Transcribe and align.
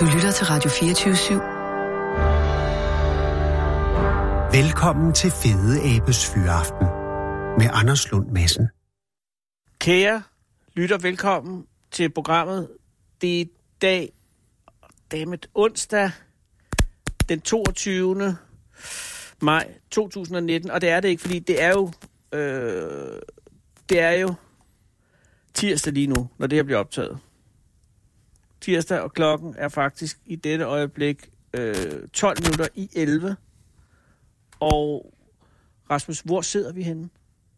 Du 0.00 0.04
lytter 0.04 0.30
til 0.32 0.46
Radio 0.46 0.70
24 0.70 1.14
/7. 1.14 1.34
Velkommen 4.56 5.14
til 5.14 5.30
Fede 5.30 5.96
Abes 5.96 6.26
Fyraften 6.34 6.86
med 7.58 7.70
Anders 7.72 8.10
Lund 8.10 8.30
Madsen. 8.30 8.68
Kære 9.78 10.22
lytter, 10.74 10.98
velkommen 10.98 11.66
til 11.90 12.10
programmet. 12.10 12.68
Det 13.20 13.36
er 13.36 13.40
i 13.40 13.50
dag, 13.82 14.12
dammit, 15.12 15.48
onsdag, 15.54 16.10
den 17.28 17.40
22. 17.40 18.36
maj 19.42 19.74
2019, 19.90 20.70
og 20.70 20.80
det 20.80 20.88
er 20.88 21.00
det 21.00 21.08
ikke, 21.08 21.22
fordi 21.22 21.38
det 21.38 21.62
er 21.62 21.70
jo, 21.70 21.92
øh, 22.32 23.20
det 23.88 24.00
er 24.00 24.10
jo 24.12 24.34
tirsdag 25.54 25.92
lige 25.92 26.06
nu, 26.06 26.28
når 26.38 26.46
det 26.46 26.56
her 26.56 26.62
bliver 26.62 26.78
optaget. 26.78 27.18
Tirsdag, 28.60 29.00
og 29.00 29.12
klokken 29.12 29.54
er 29.58 29.68
faktisk 29.68 30.18
i 30.26 30.36
dette 30.36 30.64
øjeblik 30.64 31.28
øh, 31.54 31.74
12 32.12 32.42
minutter 32.42 32.68
i 32.74 32.90
11. 32.92 33.36
Og 34.60 35.14
Rasmus, 35.90 36.20
hvor 36.20 36.40
sidder 36.40 36.72
vi 36.72 36.82
henne? 36.82 37.08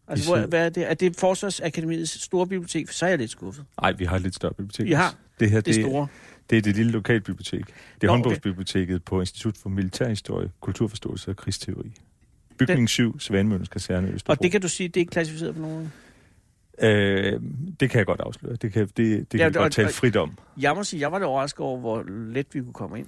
Altså, 0.08 0.28
hvor, 0.28 0.46
hvad 0.46 0.66
er 0.66 0.68
det? 0.68 0.90
Er 0.90 0.94
det 0.94 1.16
Forsvarsakademiets 1.16 2.22
store 2.22 2.46
bibliotek? 2.46 2.88
For 2.88 2.94
så 2.94 3.04
er 3.04 3.08
jeg 3.08 3.18
lidt 3.18 3.30
skuffet. 3.30 3.64
Nej, 3.82 3.92
vi 3.92 4.04
har 4.04 4.16
et 4.16 4.22
lidt 4.22 4.34
større 4.34 4.52
bibliotek. 4.54 4.86
I 4.86 4.92
har 4.92 5.14
det 5.40 5.50
her, 5.50 5.60
Det 5.60 5.66
det, 5.74 5.84
store. 5.84 6.06
det 6.50 6.58
er 6.58 6.62
det 6.62 6.76
lille 6.76 6.92
lokalbibliotek. 6.92 7.66
Det 7.66 7.72
er 7.72 7.72
Nå, 8.02 8.06
okay. 8.06 8.08
håndbogsbiblioteket 8.08 9.04
på 9.04 9.20
Institut 9.20 9.56
for 9.56 9.68
Militærhistorie, 9.68 10.50
Kulturforståelse 10.60 11.30
og 11.30 11.36
Krigsteori. 11.36 11.92
Bygning 12.58 12.88
7, 12.88 13.20
Svanemøllens 13.20 13.68
Kaserne, 13.68 14.08
Østerbro. 14.08 14.32
Og 14.32 14.42
det 14.42 14.52
kan 14.52 14.60
du 14.60 14.68
sige, 14.68 14.88
det 14.88 14.96
er 14.96 15.00
ikke 15.00 15.10
klassificeret 15.10 15.54
på 15.54 15.60
nogen? 15.60 15.92
Øh, 16.82 17.40
det 17.80 17.90
kan 17.90 17.98
jeg 17.98 18.06
godt 18.06 18.20
afsløre. 18.20 18.56
Det 18.56 18.72
kan, 18.72 18.86
det, 18.86 18.96
det 18.96 19.28
kan 19.28 19.38
Ja, 19.38 19.44
jeg 19.44 19.56
og- 19.56 19.62
godt 19.62 19.72
tale 19.72 19.88
og- 19.88 19.92
frit 19.94 20.16
om. 20.16 20.38
Jeg 20.60 20.74
må 20.74 20.84
sige, 20.84 21.00
jeg 21.00 21.12
var 21.12 21.18
lidt 21.18 21.26
overrasket 21.26 21.60
over, 21.60 21.80
hvor 21.80 22.04
let 22.08 22.46
vi 22.52 22.60
kunne 22.60 22.72
komme 22.72 22.98
ind. 22.98 23.06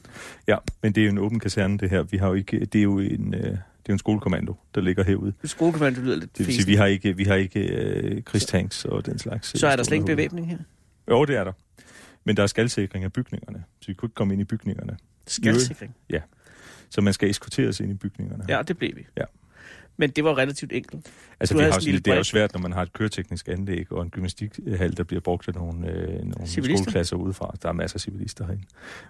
Ja, 0.49 0.57
men 0.83 0.93
det 0.93 1.01
er 1.01 1.05
jo 1.05 1.11
en 1.11 1.19
åben 1.19 1.41
kaserne, 1.41 1.79
det 1.79 1.91
her. 1.91 2.03
Vi 2.03 2.17
har 2.17 2.29
jo 2.29 2.35
ikke, 2.35 2.65
det 2.65 2.79
er 2.79 2.83
jo 2.83 2.99
en, 2.99 3.35
øh, 3.35 3.41
det 3.43 3.51
er 3.53 3.59
jo 3.89 3.93
en 3.93 3.99
skolekommando, 3.99 4.57
der 4.75 4.81
ligger 4.81 5.05
herude. 5.05 5.33
Skolekommando 5.45 6.01
lyder 6.01 6.17
lidt 6.17 6.39
Det 6.39 6.47
vil 6.47 6.55
sige, 6.55 6.67
vi 6.67 6.75
har 6.75 6.87
ikke, 6.87 7.17
vi 7.17 7.25
har 7.25 7.35
ikke 7.35 7.61
øh, 7.61 8.23
krigstanks 8.23 8.85
og 8.85 9.07
den 9.07 9.19
slags. 9.19 9.55
øh, 9.55 9.59
Så 9.59 9.67
er 9.69 9.77
der 9.77 9.83
slet 9.83 9.97
ikke 9.97 10.07
bevæbning 10.07 10.49
her? 10.51 10.59
Jo, 11.11 11.25
det 11.25 11.37
er 11.37 11.45
der. 11.45 11.53
Men 12.25 12.37
der 12.37 12.43
er 12.43 12.47
skaldsikring 12.47 13.05
af 13.05 13.13
bygningerne, 13.13 13.65
så 13.81 13.87
vi 13.87 13.95
kunne 13.95 14.07
ikke 14.07 14.15
komme 14.15 14.33
ind 14.35 14.41
i 14.41 14.45
bygningerne. 14.45 14.97
Skaldsikring. 15.27 15.95
Så 16.91 17.01
man 17.01 17.13
skal 17.13 17.31
eskorteres 17.31 17.81
ind 17.81 17.91
i 17.91 17.95
bygningerne. 17.95 18.45
Ja, 18.49 18.63
det 18.63 18.79
blev 18.79 18.97
vi. 18.97 19.07
Ja. 19.17 19.23
Men 19.97 20.11
det 20.11 20.25
var 20.25 20.39
relativt 20.39 20.73
enkelt. 20.73 21.07
Altså, 21.41 21.55
Du 21.55 21.61
havde 21.61 21.73
har 21.73 21.81
sådan 21.81 21.95
det 21.95 22.09
er 22.09 22.17
jo 22.17 22.23
svært, 22.23 22.53
når 22.55 22.61
man 22.61 22.73
har 22.73 22.83
et 22.83 22.93
køreteknisk 22.93 23.49
anlæg 23.49 23.93
og 23.93 24.03
en 24.03 24.11
gymnastikhal, 24.11 24.97
der 24.97 25.05
bliver 25.05 25.21
brugt 25.21 25.49
af 25.49 25.55
nogle, 25.55 25.91
øh, 25.91 26.25
nogle 26.25 26.47
skoleklasser 26.47 27.17
udefra. 27.17 27.55
Der 27.63 27.69
er 27.69 27.73
masser 27.73 27.97
af 27.97 28.01
civilister 28.01 28.45
herinde. 28.47 28.65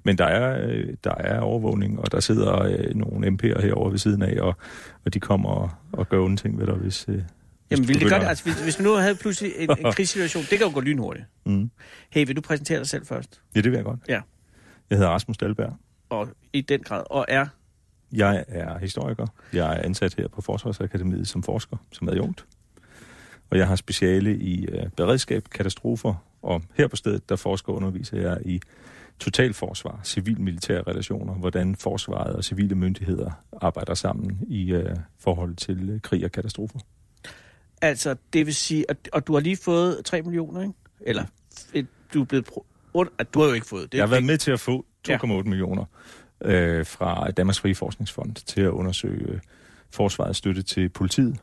Men 0.04 0.18
der 0.18 0.24
er, 0.24 0.66
øh, 0.68 0.94
der 1.04 1.14
er 1.14 1.40
overvågning, 1.40 2.00
og 2.00 2.12
der 2.12 2.20
sidder 2.20 2.62
øh, 2.62 2.94
nogle 2.94 3.26
MP'er 3.28 3.60
herovre 3.62 3.90
ved 3.90 3.98
siden 3.98 4.22
af, 4.22 4.40
og, 4.40 4.56
og 5.04 5.14
de 5.14 5.20
kommer 5.20 5.50
og, 5.50 5.70
og 5.92 6.08
gør 6.08 6.20
onde 6.20 6.36
ting 6.36 6.58
ved 6.58 6.66
dig, 6.66 6.74
hvis... 6.74 7.04
Øh, 7.08 7.22
Jamen, 7.70 7.88
ville 7.88 8.00
det 8.00 8.10
godt, 8.10 8.22
altså, 8.22 8.44
hvis, 8.44 8.62
hvis 8.62 8.78
vi 8.78 8.84
nu 8.84 8.92
havde 8.94 9.14
pludselig 9.14 9.52
en, 9.58 9.70
en 9.78 9.92
krigssituation, 9.96 10.42
det 10.42 10.58
kan 10.58 10.66
jo 10.66 10.74
gå 10.74 10.80
lynhurtigt. 10.80 11.26
Mm. 11.46 11.70
Hey, 12.10 12.26
vil 12.26 12.36
du 12.36 12.40
præsentere 12.40 12.78
dig 12.78 12.86
selv 12.86 13.06
først? 13.06 13.40
Ja, 13.54 13.60
det 13.60 13.70
vil 13.70 13.76
jeg 13.76 13.84
godt. 13.84 14.00
Ja. 14.08 14.20
Jeg 14.90 14.98
hedder 14.98 15.10
Rasmus 15.10 15.36
Dahlberg. 15.36 15.76
Og 16.08 16.28
i 16.52 16.60
den 16.60 16.80
grad, 16.82 17.02
og 17.10 17.24
er 17.28 17.46
Jeg 18.14 18.44
er 18.48 18.78
historiker. 18.78 19.26
Jeg 19.52 19.76
er 19.76 19.82
ansat 19.82 20.14
her 20.14 20.28
på 20.28 20.40
Forsvarsakademiet 20.42 21.28
som 21.28 21.42
forsker, 21.42 21.76
som 21.92 22.08
adjunkt. 22.08 22.46
Og 23.50 23.58
jeg 23.58 23.66
har 23.68 23.76
speciale 23.76 24.36
i 24.38 24.66
øh, 24.66 24.88
beredskab, 24.96 25.44
katastrofer, 25.54 26.14
og 26.42 26.62
her 26.74 26.88
på 26.88 26.96
stedet, 26.96 27.28
der 27.28 27.36
forsker 27.36 27.72
og 27.72 27.76
underviser 27.76 28.20
jeg 28.20 28.38
i 28.44 28.60
totalforsvar, 29.18 30.00
civil-militære 30.04 30.82
relationer, 30.82 31.34
hvordan 31.34 31.76
forsvaret 31.76 32.36
og 32.36 32.44
civile 32.44 32.74
myndigheder 32.74 33.30
arbejder 33.62 33.94
sammen 33.94 34.38
i 34.48 34.72
øh, 34.72 34.96
forhold 35.18 35.56
til 35.56 35.90
øh, 35.90 36.00
krig 36.00 36.24
og 36.24 36.32
katastrofer. 36.32 36.78
altså, 37.82 38.16
det 38.32 38.46
vil 38.46 38.54
sige, 38.54 38.84
at, 38.88 38.96
og 39.12 39.26
du 39.26 39.32
har 39.32 39.40
lige 39.40 39.56
fået 39.56 40.04
3 40.04 40.22
millioner, 40.22 40.60
ikke? 40.60 40.74
Eller, 41.00 41.24
et, 41.74 41.86
du 42.14 42.20
er 42.20 42.24
blevet... 42.24 42.44
Pro, 42.44 42.64
du 43.34 43.40
har 43.40 43.46
jo 43.46 43.52
ikke 43.52 43.66
fået 43.66 43.92
det. 43.92 43.98
Jeg 43.98 44.02
har 44.06 44.10
været 44.10 44.24
med 44.24 44.38
til 44.38 44.50
at 44.50 44.60
få 44.60 44.86
2,8 45.08 45.12
Ja. 45.12 45.18
ja. 45.22 45.42
millioner 45.42 45.84
øh, 46.44 46.86
fra 46.86 47.30
Danmarks 47.30 47.60
Frie 47.60 47.74
Forskningsfond 47.74 48.34
til 48.34 48.60
at 48.60 48.70
undersøge 48.70 49.28
øh, 49.28 49.40
forsvarets 49.90 50.38
støtte 50.38 50.62
til 50.62 50.88
politiet 50.88 51.36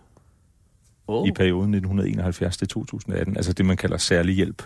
oh, 1.07 1.27
i 1.27 1.31
perioden 1.31 1.73
1971 1.73 2.57
til 2.57 2.67
2018, 2.67 3.37
altså 3.37 3.53
det, 3.53 3.65
man 3.65 3.77
kalder 3.77 3.97
særlig 3.97 4.35
hjælp. 4.35 4.63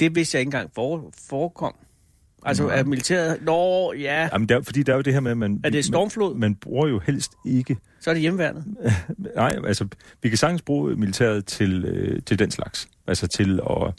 Det 0.00 0.14
vidste 0.14 0.36
jeg 0.36 0.40
ikke 0.40 0.48
engang 0.48 0.70
for, 0.74 1.12
forekom. 1.28 1.74
Altså, 2.44 2.68
er 2.68 2.84
militæret... 2.84 3.42
Nå, 3.42 3.92
ja. 3.92 4.28
Jamen, 4.32 4.48
der, 4.48 4.62
fordi 4.62 4.82
der 4.82 4.92
er 4.92 4.96
jo 4.96 5.02
det 5.02 5.12
her 5.12 5.20
med, 5.20 5.30
at 5.30 5.36
man... 5.36 5.60
Er 5.64 5.70
det 5.70 5.84
stormflod? 5.84 6.32
Man, 6.34 6.40
man 6.40 6.54
bruger 6.54 6.88
jo 6.88 6.98
helst 6.98 7.32
ikke... 7.46 7.76
Så 8.00 8.10
er 8.10 8.14
det 8.14 8.20
hjemmeværnet. 8.20 8.64
Nej, 9.36 9.58
altså, 9.66 9.86
vi 10.22 10.28
kan 10.28 10.38
sagtens 10.38 10.62
bruge 10.62 10.96
militæret 10.96 11.46
til, 11.46 11.84
øh, 11.84 12.22
til 12.22 12.38
den 12.38 12.50
slags. 12.50 12.88
Altså 13.06 13.26
til 13.26 13.60
at 13.70 13.94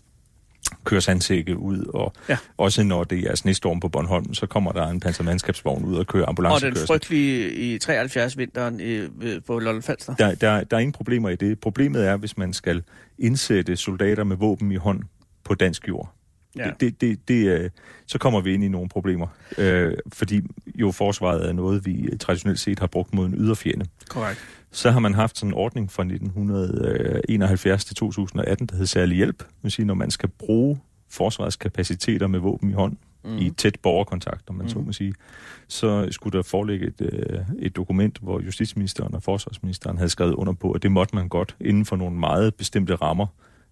køre 0.84 1.02
sandsække 1.02 1.58
ud, 1.58 1.86
og 1.94 2.14
Ja. 2.30 2.38
også 2.58 2.84
når 2.84 3.04
det 3.04 3.20
er 3.20 3.36
snestorm 3.36 3.80
på 3.80 3.90
Bornholm, 3.90 4.34
så 4.34 4.46
kommer 4.46 4.72
der 4.72 4.88
en 4.88 5.00
pansermandskabsvogn 5.00 5.86
ud 5.86 5.96
og 5.98 6.08
kører 6.08 6.24
Og 6.26 6.28
den 6.38 6.46
ambulancekørsel. 6.46 6.88
frygtelige 6.88 7.52
i 7.54 7.78
73 7.80 8.38
vinteren 8.38 8.82
øh, 8.82 9.22
ved- 9.22 9.42
på 9.42 9.60
Lolland 9.60 9.84
Falster. 9.84 10.16
Der, 10.16 10.36
der, 10.36 10.64
der 10.64 10.78
er 10.78 10.82
ingen 10.82 10.94
problemer 10.94 11.30
i 11.30 11.36
det. 11.36 11.60
Problemet 11.60 12.08
er, 12.08 12.18
hvis 12.18 12.38
man 12.38 12.54
skal 12.54 12.84
indsætte 13.20 13.76
soldater 13.76 14.24
med 14.24 14.36
våben 14.38 14.72
i 14.72 14.76
hånd 14.76 15.00
på 15.44 15.56
dansk 15.56 15.88
jord. 15.88 16.14
Ja. 16.58 16.72
Det, 16.80 17.02
det, 17.02 17.28
det, 17.28 17.48
øh, 17.48 17.70
så 18.08 18.18
kommer 18.18 18.42
vi 18.42 18.54
ind 18.54 18.64
i 18.64 18.68
nogle 18.68 18.90
problemer. 18.90 19.28
Øh, 19.58 19.94
fordi 20.14 20.42
jo 20.76 20.92
forsvaret 20.92 21.50
er 21.50 21.54
noget, 21.54 21.86
vi 21.86 22.10
traditionelt 22.20 22.60
set 22.60 22.80
har 22.80 22.88
brugt 22.88 23.14
mod 23.14 23.26
en 23.26 23.36
yderfjende. 23.38 23.86
Korrekt. 24.10 24.40
Så 24.72 24.92
har 24.92 25.00
man 25.00 25.14
haft 25.14 25.38
sådan 25.38 25.50
en 25.50 25.54
ordning 25.54 25.92
fra 25.92 26.04
1971 26.04 27.86
til 27.86 27.96
2018, 27.96 28.68
der 28.68 28.76
hed 28.76 28.86
særlig 28.86 29.18
hjælp. 29.18 29.40
Det 29.40 29.48
vil 29.62 29.72
sige, 29.72 29.86
når 29.86 29.94
man 29.94 30.12
skal 30.12 30.30
bruge 30.30 30.80
forsvarets 31.10 31.56
kapaciteter 31.56 32.28
med 32.28 32.40
våben 32.40 32.70
i 32.70 32.74
hånd, 32.74 32.98
mm. 33.24 33.38
i 33.38 33.50
tæt 33.50 33.80
borgerkontakt, 33.82 34.50
om 34.50 34.56
man 34.56 34.64
mm. 34.64 34.70
så 34.70 34.80
må 34.80 34.92
sige, 34.92 35.14
så 35.68 36.08
skulle 36.12 36.38
der 36.38 36.44
foreligge 36.44 36.88
et, 36.88 37.02
øh, 37.02 37.40
et 37.60 37.76
dokument, 37.76 38.20
hvor 38.22 38.42
justitsministeren 38.42 39.16
og 39.16 39.24
forsvarsministeren 39.24 39.98
havde 39.98 40.10
skrevet 40.10 40.34
under 40.34 40.54
på, 40.54 40.72
at 40.72 40.84
det 40.84 40.92
måtte 40.92 41.16
man 41.16 41.30
godt 41.30 41.56
inden 41.62 41.86
for 41.86 41.96
nogle 41.96 42.20
meget 42.20 42.56
bestemte 42.56 42.96
rammer. 42.96 43.28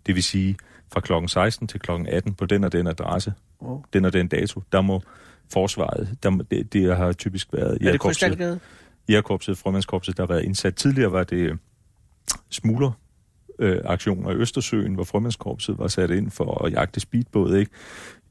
Det 0.06 0.16
vil 0.16 0.24
sige, 0.24 0.56
fra 0.94 1.00
klokken 1.00 1.28
16 1.30 1.68
til 1.68 1.80
klokken 1.80 2.08
18 2.08 2.34
på 2.34 2.46
den 2.46 2.64
og 2.64 2.72
den 2.72 2.88
adresse, 2.88 3.34
Oh. 3.60 3.82
den 3.94 4.06
og 4.06 4.14
den 4.14 4.28
dato, 4.28 4.64
der 4.72 4.82
må 4.82 5.02
forsvaret, 5.54 6.18
der 6.24 6.30
må, 6.30 6.44
det, 6.52 6.74
det 6.74 6.98
har 6.98 7.12
typisk 7.14 7.54
været 7.54 7.78
jægerkorpset- 7.82 7.98
Krystalgade? 7.98 8.60
jægerkorpset, 9.10 9.58
frømandskorpset, 9.58 10.18
der 10.18 10.24
har 10.24 10.28
været 10.28 10.44
indsat. 10.44 10.76
Tidligere 10.76 11.12
var 11.12 11.24
det 11.24 11.38
øh, 11.38 11.58
smugler 12.50 12.92
øh, 13.60 13.80
aktioner 13.86 14.32
i 14.32 14.36
Østersøen, 14.36 14.94
hvor 14.94 15.04
frømandskorpset 15.04 15.78
var 15.78 15.88
sat 15.88 16.10
ind 16.10 16.32
for 16.32 16.66
at 16.66 16.72
jagte 16.74 17.00
speedbåde. 17.00 17.60
Ikke? 17.60 17.72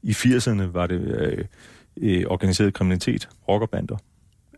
I 0.03 0.11
80'erne 0.11 0.61
var 0.63 0.87
det 0.87 0.99
øh, 1.01 1.45
øh, 1.97 2.23
organiseret 2.27 2.73
kriminalitet, 2.73 3.29
rockerbander. 3.47 3.97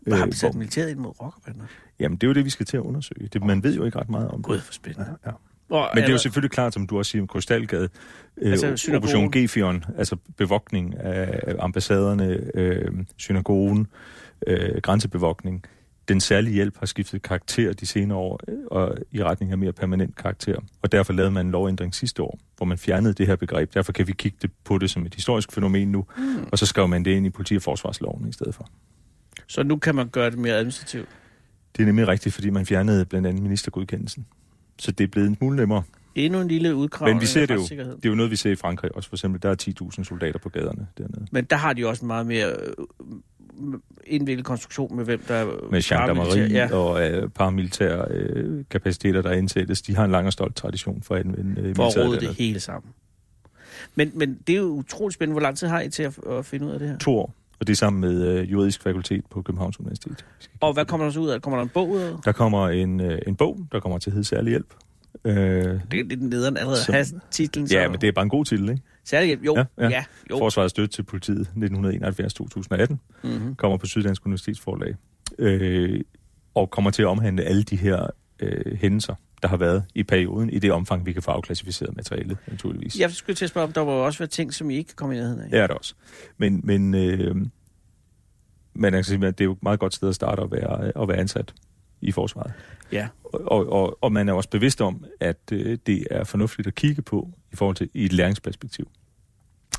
Hvad 0.02 0.16
har 0.18 0.24
Øh, 0.26 0.32
vi 0.32 0.36
sat 0.36 0.50
hvor- 0.50 0.58
militæret 0.58 0.90
ind 0.90 0.98
mod 0.98 1.12
rockerbander? 1.20 1.64
Jamen, 2.00 2.16
det 2.18 2.22
er 2.26 2.28
jo 2.28 2.34
det, 2.34 2.44
vi 2.44 2.50
skal 2.50 2.66
til 2.66 2.76
at 2.76 2.80
undersøge. 2.82 3.28
Det, 3.32 3.44
man 3.44 3.62
ved 3.62 3.74
jo 3.76 3.84
ikke 3.84 3.98
ret 3.98 4.08
meget 4.10 4.28
om 4.28 4.42
Gud, 4.42 4.54
det. 4.54 4.62
for 4.62 4.72
spændende. 4.72 5.16
Ja. 5.26 5.30
Og 5.68 5.90
Men 5.94 6.02
det 6.02 6.08
er 6.08 6.12
jo 6.12 6.18
selvfølgelig 6.18 6.50
klart, 6.50 6.74
som 6.74 6.86
du 6.86 6.98
også 6.98 7.10
siger 7.10 7.26
Krystalgade, 7.26 7.88
øh, 8.36 8.52
Altså. 8.52 8.92
Operation 8.96 9.30
Gefion, 9.30 9.84
altså 9.98 10.16
bevogtning 10.36 11.00
af 11.00 11.54
ambassaderne, 11.58 12.40
øh, 12.54 12.90
synagogen, 13.16 13.86
øh, 14.46 14.80
grænsebevogtning. 14.82 15.64
Den 16.08 16.20
særlige 16.20 16.54
hjælp 16.54 16.78
har 16.78 16.86
skiftet 16.86 17.22
karakter 17.22 17.72
de 17.72 17.86
senere 17.86 18.18
år, 18.18 18.40
øh, 18.48 18.54
og 18.70 18.96
i 19.12 19.22
retning 19.22 19.52
af 19.52 19.58
mere 19.58 19.72
permanent 19.72 20.16
karakter. 20.16 20.56
Og 20.82 20.92
derfor 20.92 21.12
lavede 21.12 21.30
man 21.30 21.46
en 21.46 21.52
lovændring 21.52 21.94
sidste 21.94 22.22
år, 22.22 22.38
hvor 22.56 22.66
man 22.66 22.78
fjernede 22.78 23.14
det 23.14 23.26
her 23.26 23.36
begreb. 23.36 23.74
Derfor 23.74 23.92
kan 23.92 24.06
vi 24.06 24.12
kigge 24.12 24.38
det 24.42 24.50
på 24.64 24.78
det 24.78 24.90
som 24.90 25.06
et 25.06 25.14
historisk 25.14 25.52
fænomen 25.52 25.88
nu, 25.88 26.06
mm. 26.16 26.44
og 26.52 26.58
så 26.58 26.66
skrev 26.66 26.88
man 26.88 27.04
det 27.04 27.10
ind 27.10 27.26
i 27.26 27.30
politi- 27.30 27.56
og 27.56 27.62
forsvarsloven 27.62 28.28
i 28.28 28.32
stedet 28.32 28.54
for. 28.54 28.68
Så 29.46 29.62
nu 29.62 29.76
kan 29.76 29.94
man 29.94 30.08
gøre 30.08 30.30
det 30.30 30.38
mere 30.38 30.54
administrativt. 30.54 31.08
Det 31.76 31.82
er 31.82 31.86
nemlig 31.86 32.08
rigtigt, 32.08 32.34
fordi 32.34 32.50
man 32.50 32.66
fjernede 32.66 33.04
blandt 33.04 33.26
andet 33.26 33.42
ministergodkendelsen. 33.42 34.26
Så 34.78 34.92
det 34.92 35.04
er 35.04 35.08
blevet 35.08 35.28
en 35.28 35.36
smule 35.36 35.56
nemmere. 35.56 35.82
Endnu 36.14 36.40
en 36.40 36.48
lille 36.48 36.74
udkrav 36.74 37.08
Men 37.08 37.20
vi 37.20 37.26
ser 37.26 37.46
det 37.46 37.54
jo. 37.54 37.60
Det 37.60 38.04
er 38.04 38.08
jo 38.08 38.14
noget, 38.14 38.30
vi 38.30 38.36
ser 38.36 38.50
i 38.50 38.56
Frankrig 38.56 38.96
også. 38.96 39.08
For 39.08 39.16
eksempel, 39.16 39.42
der 39.42 39.50
er 39.50 39.90
10.000 39.98 40.04
soldater 40.04 40.38
på 40.38 40.48
gaderne 40.48 40.86
dernede. 40.98 41.26
Men 41.30 41.44
der 41.44 41.56
har 41.56 41.72
de 41.72 41.86
også 41.86 42.02
en 42.02 42.06
meget 42.06 42.26
mere 42.26 42.46
øh, 42.46 42.74
indviklet 44.06 44.44
konstruktion 44.44 44.96
med 44.96 45.04
hvem 45.04 45.20
der 45.28 45.34
er 45.34 45.46
Med 45.70 45.82
gendarmerie 45.82 46.46
ja. 46.46 46.74
og 46.74 47.10
øh, 47.10 47.28
paramilitære 47.28 48.06
øh, 48.10 48.64
kapaciteter, 48.70 49.22
der 49.22 49.32
indsættes. 49.32 49.82
De 49.82 49.96
har 49.96 50.04
en 50.04 50.10
lang 50.10 50.26
og 50.26 50.32
stolt 50.32 50.56
tradition 50.56 51.02
for 51.02 51.14
at 51.14 51.20
anvende 51.26 51.60
øh, 51.62 51.76
for 51.76 51.86
at 51.86 52.08
råde 52.08 52.20
det 52.20 52.34
hele 52.34 52.60
sammen. 52.60 52.92
Men, 53.94 54.10
men 54.14 54.38
det 54.46 54.52
er 54.52 54.58
jo 54.58 54.66
utroligt 54.66 55.14
spændende. 55.14 55.34
Hvor 55.34 55.42
lang 55.42 55.56
tid 55.56 55.68
har 55.68 55.80
I 55.80 55.88
til 55.88 56.02
at, 56.02 56.18
at 56.30 56.46
finde 56.46 56.66
ud 56.66 56.70
af 56.70 56.78
det 56.78 56.88
her? 56.88 56.98
To 56.98 57.18
år. 57.18 57.34
Og 57.64 57.66
det 57.68 57.72
er 57.72 57.76
sammen 57.76 58.00
med 58.00 58.22
øh, 58.28 58.52
juridisk 58.52 58.82
fakultet 58.82 59.22
på 59.30 59.42
Københavns 59.42 59.80
Universitet. 59.80 60.24
Og 60.60 60.72
hvad 60.72 60.84
kommer 60.84 61.06
der 61.06 61.12
så 61.12 61.20
ud 61.20 61.28
af? 61.28 61.42
Kommer 61.42 61.56
der 61.58 61.62
en 61.62 61.68
bog 61.68 61.90
ud 61.90 61.98
af. 62.00 62.12
Der 62.24 62.32
kommer 62.32 62.68
en, 62.68 63.00
øh, 63.00 63.18
en 63.26 63.36
bog, 63.36 63.58
der 63.72 63.80
kommer 63.80 63.98
til 63.98 64.10
at 64.10 64.14
hedde 64.14 64.28
Særlig 64.28 64.50
Hjælp. 64.50 64.74
Øh, 65.24 65.34
Det 65.34 65.40
er 66.00 66.04
lidt 66.04 66.22
nederen 66.22 66.56
allerede 66.56 66.78
Så- 66.80 66.92
at 66.92 66.94
have 66.94 67.20
titlen. 67.30 67.66
ja, 67.66 67.88
men 67.88 68.00
det 68.00 68.08
er 68.08 68.12
bare 68.12 68.22
en 68.22 68.28
god 68.28 68.44
titel, 68.44 68.68
ikke? 68.70 68.82
Særlig 69.04 69.26
hjælp, 69.26 69.44
jo. 69.44 69.54
Ja, 69.56 69.64
Ja, 69.78 69.84
ja. 69.84 69.90
ja. 69.90 70.04
jo. 70.30 70.38
Forsvarets 70.38 70.70
støtte 70.70 70.96
til 70.96 71.02
politiet 71.02 71.50
1971-2018 71.56 72.98
Mm-hmm. 73.24 73.54
kommer 73.54 73.76
på 73.78 73.86
Syddansk 73.86 74.26
Universitetsforlag, 74.26 74.94
øh, 75.38 76.00
og 76.54 76.70
kommer 76.70 76.90
til 76.90 77.02
at 77.02 77.06
omhandle 77.08 77.42
alle 77.42 77.62
de 77.62 77.76
her 77.76 78.06
øh, 78.40 78.76
hændelser, 78.78 79.14
der 79.44 79.48
har 79.48 79.56
været 79.56 79.84
i 79.94 80.02
perioden, 80.02 80.50
i 80.50 80.58
det 80.58 80.72
omfang, 80.72 81.06
vi 81.06 81.12
kan 81.12 81.22
få 81.22 81.30
afklassificeret 81.30 81.96
materialet, 81.96 82.38
naturligvis. 82.46 82.98
Jeg 82.98 83.10
skulle 83.10 83.36
til 83.36 83.44
at 83.44 83.48
spørge, 83.48 83.66
om 83.66 83.72
der 83.72 83.80
var 83.80 83.92
også 83.92 84.18
været 84.18 84.30
ting, 84.30 84.54
som 84.54 84.70
I 84.70 84.76
ikke 84.76 84.88
kan 84.88 84.96
komme 84.96 85.14
i 85.14 85.18
nærheden 85.18 85.40
af. 85.40 85.50
Det 85.50 85.60
er 85.60 85.66
også. 85.66 85.94
Men, 86.38 86.60
men, 86.64 86.94
øh, 86.94 87.36
men 88.74 88.94
at 88.94 89.06
det 89.08 89.40
er 89.40 89.44
jo 89.44 89.52
et 89.52 89.62
meget 89.62 89.80
godt 89.80 89.94
sted 89.94 90.08
at 90.08 90.14
starte 90.14 90.42
at 90.42 90.50
være, 90.50 91.02
at 91.02 91.08
være 91.08 91.16
ansat 91.16 91.54
i 92.00 92.12
forsvaret. 92.12 92.52
Ja. 92.92 93.08
Og, 93.24 93.72
og, 93.72 93.98
og 94.00 94.12
man 94.12 94.28
er 94.28 94.32
også 94.32 94.48
bevidst 94.48 94.80
om, 94.80 95.04
at 95.20 95.38
øh, 95.52 95.78
det 95.86 96.06
er 96.10 96.24
fornuftigt 96.24 96.68
at 96.68 96.74
kigge 96.74 97.02
på 97.02 97.30
i 97.52 97.56
forhold 97.56 97.76
til 97.76 97.90
i 97.94 98.04
et 98.04 98.12
læringsperspektiv. 98.12 98.88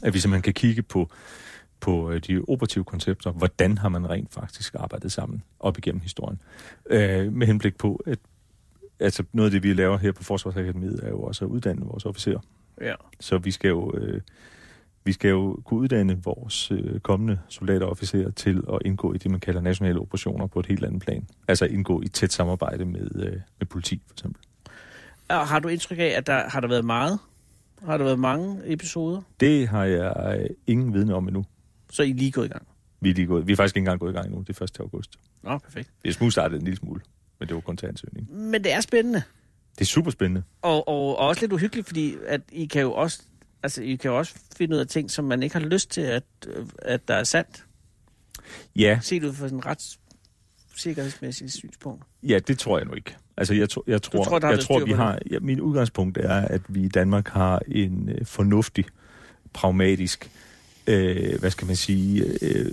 At 0.04 0.14
vi 0.14 0.20
simpelthen 0.20 0.42
kan 0.44 0.54
kigge 0.54 0.82
på, 0.82 1.10
på 1.80 2.12
øh, 2.12 2.22
de 2.28 2.42
operative 2.48 2.84
koncepter. 2.84 3.32
Hvordan 3.32 3.78
har 3.78 3.90
man 3.90 4.10
rent 4.10 4.34
faktisk 4.34 4.76
arbejdet 4.76 5.12
sammen 5.12 5.44
op 5.60 5.78
igennem 5.78 6.02
historien? 6.02 6.42
Øh, 6.90 7.34
med 7.34 7.48
henblik 7.48 7.78
på, 7.78 8.04
at 8.06 8.20
altså 9.00 9.24
noget 9.34 9.48
af 9.48 9.52
det, 9.52 9.64
vi 9.64 9.74
laver 9.74 9.98
her 9.98 10.12
på 10.12 10.24
Forsvarsakademiet, 10.24 11.00
er 11.04 11.10
jo 11.10 11.22
også 11.22 11.46
at 11.46 11.50
uddanne 11.50 11.86
vores 11.86 12.06
officerer. 12.06 12.40
ja. 12.82 12.94
Så 13.20 13.38
vi 13.38 13.52
skal 13.52 13.68
jo, 13.70 13.94
øh, 13.98 14.22
vi 15.04 15.12
skal 15.12 15.30
jo 15.30 15.60
kunne 15.66 15.80
uddanne 15.80 16.24
vores 16.24 16.72
øh, 16.72 17.00
kommende 17.00 17.40
soldater 17.50 17.86
og 17.86 17.92
officerer 17.92 18.32
til 18.32 18.64
at 18.74 18.80
indgå 18.86 19.14
i 19.14 19.18
det, 19.18 19.32
man 19.32 19.40
kalder 19.40 19.62
nationale 19.62 20.00
operationer 20.00 20.48
på 20.48 20.60
et 20.60 20.66
helt 20.66 20.86
andet 20.86 21.02
plan. 21.02 21.28
Altså 21.48 21.66
indgå 21.66 22.02
i 22.02 22.08
tæt 22.08 22.34
samarbejde 22.34 22.86
med, 22.86 23.10
øh, 23.16 23.34
med 23.60 23.68
politi, 23.68 24.02
for 24.08 24.14
eksempel. 24.14 24.42
Og 25.30 25.48
har 25.48 25.60
du 25.60 25.68
indtryk 25.68 26.00
af, 26.00 26.14
at 26.18 26.28
der 26.28 26.50
har 26.50 26.60
der 26.60 26.68
været 26.68 26.86
meget? 26.86 27.20
Har 27.86 27.98
der 27.98 28.04
været 28.04 28.20
mange 28.20 28.62
episoder? 28.66 29.22
Det 29.40 29.68
har 29.68 29.84
jeg 29.84 30.38
øh, 30.40 30.50
ingen 30.68 30.94
viden 30.94 31.12
om 31.12 31.28
endnu. 31.28 31.46
Så 31.92 32.04
I 32.04 32.10
er 32.10 32.14
lige 32.14 32.32
gået 32.32 32.46
i 32.46 32.50
gang? 32.50 32.68
Vi 33.02 33.10
er, 33.10 33.14
lige 33.14 33.28
gået, 33.28 33.48
vi 33.48 33.52
er 33.52 33.56
faktisk 33.56 33.76
ikke 33.76 33.82
engang 33.84 34.00
gået 34.00 34.12
i 34.12 34.14
gang 34.14 34.26
endnu. 34.26 34.42
Det 34.48 34.60
er 34.60 34.64
1. 34.64 34.80
august. 34.80 35.16
Nå, 35.44 35.58
perfekt. 35.58 35.90
Det 36.04 36.10
er 36.10 36.14
smugstartet 36.14 36.58
en 36.58 36.64
lille 36.64 36.78
smule, 36.78 37.02
men 37.40 37.48
det 37.48 37.56
var 37.56 37.62
kun 37.62 37.78
til 37.78 37.88
ansøgning. 37.88 38.34
Men 38.34 38.64
det 38.64 38.74
er 38.74 38.82
spændende. 38.82 39.24
Det 39.76 39.82
er 39.82 39.86
super 39.86 40.12
spændende. 40.12 40.44
Og, 40.62 40.88
og, 40.88 41.18
og 41.18 41.28
også 41.28 41.42
lidt 41.42 41.54
uhyggeligt, 41.54 41.88
fordi 41.88 42.16
at 42.28 42.42
I 42.52 42.66
kan 42.66 42.82
jo 42.82 42.94
også 42.94 43.22
altså, 43.66 43.82
I 43.82 43.96
kan 43.96 44.12
jo 44.12 44.18
også 44.18 44.36
finde 44.58 44.76
ud 44.76 44.80
af 44.80 44.88
ting, 44.88 45.12
som 45.12 45.26
man 45.26 45.44
ikke 45.44 45.56
har 45.56 45.66
lyst 45.66 45.92
til, 45.92 46.02
at, 46.02 46.24
øh, 46.48 46.66
at 46.78 47.08
der 47.08 47.14
er 47.14 47.24
sandt. 47.24 47.66
Ja, 48.76 49.00
Set 49.02 49.24
ud 49.24 49.34
fra 49.34 49.48
sådan 49.48 49.58
en 49.58 49.66
retssikkerhedsmæssig 49.66 51.52
synspunkt. 51.52 52.04
Ja, 52.24 52.40
det 52.40 52.60
tror 52.60 52.78
jeg 52.78 52.88
nu 52.88 52.94
ikke. 52.94 53.16
Altså, 53.38 53.54
jeg, 53.54 53.68
jeg 53.88 54.02
tror, 54.02 54.24
tror, 54.24 54.50
jeg 54.50 54.60
tror 54.60 54.86
vi 54.86 54.92
har... 54.92 55.20
Ja, 55.32 55.40
min 55.40 55.62
udgangspunkt 55.62 56.18
er, 56.18 56.42
at 56.42 56.62
vi 56.70 56.84
i 56.84 56.88
Danmark 56.88 57.28
har 57.28 57.62
en 57.68 58.10
øh, 58.10 58.26
fornuftig, 58.26 58.86
pragmatisk, 59.54 60.32
øh, 60.88 61.40
hvad 61.40 61.52
skal 61.52 61.68
man 61.68 61.76
sige, 61.76 62.26
øh, 62.42 62.72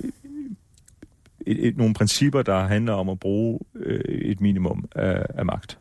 et, 1.47 1.67
et, 1.67 1.77
nogle 1.77 1.95
principper, 1.95 2.43
der 2.43 2.67
handler 2.67 2.93
om 2.93 3.09
at 3.09 3.21
bruge 3.21 3.61
øh, 3.75 4.01
et 4.05 4.41
minimum 4.41 4.89
af, 4.95 5.27
af 5.29 5.47
magt. 5.47 5.79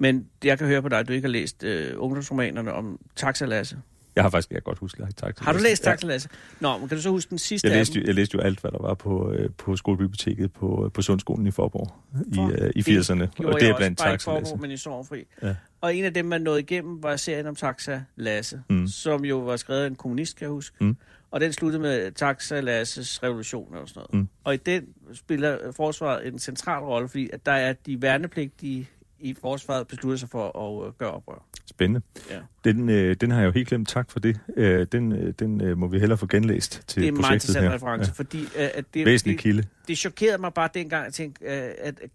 Men 0.00 0.26
jeg 0.44 0.58
kan 0.58 0.66
høre 0.66 0.82
på 0.82 0.88
dig, 0.88 0.98
at 0.98 1.08
du 1.08 1.12
ikke 1.12 1.26
har 1.26 1.32
læst 1.32 1.64
øh, 1.64 1.94
ungdomsromanerne 1.96 2.72
om 2.72 3.00
Taxalasse. 3.16 3.78
Jeg 4.16 4.24
har 4.24 4.30
faktisk, 4.30 4.50
jeg 4.50 4.62
godt 4.62 4.78
huske, 4.78 5.02
at 5.02 5.22
jeg 5.22 5.32
Har 5.38 5.52
du 5.52 5.58
læst 5.58 5.84
Taxalasse? 5.84 6.28
Nå, 6.60 6.78
men 6.78 6.88
kan 6.88 6.96
du 6.96 7.02
så 7.02 7.10
huske 7.10 7.30
den 7.30 7.38
sidste 7.38 7.68
Jeg 7.68 7.76
læste, 7.76 7.98
jo, 7.98 8.04
jeg 8.06 8.14
læste 8.14 8.34
jo 8.34 8.40
alt, 8.40 8.60
hvad 8.60 8.70
der 8.70 8.78
var 8.82 8.94
på, 8.94 9.32
øh, 9.32 9.50
på 9.58 9.76
skolebiblioteket 9.76 10.52
på, 10.52 10.90
på 10.94 11.02
Sundskolen 11.02 11.46
i 11.46 11.50
Forborg 11.50 11.94
i, 12.32 12.34
For 12.34 12.64
øh, 12.64 12.70
i 12.76 12.82
det 12.82 13.10
80'erne. 13.10 13.26
Gjorde 13.26 13.54
Og 13.54 13.60
det 13.60 13.68
er 13.68 13.76
blandt 13.76 13.98
taxalæsser. 13.98 14.24
Forborg, 14.24 14.60
men 14.60 14.70
i 14.70 14.76
Sorgfri. 14.76 15.24
Ja. 15.42 15.54
Og 15.80 15.96
en 15.96 16.04
af 16.04 16.14
dem, 16.14 16.24
man 16.24 16.40
nåede 16.40 16.60
igennem, 16.60 17.02
var 17.02 17.16
serien 17.16 17.46
om 17.46 17.54
Taxa 17.54 18.00
Lasse, 18.16 18.62
mm. 18.70 18.86
som 18.86 19.24
jo 19.24 19.38
var 19.38 19.56
skrevet 19.56 19.82
af 19.82 19.86
en 19.86 19.94
kommunist, 19.94 20.36
kan 20.36 20.44
jeg 20.44 20.50
huske. 20.50 20.76
Mm. 20.80 20.96
Og 21.30 21.40
den 21.40 21.52
sluttede 21.52 21.82
med 21.82 22.12
Taxa 22.12 22.60
Lasses 22.60 23.22
revolution 23.22 23.74
og 23.74 23.88
sådan 23.88 24.00
noget. 24.12 24.22
Mm. 24.22 24.28
Og 24.44 24.54
i 24.54 24.56
den 24.56 24.88
spiller 25.14 25.72
forsvaret 25.72 26.26
en 26.26 26.38
central 26.38 26.82
rolle, 26.82 27.08
fordi 27.08 27.30
at 27.32 27.46
der 27.46 27.52
er 27.52 27.72
de 27.72 28.02
værnepligtige 28.02 28.88
i 29.20 29.34
forsvaret 29.34 29.88
beslutter 29.88 30.18
sig 30.18 30.28
for 30.28 30.58
at 30.82 30.86
øh, 30.86 30.92
gøre 30.98 31.10
oprør. 31.10 31.44
Spændende. 31.66 32.00
Ja. 32.30 32.40
Den, 32.64 32.88
øh, 32.88 33.16
den 33.20 33.30
har 33.30 33.38
jeg 33.40 33.46
jo 33.46 33.52
helt 33.52 33.68
glemt. 33.68 33.88
Tak 33.88 34.10
for 34.10 34.20
det. 34.20 34.40
Øh, 34.56 34.86
den 34.92 35.12
øh, 35.12 35.34
den 35.38 35.60
øh, 35.60 35.78
må 35.78 35.86
vi 35.88 35.98
hellere 35.98 36.18
få 36.18 36.26
genlæst 36.26 36.82
til 36.86 37.02
Det 37.02 37.08
er 37.08 37.08
en 37.08 37.14
meget 37.14 37.24
projektet 37.24 37.48
interessant 37.48 37.66
her. 37.68 37.74
reference, 37.74 38.14
fordi 38.14 38.40
øh, 38.42 38.68
at 38.74 38.84
det, 38.94 39.06
Væsentlig 39.06 39.36
det, 39.36 39.42
kilde. 39.42 39.64
det 39.88 39.98
chokerede 39.98 40.38
mig 40.38 40.54
bare 40.54 40.68
dengang, 40.74 41.06
at 41.06 41.14
tænke, 41.14 41.44
øh, 41.44 41.74
at, 41.78 42.00
at 42.00 42.10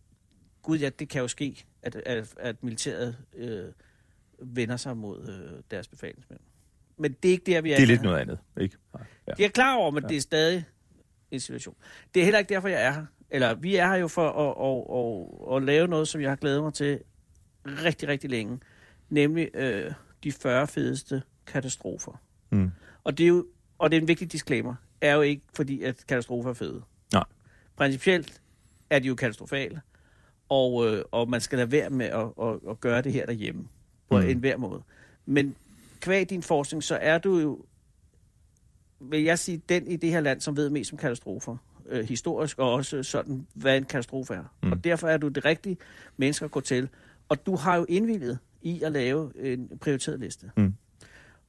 gud 0.62 0.78
ja, 0.78 0.90
det 1.00 1.10
kan 1.10 1.22
jo 1.22 1.28
ske, 1.28 1.66
at, 1.84 1.96
at, 1.96 2.34
at 2.40 2.64
militæret 2.64 3.16
øh, 3.38 3.64
vender 4.40 4.78
sig 4.78 4.98
mod 4.98 5.28
øh, 5.30 5.60
deres 5.72 5.88
befalingsmænd. 5.88 6.40
Men 6.98 7.12
det 7.24 7.30
er 7.30 7.32
ikke 7.34 7.52
der, 7.52 7.62
vi 7.62 7.72
er. 7.72 7.76
Det 7.76 7.84
er 7.84 7.88
lidt 7.88 8.00
dag. 8.00 8.06
noget 8.06 8.20
andet, 8.20 8.40
ikke? 8.62 8.78
Nej. 8.94 9.04
Ja. 9.28 9.34
Jeg 9.40 9.46
er 9.46 9.50
klar 9.50 9.76
over, 9.76 9.92
men 9.92 10.04
Ja. 10.04 10.08
det 10.10 10.18
er 10.18 10.22
stadig 10.22 10.66
en 11.32 11.40
situation. 11.40 11.76
Det 12.14 12.20
er 12.20 12.24
heller 12.24 12.40
ikke 12.40 12.54
derfor, 12.54 12.68
jeg 12.68 12.84
er 12.86 12.92
her. 12.92 13.06
Eller 13.30 13.54
vi 13.54 13.76
er 13.76 13.88
her 13.88 13.96
jo 13.96 14.08
for 14.08 14.30
at, 14.30 14.56
at, 14.68 15.54
at, 15.54 15.58
at 15.58 15.64
lave 15.64 15.88
noget, 15.88 16.08
som 16.08 16.22
jeg 16.22 16.30
har 16.32 16.36
glædet 16.36 16.64
mig 16.64 16.74
til 16.74 17.00
rigtig, 17.66 18.08
rigtig 18.08 18.30
længe. 18.30 18.60
Nemlig 19.10 19.50
øh, 19.54 19.92
de 20.24 20.32
40 20.32 20.68
fedeste 20.68 21.22
katastrofer. 21.48 22.22
Mm. 22.52 22.72
Og 23.04 23.18
det 23.18 23.24
er 23.24 23.28
jo 23.28 23.46
og 23.78 23.92
det 23.92 23.98
er 23.98 24.02
en 24.02 24.08
vigtig 24.08 24.32
disclaimer, 24.32 24.76
er 25.02 25.16
jo 25.16 25.22
ikke 25.22 25.42
fordi, 25.56 25.84
at 25.84 26.04
katastrofer 26.08 26.50
er 26.50 26.54
fede. 26.54 26.82
Nej. 27.14 27.24
Principielt 27.78 28.42
er 28.90 29.00
de 29.00 29.08
jo 29.08 29.16
katastrofale, 29.16 29.82
og, 30.50 30.88
øh, 30.88 31.04
og 31.12 31.30
man 31.30 31.42
skal 31.42 31.58
lade 31.58 31.72
være 31.72 31.90
med 31.90 32.06
at, 32.06 32.26
at, 32.42 32.60
at 32.70 32.80
gøre 32.80 33.02
det 33.02 33.14
her 33.14 33.26
derhjemme 33.26 33.68
på 34.10 34.18
Mm. 34.18 34.24
mm. 34.24 34.30
en 34.30 34.38
hver 34.40 34.58
måde. 34.58 34.84
Men 35.26 35.56
kvæg 36.04 36.30
din 36.30 36.44
forskning, 36.44 36.84
så 36.84 36.98
er 37.02 37.18
du 37.18 37.40
jo, 37.40 37.66
vil 39.00 39.24
jeg 39.24 39.40
sige, 39.40 39.62
den 39.70 39.88
i 39.88 39.96
det 39.96 40.10
her 40.10 40.22
land, 40.22 40.42
som 40.42 40.58
ved 40.58 40.70
mest 40.70 40.92
om 40.94 40.98
katastrofer. 40.98 41.58
Øh, 41.90 42.06
historisk 42.06 42.60
og 42.60 42.74
også 42.74 43.04
sådan, 43.04 43.48
hvad 43.54 43.78
en 43.78 43.86
katastrofe 43.86 44.34
er. 44.34 44.44
Mm. 44.64 44.72
Og 44.72 44.84
derfor 44.84 45.08
er 45.08 45.18
du 45.18 45.28
det 45.28 45.46
rigtige 45.46 45.78
menneske 46.18 46.46
at 46.46 46.52
gå 46.52 46.60
til. 46.60 46.90
Og 47.30 47.46
du 47.46 47.56
har 47.56 47.76
jo 47.76 47.86
indvildet 47.90 48.40
i 48.62 48.82
at 48.82 48.92
lave 48.92 49.32
en 49.54 49.78
prioriteret 49.82 50.20
liste. 50.20 50.52
Mm. 50.58 50.74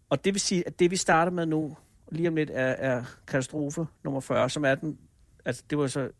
Og 0.08 0.24
det 0.24 0.34
vil 0.34 0.40
sige, 0.40 0.66
at 0.66 0.78
det 0.78 0.90
vi 0.90 0.96
starter 0.96 1.32
med 1.32 1.46
nu, 1.46 1.76
lige 2.10 2.28
om 2.28 2.36
lidt, 2.36 2.50
er, 2.50 2.66
er 2.66 3.04
katastrofe 3.26 3.86
nummer 4.04 4.20
40, 4.20 4.50
som 4.50 4.64
er 4.64 4.74
den, 4.74 4.98
altså 5.44 5.62
det 5.70 5.78
var 5.78 5.86
så, 5.86 6.10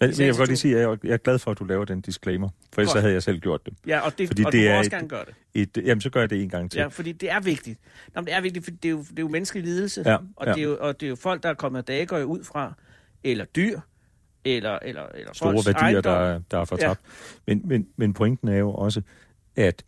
Men, 0.00 0.10
men 0.10 0.18
jeg 0.20 0.26
vil 0.26 0.36
godt 0.36 0.48
lige 0.48 0.56
sige, 0.56 0.74
at 0.74 0.80
jeg 0.80 0.90
er, 0.90 0.96
jeg 1.04 1.12
er 1.12 1.16
glad 1.16 1.38
for, 1.38 1.50
at 1.50 1.58
du 1.58 1.64
laver 1.64 1.84
den 1.84 2.00
disclaimer. 2.00 2.48
For 2.72 2.80
ellers 2.80 3.00
havde 3.00 3.12
jeg 3.12 3.22
selv 3.22 3.38
gjort 3.38 3.66
det. 3.66 3.74
ja, 3.86 4.00
og, 4.00 4.18
det, 4.18 4.28
Fordi 4.28 4.44
og 4.44 4.52
det 4.52 4.58
du 4.62 4.64
må 4.68 4.72
er 4.74 4.78
også 4.78 4.88
et- 4.88 4.92
gerne 4.92 5.08
gøre 5.08 5.24
det. 5.24 5.34
Et, 5.54 5.86
jamen, 5.86 6.00
så 6.00 6.10
gør 6.10 6.20
jeg 6.20 6.30
det 6.30 6.42
en 6.42 6.48
gang 6.48 6.70
til. 6.70 6.78
Ja, 6.78 6.86
fordi 6.86 7.12
det 7.12 7.30
er 7.30 7.40
vigtigt. 7.40 7.80
Nå, 8.14 8.20
det 8.20 8.34
er 8.34 8.40
vigtigt, 8.40 8.64
for 8.64 8.70
det 8.70 8.84
er 8.84 8.90
jo, 8.90 8.98
det 8.98 9.18
er 9.18 9.22
jo 9.22 9.28
menneskelig 9.28 9.64
lidelse, 9.64 10.02
Ja, 10.06 10.16
og, 10.36 10.46
ja. 10.46 10.52
Det 10.52 10.60
er 10.60 10.64
jo, 10.64 10.76
og 10.80 11.00
det 11.00 11.06
er 11.06 11.10
jo 11.10 11.16
folk, 11.16 11.42
der 11.42 11.48
er 11.48 11.54
kommet 11.54 11.90
af 11.90 12.24
ud 12.24 12.44
fra, 12.44 12.72
eller 13.24 13.44
dyr, 13.44 13.80
eller, 14.44 14.78
eller, 14.82 15.06
eller 15.14 15.32
Store 15.34 15.52
folks 15.52 15.66
værdier, 15.66 15.82
ejendom. 15.82 16.02
der, 16.02 16.10
er- 16.10 16.40
der 16.50 16.58
er 16.58 16.64
fortabt. 16.64 17.00
Ja. 17.48 17.54
Men, 17.54 17.62
men, 17.68 17.86
men 17.96 18.12
pointen 18.14 18.48
er 18.48 18.56
jo 18.56 18.70
også, 18.72 19.02
at 19.56 19.84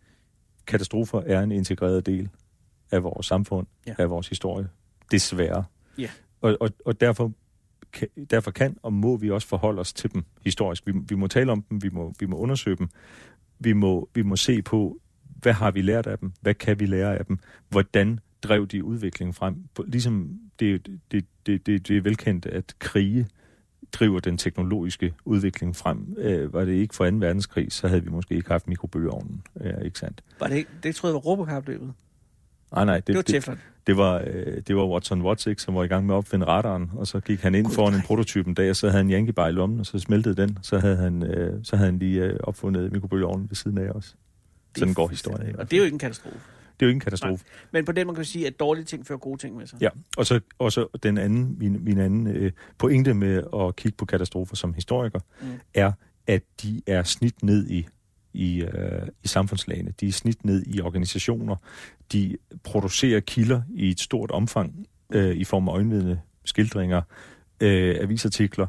katastrofer 0.67 1.21
er 1.25 1.41
en 1.41 1.51
integreret 1.51 2.05
del 2.05 2.29
af 2.91 3.03
vores 3.03 3.25
samfund. 3.25 3.67
Ja. 3.87 3.93
af 3.97 4.09
vores 4.09 4.27
historie. 4.27 4.67
Desværre. 5.11 5.63
Ja. 5.97 6.09
Og, 6.41 6.57
og, 6.59 6.69
og 6.85 7.01
derfor, 7.01 7.31
kan, 7.93 8.07
derfor 8.31 8.51
kan 8.51 8.77
og 8.83 8.93
må 8.93 9.17
vi 9.17 9.29
også 9.31 9.47
forholde 9.47 9.79
os 9.79 9.93
til 9.93 10.13
dem 10.13 10.23
historisk. 10.45 10.87
Vi, 10.87 10.93
vi 11.09 11.15
må 11.15 11.27
tale 11.27 11.51
om 11.51 11.61
dem, 11.61 11.83
vi 11.83 11.89
må, 11.89 12.13
vi 12.19 12.25
må 12.25 12.37
undersøge 12.37 12.77
dem, 12.77 12.89
vi 13.59 13.73
må, 13.73 14.09
vi 14.13 14.21
må 14.21 14.35
se 14.35 14.61
på, 14.61 14.97
hvad 15.23 15.53
har 15.53 15.71
vi 15.71 15.81
lært 15.81 16.07
af 16.07 16.17
dem, 16.17 16.31
hvad 16.41 16.53
kan 16.53 16.79
vi 16.79 16.85
lære 16.85 17.17
af 17.17 17.25
dem, 17.25 17.37
hvordan 17.69 18.19
drev 18.43 18.67
de 18.67 18.83
udviklingen 18.83 19.33
frem. 19.33 19.55
Ligesom 19.87 20.39
det, 20.59 20.87
det, 21.11 21.25
det, 21.45 21.65
det, 21.65 21.87
det 21.87 21.97
er 21.97 22.01
velkendt, 22.01 22.45
at 22.45 22.75
krige 22.79 23.27
driver 23.93 24.19
den 24.19 24.37
teknologiske 24.37 25.13
udvikling 25.25 25.75
frem. 25.75 26.15
Øh, 26.17 26.53
var 26.53 26.65
det 26.65 26.73
ikke 26.73 26.95
for 26.95 27.09
2. 27.09 27.15
verdenskrig, 27.17 27.71
så 27.71 27.87
havde 27.87 28.03
vi 28.03 28.09
måske 28.09 28.35
ikke 28.35 28.49
haft 28.49 28.67
mikrobølgeovnen. 28.67 29.41
Øh, 29.61 29.73
ikke 29.85 29.99
sandt? 29.99 30.23
Var 30.39 30.47
det, 30.47 30.55
ikke- 30.55 30.69
det 30.83 30.95
troede 30.95 31.11
jeg 31.11 31.15
var 31.15 31.19
Robokapløbet. 31.31 31.93
Nej, 32.73 32.85
nej. 32.85 32.95
Det, 32.95 33.07
det 33.07 33.15
var 33.15 33.21
det, 33.21 33.33
Teflon. 33.33 33.59
det, 33.87 33.97
var, 33.97 34.23
øh, 34.27 34.61
det 34.67 34.75
var 34.75 34.87
Watson 34.87 35.21
Watts, 35.21 35.61
som 35.61 35.75
var 35.75 35.83
i 35.83 35.87
gang 35.87 36.05
med 36.05 36.15
at 36.15 36.17
opfinde 36.17 36.45
radaren, 36.45 36.91
og 36.93 37.07
så 37.07 37.19
gik 37.19 37.41
han 37.41 37.55
ind 37.55 37.65
Gud, 37.65 37.73
foran 37.73 37.93
en 37.93 37.97
nej. 37.97 38.05
prototype 38.05 38.47
en 38.47 38.53
dag, 38.53 38.69
og 38.69 38.75
så 38.75 38.89
havde 38.89 39.03
han 39.03 39.11
Yankee 39.11 39.33
Bar 39.33 39.47
i 39.47 39.51
lommen, 39.51 39.79
og 39.79 39.85
så 39.85 39.99
smeltede 39.99 40.35
den. 40.41 40.57
Så 40.61 40.79
havde 40.79 40.97
han, 40.97 41.23
øh, 41.23 41.59
så 41.63 41.75
havde 41.75 41.91
han 41.91 41.99
lige 41.99 42.23
øh, 42.23 42.39
opfundet 42.43 42.91
mikrobølgeovnen 42.91 43.49
ved 43.49 43.55
siden 43.55 43.77
af 43.77 43.89
os. 43.89 44.15
Sådan 44.77 44.93
går 44.93 45.07
historien. 45.07 45.55
Og 45.59 45.71
det 45.71 45.77
er 45.77 45.77
jo 45.77 45.83
ikke 45.85 45.95
en 45.95 45.99
katastrofe. 45.99 46.39
Det 46.79 46.85
er 46.85 46.87
jo 46.87 46.89
ikke 46.89 46.95
en 46.97 46.99
katastrofe. 47.01 47.45
Men 47.71 47.85
på 47.85 47.91
den 47.91 48.07
man 48.07 48.15
kan 48.15 48.25
sige, 48.25 48.47
at 48.47 48.59
dårlige 48.59 48.85
ting 48.85 49.07
fører 49.07 49.19
gode 49.19 49.41
ting 49.41 49.57
med 49.57 49.67
sig. 49.67 49.81
Ja, 49.81 49.89
og 50.17 50.25
så, 50.25 50.39
og 50.59 50.71
så 50.71 50.87
den 51.03 51.17
anden, 51.17 51.55
min, 51.59 51.83
min 51.83 51.99
anden 51.99 52.27
øh, 52.27 52.51
pointe 52.77 53.13
med 53.13 53.43
at 53.55 53.75
kigge 53.75 53.95
på 53.97 54.05
katastrofer 54.05 54.55
som 54.55 54.73
historiker. 54.73 55.19
Mm. 55.41 55.47
er, 55.73 55.91
at 56.27 56.41
de 56.63 56.81
er 56.87 57.03
snit 57.03 57.43
ned 57.43 57.67
i, 57.69 57.87
i, 58.33 58.61
øh, 58.61 59.07
i 59.23 59.27
samfundslagene. 59.27 59.93
De 59.99 60.07
er 60.07 60.11
snit 60.11 60.45
ned 60.45 60.63
i 60.67 60.81
organisationer. 60.81 61.55
De 62.11 62.37
producerer 62.63 63.19
kilder 63.19 63.61
i 63.75 63.89
et 63.89 63.99
stort 63.99 64.31
omfang 64.31 64.87
øh, 65.13 65.35
i 65.35 65.43
form 65.43 65.67
af 65.67 65.73
øjenvidne, 65.73 66.21
skildringer, 66.45 67.01
øh, 67.61 67.95
avisartikler, 67.99 68.67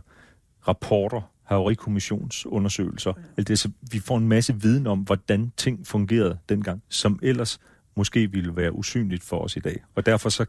rapporter, 0.69 1.33
havarikommissionsundersøgelser. 1.43 3.13
Alt 3.37 3.49
det, 3.49 3.59
så 3.59 3.71
vi 3.93 3.99
får 3.99 4.19
en 4.19 4.29
masse 4.29 4.55
viden 4.61 4.87
om, 4.87 4.99
hvordan 4.99 5.53
ting 5.57 5.87
fungerede 5.87 6.39
dengang, 6.49 6.83
som 6.89 7.19
ellers 7.23 7.61
måske 7.97 8.33
ville 8.33 8.57
være 8.57 8.73
usynligt 8.73 9.23
for 9.23 9.39
os 9.39 9.57
i 9.57 9.61
dag. 9.61 9.83
Og 9.95 10.07
derfor 10.07 10.29
så 10.29 10.47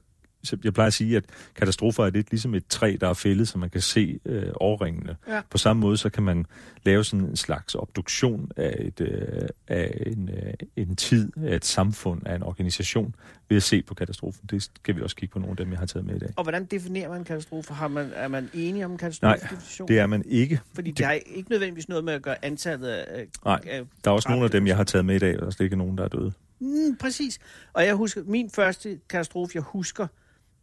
jeg 0.64 0.74
plejer 0.74 0.88
at 0.88 0.94
sige, 0.94 1.18
at 1.18 1.26
katastrofer 1.56 2.06
er 2.06 2.10
lidt 2.10 2.32
ligesom 2.32 2.56
et 2.56 2.68
træ, 2.68 2.98
der 3.02 3.10
er 3.10 3.14
fældet, 3.14 3.48
så 3.48 3.58
man 3.58 3.70
kan 3.70 3.82
se 3.82 4.20
øh, 4.26 4.46
overringene. 4.56 5.16
Ja. 5.28 5.42
På 5.50 5.58
samme 5.58 5.80
måde, 5.80 5.98
så 5.98 6.10
kan 6.10 6.24
man 6.24 6.46
lave 6.84 7.04
sådan 7.04 7.26
en 7.26 7.36
slags 7.36 7.76
obduktion 7.76 8.52
af, 8.58 8.76
et, 8.80 9.02
øh, 9.02 9.50
af 9.68 10.04
en, 10.06 10.30
øh, 10.30 10.54
en 10.76 10.96
tid, 10.96 11.32
af 11.44 11.56
et 11.56 11.66
samfund, 11.66 12.28
af 12.28 12.36
en 12.36 12.44
organisation, 12.44 13.16
ved 13.50 13.58
at 13.58 13.64
se 13.64 13.82
på 13.82 13.94
katastrofen. 13.94 14.42
Det 14.50 14.64
skal 14.64 14.96
vi 14.96 15.02
også 15.02 15.16
kigge 15.16 15.34
på 15.34 15.40
nogle 15.40 15.52
af 15.52 15.58
dem, 15.58 15.72
jeg 15.72 15.80
har 15.80 15.86
taget 15.86 16.06
med 16.06 16.16
i 16.16 16.20
dag. 16.20 16.34
Og 16.36 16.44
hvordan 16.44 16.66
definerer 16.66 17.10
man 17.10 17.18
en 17.18 17.26
katastrofe? 17.26 17.74
Har 17.74 17.88
man, 17.88 18.12
er 18.16 18.28
man 18.28 18.50
enig 18.54 18.86
om 18.86 18.92
en 18.92 18.94
Nej, 18.94 18.98
katastrofedefinition? 18.98 19.88
det 19.88 20.00
er 20.00 20.08
man 20.08 20.24
ikke. 20.28 20.60
Fordi 20.74 20.90
det, 20.90 20.98
det 20.98 21.06
har 21.06 21.14
ikke 21.14 21.50
nødvendigvis 21.50 21.90
noget 21.90 22.04
med 22.04 22.14
at 22.14 22.22
gøre 22.22 22.46
antallet 22.46 22.88
af... 22.88 23.28
Nej, 23.46 23.60
af 23.68 23.82
Der 24.04 24.12
er 24.12 24.16
også 24.16 24.30
nogle 24.30 24.46
af 24.46 24.52
dem, 24.52 24.68
jeg 24.68 24.76
har 24.76 24.84
taget 24.84 25.06
med 25.06 25.16
i 25.16 25.20
dag, 25.20 25.36
og 25.36 25.42
der 25.42 25.48
er 25.48 25.52
slet 25.52 25.64
ikke 25.66 25.76
nogen, 25.76 25.98
der 25.98 26.04
er 26.04 26.08
døde. 26.08 26.34
Mm, 26.60 26.96
præcis. 27.00 27.40
Og 27.74 27.86
jeg 27.86 27.96
husker, 27.96 28.22
min 28.26 28.50
første 28.50 29.00
katastrofe, 29.10 29.52
jeg 29.56 29.64
husker, 29.64 30.08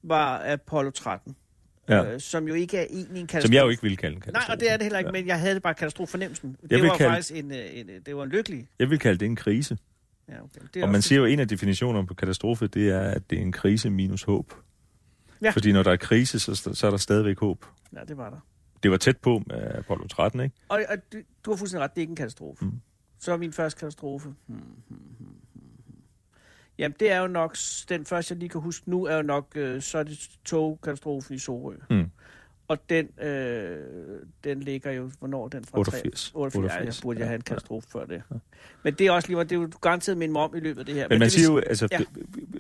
var 0.03 0.43
Apollo 0.53 0.91
13. 0.91 1.37
Ja. 1.89 2.13
Øh, 2.15 2.21
som 2.21 2.49
jo 2.49 2.55
ikke 2.55 2.77
er 2.79 2.87
egentlig 2.91 3.21
en 3.21 3.27
katastrofe. 3.27 3.47
Som 3.49 3.55
jeg 3.55 3.63
jo 3.65 3.69
ikke 3.69 3.83
ville 3.83 3.97
kalde 3.97 4.15
en 4.17 4.19
Nej, 4.19 4.25
katastrofe. 4.25 4.53
og 4.57 4.61
det 4.61 4.73
er 4.73 4.77
det 4.77 4.83
heller 4.85 4.99
ikke, 4.99 5.09
Ja. 5.09 5.13
men 5.13 5.27
jeg 5.27 5.41
havde 5.41 5.55
det 5.55 5.63
bare 5.63 5.75
katastrofefornemmelsen. 5.75 6.57
Det 6.71 6.83
var 6.83 6.97
kalde- 6.97 7.11
faktisk 7.13 7.35
en, 7.35 7.51
øh, 7.53 7.59
en, 7.73 7.91
øh, 7.91 8.01
det 8.07 8.17
var 8.17 8.23
en 8.23 8.29
lykkelig. 8.31 8.69
Jeg 8.79 8.91
vil 8.91 8.99
kalde 8.99 9.19
det 9.19 9.27
en 9.27 9.37
krise. 9.37 9.79
Ja, 10.29 10.35
okay. 10.43 10.61
Det 10.75 10.81
er 10.81 10.85
Og 10.87 10.93
man 10.93 11.03
siger 11.03 11.19
jo, 11.19 11.25
at 11.25 11.33
en 11.33 11.41
af 11.41 11.49
definitionerne 11.49 12.07
på 12.07 12.15
katastrofe, 12.15 12.67
det 12.67 12.89
er, 12.89 13.01
at 13.01 13.31
det 13.31 13.39
er 13.39 13.43
en 13.43 13.53
krise 13.53 13.91
minus 13.91 14.23
håb. 14.23 14.55
Ja. 15.43 15.51
Fordi 15.51 15.73
når 15.73 15.83
der 15.83 15.93
er 15.93 15.97
krise, 15.97 16.39
så, 16.39 16.55
så 16.75 16.87
er 16.87 16.91
der 16.91 16.99
stadigvæk 16.99 17.39
håb. 17.39 17.65
Ja, 17.97 18.01
det 18.09 18.17
var 18.17 18.31
der. 18.31 18.39
Det 18.83 18.91
var 18.91 18.97
tæt 18.97 19.17
på 19.17 19.43
med 19.47 19.57
Apollo 19.75 20.07
13, 20.07 20.41
ikke? 20.41 20.57
Og, 20.69 20.83
og 20.89 20.97
du, 21.13 21.19
du 21.45 21.51
har 21.51 21.57
fuldstændig 21.57 21.85
ret, 21.85 21.91
det 21.95 21.99
er 21.99 22.03
ikke 22.03 22.11
en 22.11 22.17
katastrofe. 22.17 22.65
Mm. 22.65 22.81
Så 23.19 23.33
er 23.33 23.37
min 23.37 23.53
første 23.53 23.81
katastrofe. 23.81 24.29
Hmm, 24.47 24.59
hmm, 24.89 24.99
hmm. 25.19 25.29
Jamen, 26.81 26.97
det 27.01 27.11
er 27.13 27.19
jo 27.19 27.27
nok, 27.27 27.57
den 27.89 28.05
første, 28.05 28.33
jeg 28.33 28.39
lige 28.39 28.49
kan 28.49 28.61
huske 28.61 28.91
nu, 28.91 29.05
er 29.05 29.17
jo 29.17 29.23
nok, 29.23 29.47
øh, 29.55 29.83
så 29.83 29.99
er 29.99 30.03
det 30.03 30.31
togkatastrofen 30.45 31.35
i 31.35 31.39
Sorø. 31.39 31.75
Mm. 31.91 32.11
Og 32.69 32.79
den, 32.91 33.09
øh, 33.23 33.77
den 34.45 34.61
ligger 34.61 34.91
jo, 34.93 35.11
hvornår 35.19 35.49
den 35.49 35.65
fra? 35.65 35.79
88. 35.79 36.33
88. 36.35 36.35
88. 36.35 36.71
Ja, 36.73 36.75
jeg 36.75 36.81
88. 36.81 37.01
burde 37.03 37.21
jeg 37.21 37.29
have 37.29 37.35
en 37.35 37.43
Ja, 37.47 37.53
ja. 37.53 37.55
katastrofe 37.55 37.89
før 37.91 38.05
det. 38.05 38.23
Men 38.83 38.95
det 38.95 39.07
er 39.07 39.11
også 39.11 39.29
lige, 39.29 39.41
det 39.41 39.53
er 39.53 39.57
jo 39.57 39.71
garanteret 39.81 40.19
min 40.19 40.33
mom 40.33 40.57
i 40.57 40.61
løbet 40.61 40.81
af 40.81 40.87
det 40.87 40.95
her. 40.95 41.07
Men 41.09 41.19
man 41.19 41.27
det 41.27 41.33
siger 41.33 41.53
jo, 41.53 41.59
altså, 41.59 41.89
ja. 41.91 41.99
ja. 41.99 42.05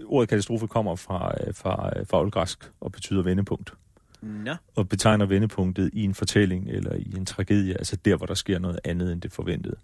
ordet 0.06 0.28
katastrofe 0.28 0.66
kommer 0.66 0.96
fra, 0.96 1.34
øh, 1.46 1.54
fra, 1.54 1.92
øh, 1.98 2.06
fra 2.06 2.20
oldgræsk 2.20 2.70
og 2.80 2.92
betyder 2.92 3.22
vendepunkt. 3.22 3.74
Nå, 4.22 4.54
Og 4.74 4.88
betegner 4.88 5.26
vendepunktet 5.26 5.90
i 5.92 6.04
en 6.04 6.14
fortælling 6.14 6.68
eller 6.68 6.94
i 6.94 7.14
en 7.16 7.26
tragedie, 7.26 7.74
altså 7.74 7.96
der, 7.96 8.16
hvor 8.16 8.26
der 8.26 8.34
sker 8.34 8.58
noget 8.58 8.80
andet 8.84 9.12
end 9.12 9.20
det 9.20 9.32
forventede. 9.32 9.76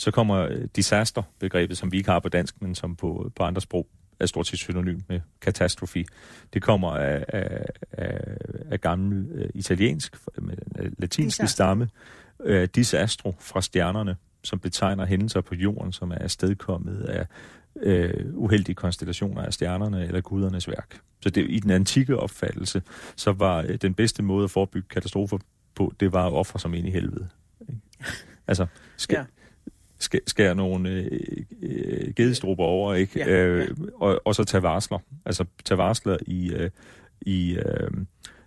Så 0.00 0.10
kommer 0.10 0.36
øh, 0.36 0.64
disaster-begrebet, 0.76 1.78
som 1.78 1.92
vi 1.92 1.96
ikke 1.96 2.10
har 2.10 2.18
på 2.18 2.28
dansk, 2.28 2.62
men 2.62 2.74
som 2.74 2.96
på, 2.96 3.30
på 3.36 3.42
andre 3.42 3.60
sprog 3.60 3.86
er 4.20 4.26
stort 4.26 4.46
set 4.46 4.58
synonym 4.58 5.00
med 5.08 5.20
katastrofi. 5.40 6.04
Det 6.52 6.62
kommer 6.62 6.90
af, 6.90 7.24
af, 7.28 7.66
af, 7.92 8.36
af 8.70 8.80
gammel 8.80 9.28
øh, 9.34 9.48
italiensk, 9.54 10.16
den 10.36 10.50
øh, 10.78 10.92
Disaster. 11.02 11.46
stamme, 11.46 11.88
øh, 12.44 12.68
disastro 12.74 13.34
fra 13.40 13.62
stjernerne, 13.62 14.16
som 14.44 14.58
betegner 14.58 15.06
hændelser 15.06 15.40
på 15.40 15.54
jorden, 15.54 15.92
som 15.92 16.10
er 16.10 16.18
afstedkommet 16.18 17.02
af 17.02 17.26
øh, 17.82 18.26
uheldige 18.34 18.74
konstellationer 18.74 19.42
af 19.42 19.52
stjernerne 19.52 20.06
eller 20.06 20.20
gudernes 20.20 20.68
værk. 20.68 21.00
Så 21.22 21.30
det, 21.30 21.46
i 21.48 21.60
den 21.60 21.70
antikke 21.70 22.16
opfattelse, 22.16 22.82
så 23.16 23.32
var 23.32 23.64
øh, 23.68 23.76
den 23.76 23.94
bedste 23.94 24.22
måde 24.22 24.44
at 24.44 24.50
forebygge 24.50 24.88
katastrofer 24.88 25.38
på, 25.74 25.92
det 26.00 26.12
var 26.12 26.26
at 26.26 26.32
ofre 26.32 26.58
som 26.58 26.74
ind 26.74 26.86
i 26.86 26.90
helvede. 26.90 27.28
Ikke? 27.60 27.80
Altså, 28.46 28.66
skal, 28.96 29.16
Ja. 29.16 29.24
Ja. 30.00 30.04
skal, 30.04 30.20
skære 30.26 30.54
nogle 30.54 30.90
øh, 30.90 31.20
øh, 31.62 32.14
gedestrupper 32.16 32.64
over, 32.64 32.94
ikke? 32.94 33.18
Ja, 33.18 33.46
Øh, 33.46 33.68
og, 33.94 34.20
og 34.24 34.34
så 34.34 34.44
tage 34.44 34.62
varsler. 34.62 34.98
Altså 35.24 35.44
tage 35.64 35.78
varsler 35.78 36.16
i, 36.26 36.52
øh, 36.52 36.70
i, 37.20 37.56
øh, 37.56 37.90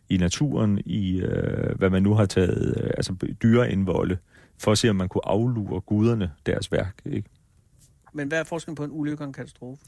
i 0.10 0.18
naturen, 0.18 0.82
i 0.86 1.22
øh, 1.22 1.78
hvad 1.78 1.90
man 1.90 2.04
nu 2.04 2.14
har 2.14 2.26
taget, 2.26 2.84
øh, 2.84 2.90
altså 2.98 3.16
dyreindvolde, 3.44 4.18
for 4.60 4.72
at 4.72 4.78
se, 4.78 4.90
om 4.90 4.96
man 4.96 5.10
kunne 5.10 5.28
aflure 5.28 5.82
guderne 5.82 6.32
deres 6.46 6.72
værk. 6.72 7.02
Ikke? 7.06 7.30
Men 8.14 8.28
hvad 8.28 8.40
er 8.40 8.44
forskellen 8.44 8.76
på 8.76 8.84
en 8.84 8.90
ulykke 8.94 9.24
og 9.24 9.28
en 9.28 9.34
katastrofe? 9.34 9.82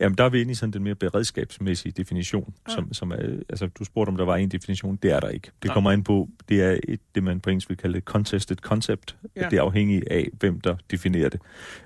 Jamen, 0.00 0.18
der 0.18 0.24
er 0.24 0.28
vi 0.28 0.40
inde 0.40 0.50
i 0.52 0.54
sådan 0.54 0.72
den 0.72 0.82
mere 0.82 0.94
beredskabsmæssige 0.94 1.92
definition, 1.92 2.54
Ah. 2.66 2.74
som, 2.74 2.92
som 2.92 3.10
er, 3.10 3.16
altså, 3.48 3.66
du 3.66 3.84
spurgte, 3.84 4.08
om 4.10 4.16
der 4.16 4.24
var 4.24 4.36
en 4.36 4.48
definition. 4.48 4.96
Det 4.96 5.12
er 5.12 5.20
der 5.20 5.28
ikke. 5.28 5.50
Det 5.62 5.68
Nej. 5.68 5.74
kommer 5.74 5.92
ind 5.92 6.04
på, 6.04 6.28
det 6.48 6.62
er 6.62 6.78
et, 6.88 7.00
det, 7.14 7.22
man 7.22 7.40
på 7.40 7.50
engelsk 7.50 7.68
vil 7.68 7.76
kalde 7.76 8.00
contested 8.00 8.56
concept. 8.56 9.16
Ja. 9.36 9.42
Ja. 9.42 9.48
Det 9.48 9.58
er 9.58 9.62
afhængigt 9.62 10.08
af, 10.10 10.28
hvem 10.38 10.60
der 10.60 10.76
definerer 10.90 11.28
det. 11.28 11.40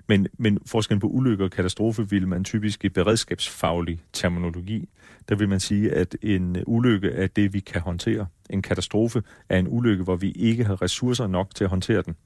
Men, 0.06 0.26
men 0.38 0.59
forskellen 0.66 1.00
på 1.00 1.06
ulykke 1.06 1.44
og 1.44 1.50
katastrofe 1.50 2.11
vil 2.11 2.28
man 2.28 2.44
typisk 2.44 2.85
i 2.85 2.88
beredskabsfaglig 2.88 4.02
terminologi, 4.12 4.88
der 5.28 5.35
vil 5.35 5.49
man 5.49 5.61
sige, 5.61 5.92
at 5.92 6.16
en 6.23 6.56
ulykke 6.66 7.09
er 7.11 7.26
det, 7.26 7.52
vi 7.54 7.61
kan 7.61 7.80
håndtere. 7.80 8.26
En 8.50 8.62
katastrofe 8.62 9.23
er 9.49 9.59
en 9.59 9.66
ulykke, 9.68 10.04
hvor 10.04 10.16
vi 10.16 10.30
ikke 10.30 10.64
har 10.64 10.82
ressourcer 10.82 11.26
nok 11.26 11.54
til 11.54 11.64
at 11.64 11.70
håndtere 11.70 12.02
den. 12.02 12.16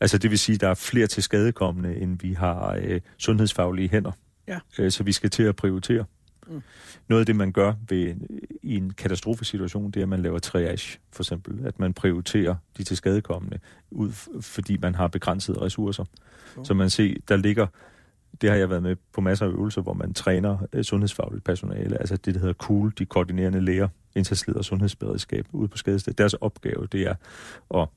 Altså 0.00 0.18
det 0.18 0.30
vil 0.30 0.38
sige, 0.38 0.54
at 0.54 0.60
der 0.60 0.68
er 0.68 0.74
flere 0.74 1.06
til 1.06 1.22
skadekommende, 1.22 1.96
end 1.96 2.18
vi 2.20 2.32
har 2.32 2.78
øh, 2.82 3.00
sundhedsfaglige 3.18 3.88
hænder. 3.88 4.12
Ja. 4.48 4.58
Øh, 4.78 4.90
så 4.90 5.02
vi 5.02 5.12
skal 5.12 5.30
til 5.30 5.42
at 5.42 5.56
prioritere. 5.56 6.04
Mm. 6.46 6.62
Noget 7.08 7.20
af 7.20 7.26
det, 7.26 7.36
man 7.36 7.52
gør 7.52 7.74
ved 7.88 8.14
i 8.62 8.76
en 8.76 8.92
katastrofesituation, 8.92 9.90
det 9.90 10.00
er, 10.00 10.04
at 10.04 10.08
man 10.08 10.22
laver 10.22 10.38
triage, 10.38 10.98
for 11.12 11.22
eksempel. 11.22 11.66
At 11.66 11.78
man 11.78 11.94
prioriterer 11.94 12.54
de 12.78 12.84
til 12.84 12.96
skadekommende, 12.96 13.58
ud, 13.90 14.12
fordi 14.40 14.76
man 14.76 14.94
har 14.94 15.08
begrænsede 15.08 15.60
ressourcer. 15.60 16.04
Mm. 16.56 16.64
Så 16.64 16.74
man 16.74 16.90
ser, 16.90 17.14
der 17.28 17.36
ligger, 17.36 17.66
det 18.40 18.50
har 18.50 18.56
jeg 18.56 18.70
været 18.70 18.82
med 18.82 18.96
på 19.12 19.20
masser 19.20 19.46
af 19.46 19.50
øvelser, 19.50 19.82
hvor 19.82 19.92
man 19.92 20.14
træner 20.14 20.58
øh, 20.72 20.84
sundhedsfagligt 20.84 21.44
personale, 21.44 21.98
altså 21.98 22.16
det, 22.16 22.34
der 22.34 22.40
hedder 22.40 22.54
COOL, 22.54 22.92
de 22.98 23.06
koordinerende 23.06 23.60
læger, 23.60 23.88
indsatsleder 24.14 24.58
og 24.58 24.64
sundhedsberedskab 24.64 25.46
ude 25.52 25.68
på 25.68 25.76
skadestedet. 25.76 26.18
Deres 26.18 26.34
opgave, 26.34 26.86
det 26.92 27.02
er 27.02 27.14
at, 27.80 27.88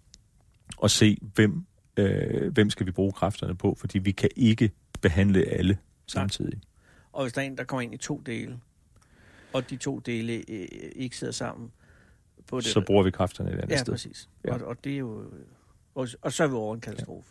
at 0.83 0.91
se, 0.91 1.17
hvem, 1.33 1.65
øh, 1.97 2.53
hvem 2.53 2.69
skal 2.69 2.85
vi 2.85 2.91
bruge 2.91 3.11
kræfterne 3.11 3.55
på, 3.55 3.75
fordi 3.79 3.99
vi 3.99 4.11
kan 4.11 4.29
ikke 4.35 4.71
behandle 5.01 5.43
alle 5.45 5.77
samtidig. 6.07 6.61
Og 7.13 7.23
hvis 7.23 7.33
der 7.33 7.41
er 7.41 7.45
en, 7.45 7.57
der 7.57 7.63
kommer 7.63 7.81
ind 7.81 7.93
i 7.93 7.97
to 7.97 8.21
dele, 8.25 8.59
og 9.53 9.69
de 9.69 9.77
to 9.77 9.99
dele 9.99 10.33
øh, 10.33 10.67
ikke 10.95 11.17
sidder 11.17 11.33
sammen 11.33 11.71
på 12.47 12.57
det. 12.57 12.65
Så 12.65 12.81
bruger 12.81 13.03
vi 13.03 13.11
kræfterne 13.11 13.49
et 13.49 13.55
andet 13.55 13.69
Ja, 13.69 13.77
sted. 13.77 13.93
præcis. 13.93 14.29
Ja. 14.45 14.53
Og, 14.53 14.61
og 14.61 14.83
det 14.83 14.93
er 14.93 14.97
jo... 14.97 15.23
Og, 15.95 16.07
og 16.21 16.33
så 16.33 16.43
er 16.43 16.47
vi 16.47 16.53
over 16.53 16.75
en 16.75 16.81
katastrofe. 16.81 17.29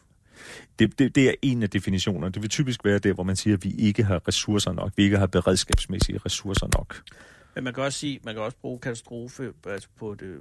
Det, 0.79 0.99
det, 0.99 1.15
det 1.15 1.29
er 1.29 1.35
en 1.43 1.63
af 1.63 1.71
definitionerne. 1.71 2.33
Det 2.33 2.43
vil 2.43 2.51
typisk 2.51 2.85
være 2.85 2.99
der, 2.99 3.13
hvor 3.13 3.23
man 3.23 3.37
siger, 3.37 3.57
at 3.57 3.65
vi 3.65 3.71
ikke 3.71 4.05
har 4.05 4.29
ressourcer 4.29 4.73
nok. 4.73 4.93
Vi 4.97 5.03
ikke 5.03 5.19
har 5.19 5.27
beredskabsmæssige 5.27 6.19
ressourcer 6.27 6.69
nok. 6.77 7.03
Men 7.55 7.65
man 7.65 7.75
kan 7.75 7.83
også 7.83 7.99
sige, 7.99 8.21
man 8.25 8.35
kan 8.35 8.43
også 8.43 8.57
bruge 8.61 8.79
katastrofe 8.79 9.53
altså 9.67 9.89
på 9.97 10.15
det, 10.15 10.37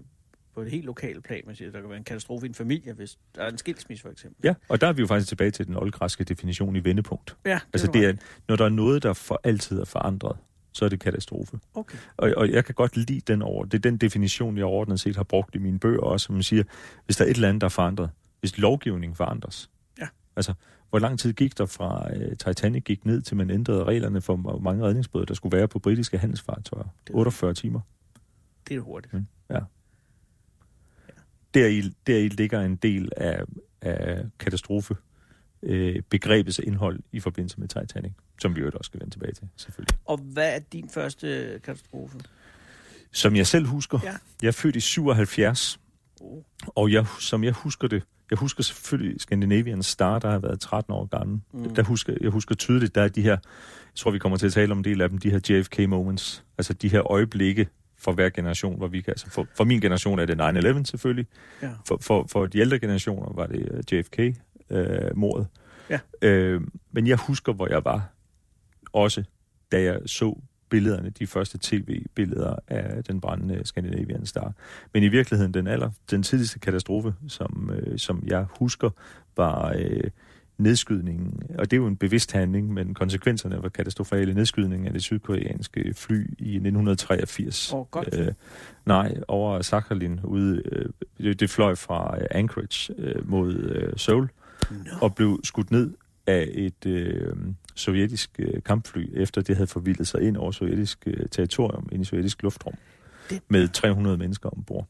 på 0.55 0.63
det 0.63 0.71
helt 0.71 0.85
lokale 0.85 1.21
plan. 1.21 1.41
Man 1.45 1.55
siger, 1.55 1.71
der 1.71 1.79
kan 1.81 1.89
være 1.89 1.97
en 1.97 2.03
katastrofe 2.03 2.45
i 2.45 2.49
en 2.49 2.55
familie, 2.55 2.93
hvis 2.93 3.17
der 3.35 3.41
er 3.41 3.49
en 3.49 3.57
skilsmisse 3.57 4.01
for 4.01 4.09
eksempel. 4.09 4.41
Ja, 4.43 4.53
og 4.69 4.81
der 4.81 4.87
er 4.87 4.93
vi 4.93 5.01
jo 5.01 5.07
faktisk 5.07 5.27
tilbage 5.29 5.51
til 5.51 5.67
den 5.67 5.75
oldgræske 5.75 6.23
definition 6.23 6.75
i 6.75 6.83
vendepunkt. 6.83 7.37
Ja, 7.45 7.49
det 7.53 7.61
Altså 7.73 7.91
det 7.91 8.05
er, 8.05 8.13
når 8.47 8.55
der 8.55 8.65
er 8.65 8.69
noget, 8.69 9.03
der 9.03 9.13
for 9.13 9.41
altid 9.43 9.79
er 9.79 9.85
forandret, 9.85 10.37
så 10.71 10.85
er 10.85 10.89
det 10.89 10.99
katastrofe. 10.99 11.59
Okay. 11.73 11.97
Og, 12.17 12.33
og 12.37 12.49
jeg 12.49 12.65
kan 12.65 12.75
godt 12.75 12.97
lide 12.97 13.19
den 13.19 13.41
over. 13.41 13.65
Det 13.65 13.73
er 13.73 13.79
den 13.79 13.97
definition, 13.97 14.57
jeg 14.57 14.65
overordnet 14.65 14.99
set 14.99 15.15
har 15.15 15.23
brugt 15.23 15.55
i 15.55 15.57
mine 15.57 15.79
bøger 15.79 16.01
også, 16.01 16.25
som 16.25 16.33
man 16.35 16.43
siger, 16.43 16.63
hvis 17.05 17.17
der 17.17 17.25
er 17.25 17.29
et 17.29 17.35
eller 17.35 17.49
andet, 17.49 17.61
der 17.61 17.65
er 17.65 17.69
forandret, 17.69 18.09
hvis 18.39 18.57
lovgivningen 18.57 19.15
forandres. 19.15 19.69
Ja. 19.99 20.07
Altså, 20.35 20.53
hvor 20.89 20.99
lang 20.99 21.19
tid 21.19 21.33
gik 21.33 21.57
der 21.57 21.65
fra 21.65 22.07
uh, 22.15 22.21
Titanic 22.33 22.83
gik 22.83 23.05
ned, 23.05 23.21
til 23.21 23.37
man 23.37 23.49
ændrede 23.49 23.83
reglerne 23.83 24.21
for, 24.21 24.35
hvor 24.35 24.59
mange 24.59 24.83
redningsbåde, 24.85 25.25
der 25.25 25.33
skulle 25.33 25.57
være 25.57 25.67
på 25.67 25.79
britiske 25.79 26.17
handelsfartøjer? 26.17 26.83
Det- 27.07 27.15
48 27.15 27.53
timer. 27.53 27.79
Det 28.67 28.75
er 28.75 28.79
hurtigt. 28.79 29.13
Mm, 29.13 29.25
ja. 29.49 29.59
Deri, 31.53 31.81
deri 32.07 32.27
ligger 32.27 32.61
en 32.61 32.75
del 32.75 33.09
af, 33.17 33.43
af 33.81 34.25
katastrofe 34.39 34.95
øh, 35.63 36.01
begrebets 36.09 36.59
indhold 36.59 36.99
i 37.11 37.19
forbindelse 37.19 37.59
med 37.59 37.67
Titanic, 37.67 38.11
som 38.41 38.55
vi 38.55 38.61
jo 38.61 38.71
også 38.73 38.87
skal 38.87 38.99
vende 38.99 39.13
tilbage 39.13 39.33
til, 39.33 39.47
selvfølgelig. 39.55 39.97
Og 40.05 40.17
hvad 40.17 40.55
er 40.55 40.59
din 40.59 40.89
første 40.89 41.59
katastrofe? 41.63 42.17
Som 43.11 43.35
jeg 43.35 43.47
selv 43.47 43.65
husker, 43.65 43.99
Ja. 44.03 44.13
jeg 44.41 44.47
er 44.47 44.51
født 44.51 44.75
i 44.75 44.79
77, 44.79 45.79
Oh. 46.21 46.41
og 46.65 46.91
jeg, 46.91 47.05
som 47.19 47.43
jeg 47.43 47.53
husker 47.53 47.87
det, 47.87 48.03
jeg 48.29 48.37
husker 48.37 48.63
selvfølgelig 48.63 49.21
Scandinavian 49.21 49.83
Star, 49.83 50.19
der 50.19 50.29
har 50.31 50.39
været 50.39 50.59
13 50.59 50.93
år 50.93 51.05
gammel. 51.05 51.41
Mm. 51.53 51.59
Mm. 51.59 51.75
Der 51.75 51.83
husker, 51.83 52.13
jeg 52.21 52.29
husker 52.29 52.55
tydeligt, 52.55 52.95
der 52.95 53.01
er 53.01 53.07
de 53.07 53.21
her, 53.21 53.31
jeg 53.31 53.39
tror 53.95 54.11
vi 54.11 54.19
kommer 54.19 54.37
til 54.37 54.45
at 54.45 54.53
tale 54.53 54.71
om 54.71 54.77
en 54.77 54.83
del 54.83 55.01
af 55.01 55.09
dem, 55.09 55.17
de 55.17 55.29
her 55.31 55.39
JFK 55.49 55.79
moments, 55.89 56.43
altså 56.57 56.73
de 56.73 56.89
her 56.89 57.11
øjeblikke 57.11 57.67
for 57.99 58.11
hver 58.11 58.29
generation, 58.29 58.77
hvor 58.77 58.87
vi 58.87 59.01
kan, 59.01 59.11
altså 59.11 59.29
for, 59.29 59.47
for 59.55 59.63
min 59.63 59.81
generation 59.81 60.19
er 60.19 60.25
det 60.25 60.41
9-11 60.79 60.83
selvfølgelig, 60.83 61.27
Ja. 61.61 61.69
for, 61.87 61.97
for, 62.01 62.25
for 62.31 62.45
de 62.45 62.59
ældre 62.59 62.79
generationer 62.79 63.33
var 63.33 63.47
det 63.47 63.69
øh, 63.93 63.99
JFK-mordet. 63.99 65.47
Ja. 65.89 65.99
Øh, 66.21 66.61
men 66.91 67.07
jeg 67.07 67.17
husker, 67.17 67.53
hvor 67.53 67.67
jeg 67.67 67.85
var, 67.85 68.09
også 68.93 69.23
da 69.71 69.81
jeg 69.81 69.99
så 70.05 70.35
billederne, 70.69 71.09
de 71.09 71.27
første 71.27 71.59
tv-billeder 71.61 72.55
af 72.67 73.03
den 73.03 73.21
brændende 73.21 73.65
Scandinavian 73.65 74.25
Star. 74.25 74.53
Men 74.93 75.03
i 75.03 75.07
virkeligheden, 75.07 75.53
den 75.53 75.67
aller, 75.67 75.91
den 76.11 76.23
tidligste 76.23 76.59
katastrofe, 76.59 77.13
som, 77.27 77.71
øh, 77.73 77.99
som 77.99 78.23
jeg 78.27 78.45
husker, 78.59 78.89
var 79.37 79.73
øh, 79.79 80.03
nedskydningen, 80.59 81.41
og 81.57 81.71
det 81.71 81.77
er 81.77 81.81
jo 81.81 81.87
en 81.87 81.97
bevidst 81.97 82.31
handling, 82.31 82.73
men 82.73 82.93
konsekvenserne 82.93 83.63
var 83.63 83.69
katastrofale 83.69 84.33
nedskydningen 84.33 84.87
af 84.87 84.93
det 84.93 85.03
sydkoreanske 85.03 85.93
fly 85.93 86.19
i 86.39 86.55
1983. 86.55 87.73
Åh, 87.73 87.85
godt. 87.91 88.09
Øh, 88.19 88.27
nej, 88.85 89.15
over 89.27 89.61
Sakhalin 89.61 90.19
ude, 90.23 90.61
øh, 91.19 91.35
det, 91.39 91.49
fløj 91.49 91.75
fra 91.75 92.17
øh, 92.21 92.27
Anchorage 92.31 92.93
øh, 92.97 93.29
mod 93.29 93.53
øh, 93.55 93.93
Seoul, 93.97 94.29
Nå. 94.71 94.75
og 95.01 95.15
blev 95.15 95.39
skudt 95.43 95.71
ned 95.71 95.93
af 96.27 96.47
et 96.51 96.85
øh, 96.85 97.33
sovjetisk 97.75 98.31
øh, 98.39 98.63
kampfly, 98.63 99.09
efter 99.13 99.41
det 99.41 99.55
havde 99.55 99.67
forvildet 99.67 100.07
sig 100.07 100.21
ind 100.21 100.37
over 100.37 100.51
sovjetisk 100.51 101.03
øh, 101.07 101.29
territorium, 101.31 101.89
ind 101.91 102.01
i 102.01 102.05
sovjetisk 102.05 102.43
luftrum, 102.43 102.73
Det- 103.29 103.41
med 103.49 103.67
300 103.67 104.17
mennesker 104.17 104.49
ombord. 104.49 104.87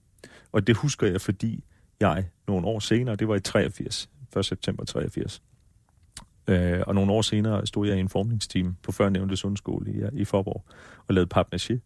Og 0.51 0.67
det 0.67 0.77
husker 0.77 1.07
jeg, 1.07 1.21
fordi 1.21 1.63
jeg 1.99 2.25
nogle 2.47 2.67
år 2.67 2.79
senere, 2.79 3.15
det 3.15 3.27
var 3.27 3.35
i 3.35 3.39
83, 3.39 4.09
1. 4.37 4.45
september 4.45 4.85
83, 4.85 5.41
øh, 6.49 6.81
og 6.87 6.95
nogle 6.95 7.11
år 7.11 7.21
senere 7.21 7.67
stod 7.67 7.87
jeg 7.87 7.97
i 7.97 7.99
en 7.99 8.09
formningsteam 8.09 8.75
på 8.83 8.91
førnævnte 8.91 9.35
sundskole 9.35 9.91
i, 9.91 10.21
i 10.21 10.25
Forborg 10.25 10.63
og 11.07 11.13
lavede 11.13 11.29
papnaché. 11.35 11.79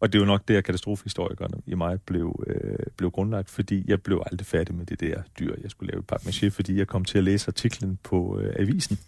Og 0.00 0.12
det 0.12 0.18
er 0.18 0.22
jo 0.22 0.26
nok 0.26 0.48
der, 0.48 0.60
katastrofehistorikerne 0.60 1.62
i 1.66 1.74
mig 1.74 2.00
blev, 2.00 2.44
øh, 2.46 2.86
blev 2.96 3.10
grundlagt, 3.10 3.50
fordi 3.50 3.84
jeg 3.88 4.02
blev 4.02 4.22
aldrig 4.30 4.46
færdig 4.46 4.74
med 4.74 4.86
det 4.86 5.00
der 5.00 5.22
dyr, 5.38 5.54
jeg 5.62 5.70
skulle 5.70 5.92
lave 5.92 6.02
papmaché, 6.12 6.48
fordi 6.48 6.78
jeg 6.78 6.86
kom 6.86 7.04
til 7.04 7.18
at 7.18 7.24
læse 7.24 7.48
artiklen 7.48 7.98
på 8.02 8.40
øh, 8.40 8.54
avisen, 8.58 8.98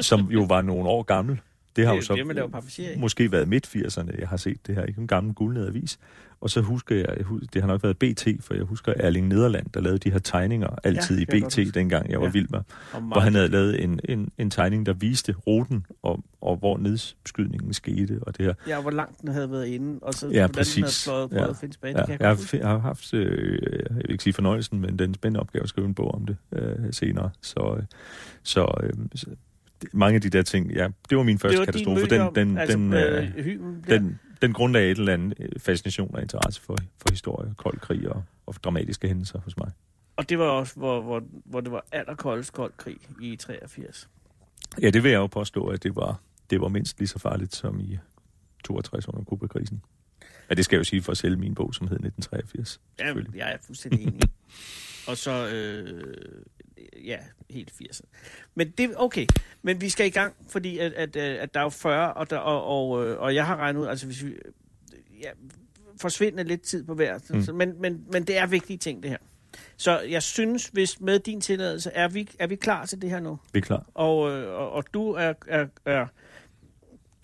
som 0.00 0.20
jo 0.30 0.42
var 0.42 0.62
nogle 0.62 0.88
år 0.88 1.02
gammel. 1.02 1.40
Det 1.78 1.86
har 1.86 1.92
Det 1.92 2.00
jo 2.00 2.04
så 2.06 2.14
det, 2.14 2.26
man 2.26 2.36
laver 2.36 2.70
i. 2.78 2.98
måske 2.98 3.32
været 3.32 3.48
midt-80'erne, 3.48 4.20
jeg 4.20 4.28
har 4.28 4.36
set 4.36 4.66
det 4.66 4.74
her, 4.74 4.84
ikke 4.84 5.00
en 5.00 5.06
gammel 5.06 5.34
guldned 5.34 5.66
avis. 5.66 5.98
Og 6.40 6.50
så 6.50 6.60
husker 6.60 6.96
jeg, 6.96 7.06
det 7.54 7.62
har 7.62 7.66
nok 7.68 7.82
været 7.82 7.98
BT, 7.98 8.28
for 8.40 8.54
jeg 8.54 8.62
husker 8.64 8.92
Erling 8.96 9.28
Nederland, 9.28 9.66
der 9.74 9.80
lavede 9.80 9.98
de 9.98 10.10
her 10.10 10.18
tegninger 10.18 10.68
altid 10.84 11.18
Ja, 11.18 11.36
i 11.36 11.40
BT, 11.40 11.74
dengang 11.74 12.10
jeg 12.10 12.20
var 12.20 12.26
Ja. 12.26 12.30
vild 12.32 12.48
med. 12.50 12.60
Hvor 13.00 13.20
han 13.20 13.34
havde 13.34 13.48
lavet 13.48 13.84
en, 13.84 14.00
en, 14.08 14.30
en 14.38 14.50
tegning, 14.50 14.86
der 14.86 14.92
viste 14.92 15.32
ruten, 15.46 15.86
og, 16.02 16.24
og 16.40 16.56
hvor 16.56 16.76
nedskydningen 16.76 17.74
skete, 17.74 18.18
og 18.22 18.36
det 18.38 18.44
her. 18.46 18.54
Ja, 18.68 18.80
hvor 18.82 18.90
langt 18.90 19.20
den 19.20 19.28
havde 19.28 19.50
været 19.50 19.66
inde, 19.66 19.98
og 20.02 20.14
så 20.14 20.26
Ja, 20.26 20.32
hvordan 20.32 20.48
den 20.48 20.54
præcis. 20.54 20.76
havde 20.84 20.92
fløjet, 21.04 21.30
prøvet 21.30 21.42
Ja. 21.44 21.50
at 21.50 21.56
finde 21.56 21.74
tilbage. 21.74 21.98
Ja, 21.98 22.04
jeg, 22.08 22.20
jeg 22.20 22.28
har, 22.28 22.50
jeg 22.58 22.68
har 22.68 22.78
haft, 22.78 23.14
øh, 23.14 23.58
jeg 23.88 23.96
vil 23.96 24.10
ikke 24.10 24.24
sige 24.24 24.34
fornøjelsen, 24.34 24.80
men 24.80 24.98
den 24.98 25.14
spændende 25.14 25.40
opgave 25.40 25.62
at 25.62 25.68
skrive 25.68 25.86
en 25.86 25.94
bog 25.94 26.14
om 26.14 26.26
det 26.26 26.36
øh, 26.52 26.92
senere. 26.92 27.30
Så, 27.42 27.74
øh, 27.78 27.82
så, 28.42 28.74
øh, 28.82 28.92
så 29.14 29.26
mange 29.92 30.14
af 30.14 30.20
de 30.20 30.30
der 30.30 30.42
ting, 30.42 30.72
ja, 30.72 30.88
det 31.10 31.18
var 31.18 31.22
min 31.22 31.38
første 31.38 31.52
det 31.52 31.60
var 31.60 31.64
katastrofe. 31.64 32.06
Den, 32.06 32.34
den, 32.34 32.58
altså, 32.58 32.78
den, 32.78 32.94
øh, 32.94 33.24
øh, 33.36 33.44
hymen 33.44 33.84
der. 33.88 33.98
den, 33.98 34.20
den 34.42 34.52
grundlagde 34.52 34.90
et 34.90 34.98
eller 34.98 35.12
andet 35.12 35.34
øh, 35.40 35.60
fascination 35.60 36.14
og 36.14 36.22
interesse 36.22 36.60
for, 36.60 36.76
for 36.98 37.10
historie, 37.10 37.54
kold 37.56 37.78
krig 37.80 38.08
og, 38.08 38.24
og 38.46 38.54
dramatiske 38.64 39.08
hændelser 39.08 39.40
hos 39.40 39.56
mig. 39.56 39.70
Og 40.16 40.28
det 40.28 40.38
var 40.38 40.44
også, 40.44 40.74
hvor, 40.76 41.00
hvor, 41.00 41.22
hvor 41.44 41.60
det 41.60 41.72
var 41.72 41.84
allerkoldest 41.92 42.52
kold 42.52 42.72
krig 42.76 42.96
i 43.20 43.36
83. 43.36 44.08
Ja, 44.82 44.90
det 44.90 45.02
vil 45.02 45.10
jeg 45.10 45.18
jo 45.18 45.26
påstå, 45.26 45.66
at 45.66 45.82
det 45.82 45.96
var, 45.96 46.20
det 46.50 46.60
var 46.60 46.68
mindst 46.68 46.98
lige 46.98 47.08
så 47.08 47.18
farligt 47.18 47.54
som 47.54 47.80
i 47.80 47.98
62 48.64 49.08
under 49.08 49.24
Kuba-krisen. 49.24 49.82
Ja, 50.50 50.54
det 50.54 50.64
skal 50.64 50.76
jeg 50.76 50.78
jo 50.78 50.84
sige 50.84 51.02
for 51.02 51.12
at 51.12 51.18
sælge 51.18 51.36
min 51.36 51.54
bog, 51.54 51.74
som 51.74 51.88
hed 51.88 51.96
1983. 51.96 52.80
Ja, 52.98 53.44
jeg 53.44 53.52
er 53.52 53.56
fuldstændig 53.66 54.02
enig. 54.02 54.20
og 55.08 55.16
så, 55.16 55.48
øh, 55.48 56.42
ja, 57.04 57.18
helt 57.50 57.72
80'erne. 57.82 58.06
Men 58.54 58.70
det, 58.70 58.90
okay, 58.96 59.26
men 59.62 59.80
vi 59.80 59.88
skal 59.88 60.06
i 60.06 60.10
gang, 60.10 60.34
fordi 60.48 60.78
at, 60.78 60.92
at, 60.92 61.16
øh, 61.16 61.42
at 61.42 61.54
der 61.54 61.60
er 61.60 61.64
jo 61.64 61.68
40, 61.70 62.14
og, 62.14 62.30
der, 62.30 62.36
og, 62.36 62.64
og, 62.64 63.06
øh, 63.06 63.20
og 63.20 63.34
jeg 63.34 63.46
har 63.46 63.56
regnet 63.56 63.80
ud, 63.80 63.86
altså 63.86 64.06
hvis 64.06 64.24
vi, 64.24 64.34
ja, 65.22 65.30
forsvindende 66.00 66.44
lidt 66.44 66.62
tid 66.62 66.84
på 66.84 66.94
hver, 66.94 67.18
Mm. 67.30 67.36
mm. 67.48 67.54
men, 67.54 67.80
men, 67.80 68.04
men 68.12 68.24
det 68.24 68.38
er 68.38 68.46
vigtige 68.46 68.76
ting, 68.76 69.02
det 69.02 69.10
her. 69.10 69.18
Så 69.76 70.00
jeg 70.00 70.22
synes, 70.22 70.66
hvis 70.68 71.00
med 71.00 71.18
din 71.18 71.40
tilladelse, 71.40 71.90
er 71.90 72.08
vi, 72.08 72.28
er 72.38 72.46
vi 72.46 72.56
klar 72.56 72.86
til 72.86 73.02
det 73.02 73.10
her 73.10 73.20
nu? 73.20 73.38
Vi 73.52 73.58
er 73.58 73.62
klar. 73.62 73.86
Og, 73.94 74.30
øh, 74.30 74.48
og, 74.58 74.72
og 74.72 74.84
du 74.94 75.10
er, 75.12 75.32
er, 75.46 75.66
er, 75.84 76.06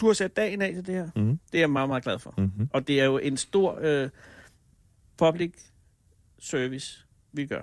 du 0.00 0.06
har 0.06 0.12
sat 0.12 0.36
dagen 0.36 0.62
af 0.62 0.72
til 0.74 0.86
det 0.86 0.94
her. 0.94 1.08
Mm-hmm. 1.16 1.38
Det 1.52 1.58
er 1.58 1.62
jeg 1.62 1.70
meget, 1.70 1.88
meget 1.88 2.04
glad 2.04 2.18
for. 2.18 2.34
Mm-hmm. 2.38 2.68
Og 2.72 2.88
det 2.88 3.00
er 3.00 3.04
jo 3.04 3.18
en 3.18 3.36
stor 3.36 3.78
øh, 3.80 4.08
public 5.16 5.52
service, 6.38 7.06
vi 7.32 7.46
gør. 7.46 7.62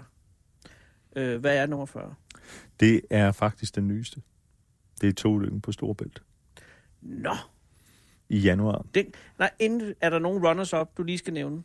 Øh, 1.16 1.40
hvad 1.40 1.58
er 1.58 1.66
nummer 1.66 1.86
40? 1.86 2.14
Det 2.80 3.02
er 3.10 3.32
faktisk 3.32 3.76
den 3.76 3.88
nyeste. 3.88 4.22
Det 5.02 5.10
er 5.10 5.14
togulykken 5.14 5.62
på 5.62 5.72
Storebælt 5.72 6.22
Nå, 7.02 7.36
i 8.30 8.38
januar. 8.40 8.86
den, 8.96 9.06
nej, 9.40 9.50
inden, 9.60 9.94
er 10.02 10.10
der 10.10 10.20
nogen 10.20 10.48
runners-up, 10.48 10.90
du 10.98 11.04
lige 11.04 11.18
skal 11.18 11.34
nævne, 11.34 11.64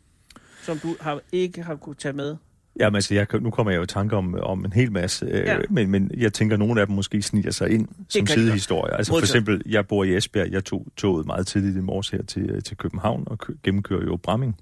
som 0.61 0.79
du 0.79 0.95
har, 1.01 1.21
ikke 1.31 1.63
har 1.63 1.75
kunne 1.75 1.95
tage 1.95 2.13
med? 2.13 2.35
Jamen 2.79 2.95
altså, 2.95 3.13
jeg, 3.13 3.27
nu 3.41 3.49
kommer 3.49 3.71
jeg 3.71 3.77
jo 3.77 3.83
i 3.83 3.87
tanke 3.87 4.15
om, 4.15 4.35
om 4.41 4.65
en 4.65 4.73
hel 4.73 4.91
masse, 4.91 5.25
øh, 5.25 5.31
Ja. 5.45 5.57
men, 5.69 5.89
men 5.89 6.11
jeg 6.17 6.33
tænker, 6.33 6.55
at 6.55 6.59
nogle 6.59 6.81
af 6.81 6.87
dem 6.87 6.95
måske 6.95 7.21
sniger 7.21 7.51
sig 7.51 7.69
ind 7.69 7.87
som 8.09 8.27
sidehistorier. 8.27 8.93
Altså 8.93 9.09
for 9.11 9.15
Modtaget. 9.15 9.29
eksempel, 9.29 9.61
jeg 9.71 9.87
bor 9.87 10.03
i 10.03 10.15
Esbjerg, 10.17 10.51
jeg 10.51 10.65
tog 10.65 10.87
toget 10.97 11.25
meget 11.25 11.47
tidligt 11.47 11.77
i 11.77 11.79
morges 11.79 12.09
her 12.09 12.23
til, 12.23 12.63
til 12.63 12.77
København 12.77 13.23
og 13.27 13.39
kø- 13.39 13.53
gennemkører 13.63 14.03
jo 14.03 14.15
Bramming. 14.17 14.57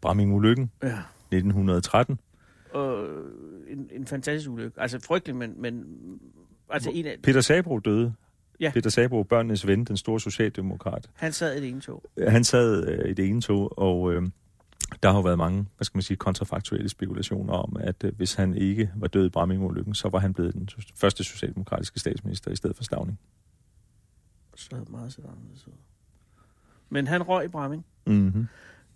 Bramming-ulykken, 0.00 0.70
Ja. 0.82 0.98
1913. 1.32 2.18
Og 2.72 3.06
en, 3.78 3.90
en 3.92 4.06
fantastisk 4.06 4.50
ulykke. 4.50 4.80
Altså 4.80 4.98
frygtelig, 5.00 5.36
men, 5.36 5.62
men 5.62 5.84
altså 6.70 6.90
en 6.94 7.06
af, 7.06 7.16
Peter 7.22 7.40
Sabro 7.40 7.78
døde. 7.78 8.14
Ja. 8.60 8.70
Peter 8.74 8.90
Sabro, 8.90 9.22
børnenes 9.22 9.66
ven, 9.66 9.84
den 9.84 9.96
store 9.96 10.20
socialdemokrat. 10.20 11.10
han 11.14 11.32
sad 11.32 11.56
i 11.56 11.60
det 11.60 11.68
ene 11.68 11.80
tog. 11.80 12.04
Han 12.28 12.44
sad 12.44 12.88
øh, 12.88 13.10
i 13.10 13.14
det 13.14 13.28
ene 13.28 13.40
tog, 13.40 13.78
og 13.78 14.12
øh, 14.12 14.22
der 15.02 15.08
har 15.08 15.16
jo 15.16 15.22
været 15.22 15.38
mange, 15.38 15.66
hvad 15.76 15.84
skal 15.84 15.96
man 15.96 16.02
sige, 16.02 16.16
kontrafaktuelle 16.16 16.88
spekulationer 16.88 17.52
om, 17.52 17.76
at 17.80 18.04
øh, 18.04 18.16
hvis 18.16 18.34
han 18.34 18.54
ikke 18.54 18.90
var 18.96 19.06
død 19.06 19.26
i 19.26 19.28
Bramming-ulykken, 19.28 19.94
så 19.94 20.08
var 20.08 20.18
han 20.18 20.34
blevet 20.34 20.54
den 20.54 20.68
første 20.94 21.24
socialdemokratiske 21.24 22.00
statsminister 22.00 22.50
i 22.50 22.56
stedet 22.56 22.76
for 22.76 22.84
Stavning. 22.84 23.18
Så 24.56 24.84
meget 24.90 25.12
set 25.12 25.24
anderledes 25.24 25.66
ud. 25.66 25.72
Men 26.88 27.06
han 27.06 27.22
røg 27.22 27.44
i 27.44 27.48
Bramming. 27.48 27.86
Mm-hmm. 28.06 28.46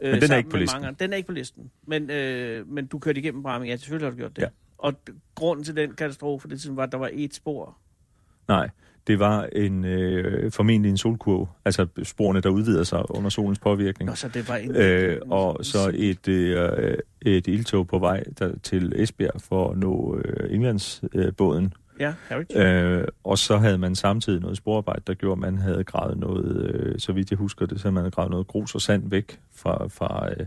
Øh, 0.01 0.21
den 0.21 0.33
er 0.33 0.37
ikke 0.37 0.51
på 0.51 0.57
listen. 0.57 0.83
Mange, 0.83 0.97
den 0.99 1.13
er 1.13 1.17
ikke 1.17 1.27
på 1.27 1.33
listen. 1.33 1.71
Men, 1.87 2.11
øh, 2.11 2.69
men 2.69 2.87
du 2.87 2.99
kørte 2.99 3.21
igennem 3.21 3.43
Bramming. 3.43 3.71
Ja, 3.71 3.77
selvfølgelig 3.77 4.07
har 4.07 4.11
du 4.11 4.17
gjort 4.17 4.37
det. 4.37 4.43
Ja. 4.43 4.49
Og 4.79 4.95
grunden 5.35 5.65
til 5.65 5.77
den 5.77 5.93
katastrofe, 5.93 6.49
det 6.49 6.77
var, 6.77 6.83
at 6.83 6.93
der 6.93 6.99
var 6.99 7.11
et 7.13 7.35
spor. 7.35 7.77
Nej, 8.49 8.71
det 9.07 9.19
var 9.19 9.49
en 9.53 9.85
øh, 9.85 10.53
formentlig 10.53 10.91
en 10.91 10.97
solkurve, 10.97 11.47
altså 11.65 11.87
sporene, 12.03 12.41
der 12.41 12.49
udvider 12.49 12.85
sig 12.85 13.11
under 13.11 13.31
solens 13.31 13.59
påvirkning. 13.59 14.09
Nå, 14.09 14.15
så 14.15 14.29
det 14.29 14.49
var 14.49 14.57
en... 14.57 14.77
Øh, 14.77 15.21
og 15.31 15.65
så 15.65 15.93
et, 15.95 16.29
øh, 16.29 16.99
et 17.23 17.47
ildtog 17.47 17.87
på 17.87 17.99
vej 17.99 18.25
der, 18.39 18.59
til 18.63 18.93
Esbjerg 18.97 19.41
for 19.41 19.71
at 19.71 19.79
nå 19.79 20.21
øh, 20.25 20.55
Englandsbåden. 20.55 21.73
Ja, 22.01 22.15
Harry. 22.29 22.45
Øh, 22.57 23.05
og 23.25 23.39
så 23.39 23.57
havde 23.57 23.79
man 23.79 23.95
samtidig 23.95 24.41
noget 24.41 24.57
sporarbejde, 24.57 25.03
der 25.07 25.15
gjorde, 25.15 25.33
at 25.33 25.39
man 25.39 25.59
havde 25.59 25.85
gravet 25.85 26.19
noget, 26.19 26.75
øh, 26.75 26.99
så 26.99 27.13
vidt 27.13 27.31
jeg 27.31 27.37
husker 27.37 27.67
det, 27.67 27.81
så 27.81 27.91
man 27.91 28.03
havde 28.03 28.11
gravet 28.11 28.31
noget 28.31 28.47
grus 28.47 28.75
og 28.75 28.81
sand 28.81 29.11
væk 29.11 29.41
fra, 29.55 29.89
fra, 29.89 30.31
øh, 30.31 30.47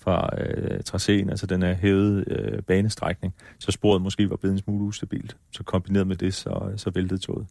fra 0.00 0.30
øh, 0.40 0.80
tracéen, 0.88 1.30
altså 1.30 1.46
den 1.46 1.62
er 1.62 1.74
hævet 1.74 2.24
øh, 2.28 2.62
banestrækning, 2.62 3.34
så 3.58 3.72
sporet 3.72 4.02
måske 4.02 4.30
var 4.30 4.36
blevet 4.36 4.52
en 4.52 4.58
smule 4.58 4.84
ustabilt. 4.84 5.36
Så 5.50 5.62
kombineret 5.62 6.06
med 6.06 6.16
det, 6.16 6.34
så, 6.34 6.72
så 6.76 6.90
væltede 6.90 7.20
toget. 7.20 7.46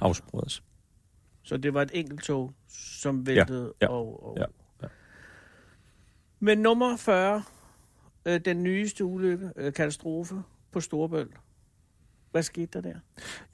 Afsporedes. 0.00 0.62
Så 1.42 1.56
det 1.56 1.74
var 1.74 1.82
et 1.82 1.90
enkelt 1.94 2.22
tog, 2.22 2.54
som 3.00 3.26
væltede. 3.26 3.72
ja, 3.82 3.88
og, 3.88 4.26
og... 4.26 4.36
ja, 4.38 4.44
ja. 4.82 4.88
Men 6.40 6.58
nummer 6.58 6.96
40, 6.96 7.42
øh, 8.26 8.40
den 8.44 8.62
nyeste 8.62 9.04
ulykke, 9.04 9.50
øh, 9.56 9.72
katastrofe 9.72 10.34
på 10.72 10.80
Storebøl. 10.80 11.28
Hvad 12.34 12.42
skete 12.42 12.66
der 12.72 12.80
der? 12.80 12.94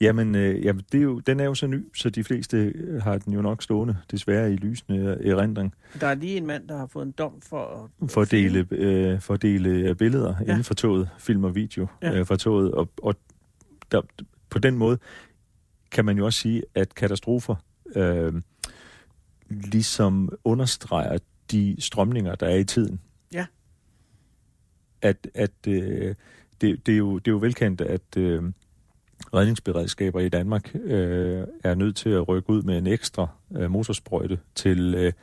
Jamen, 0.01 0.35
øh, 0.35 0.65
jamen 0.65 0.83
det 0.91 0.97
er 0.97 1.01
jo, 1.01 1.19
den 1.19 1.39
er 1.39 1.43
jo 1.43 1.53
så 1.55 1.67
ny, 1.67 1.85
så 1.95 2.09
de 2.09 2.23
fleste 2.23 2.57
øh, 2.57 3.01
har 3.01 3.17
den 3.17 3.33
jo 3.33 3.41
nok 3.41 3.63
stående, 3.63 3.97
desværre 4.11 4.53
i 4.53 4.55
lysende 4.55 5.17
erindring, 5.25 5.73
Der 6.01 6.07
er 6.07 6.15
lige 6.15 6.37
en 6.37 6.45
mand, 6.45 6.67
der 6.67 6.77
har 6.77 6.85
fået 6.87 7.05
en 7.05 7.11
dom 7.11 7.41
for... 7.41 7.89
at- 8.03 8.11
for 8.11 8.21
at 8.21 8.31
dele, 8.31 8.67
øh, 8.71 9.19
for 9.21 9.33
at 9.33 9.41
dele 9.41 9.95
billeder 9.95 10.35
ja. 10.39 10.43
inden 10.51 10.63
for 10.63 10.73
toget, 10.73 11.09
film 11.17 11.43
og 11.43 11.55
video 11.55 11.87
ja. 12.01 12.19
øh, 12.19 12.25
fra 12.27 12.35
toget. 12.37 12.71
Og, 12.71 12.89
og 13.03 13.15
der, 13.91 14.01
på 14.49 14.59
den 14.59 14.77
måde 14.77 14.97
kan 15.91 16.05
man 16.05 16.17
jo 16.17 16.25
også 16.25 16.39
sige, 16.39 16.63
at 16.75 16.95
katastrofer 16.95 17.55
øh, 17.95 18.33
ligesom 19.49 20.29
understreger 20.43 21.17
de 21.51 21.75
strømninger, 21.79 22.35
der 22.35 22.47
er 22.47 22.55
i 22.57 22.63
tiden. 22.63 22.99
Ja. 23.33 23.45
At, 25.01 25.27
at 25.33 25.67
øh, 25.67 26.15
det, 26.61 26.85
det, 26.85 26.93
er 26.93 26.97
jo, 26.97 27.17
det 27.17 27.27
er 27.27 27.31
jo 27.31 27.37
velkendt, 27.37 27.81
at 27.81 28.17
øh, 28.17 28.43
redningsberedskaber 29.33 30.19
i 30.19 30.29
Danmark 30.29 30.75
øh, 30.75 31.43
er 31.63 31.75
nødt 31.75 31.95
til 31.95 32.09
at 32.09 32.27
rykke 32.27 32.49
ud 32.49 32.61
med 32.61 32.77
en 32.77 32.87
ekstra 32.87 33.27
øh, 33.55 33.71
motorsprøjte 33.71 34.39
til 34.55 34.95
øh, 34.95 35.13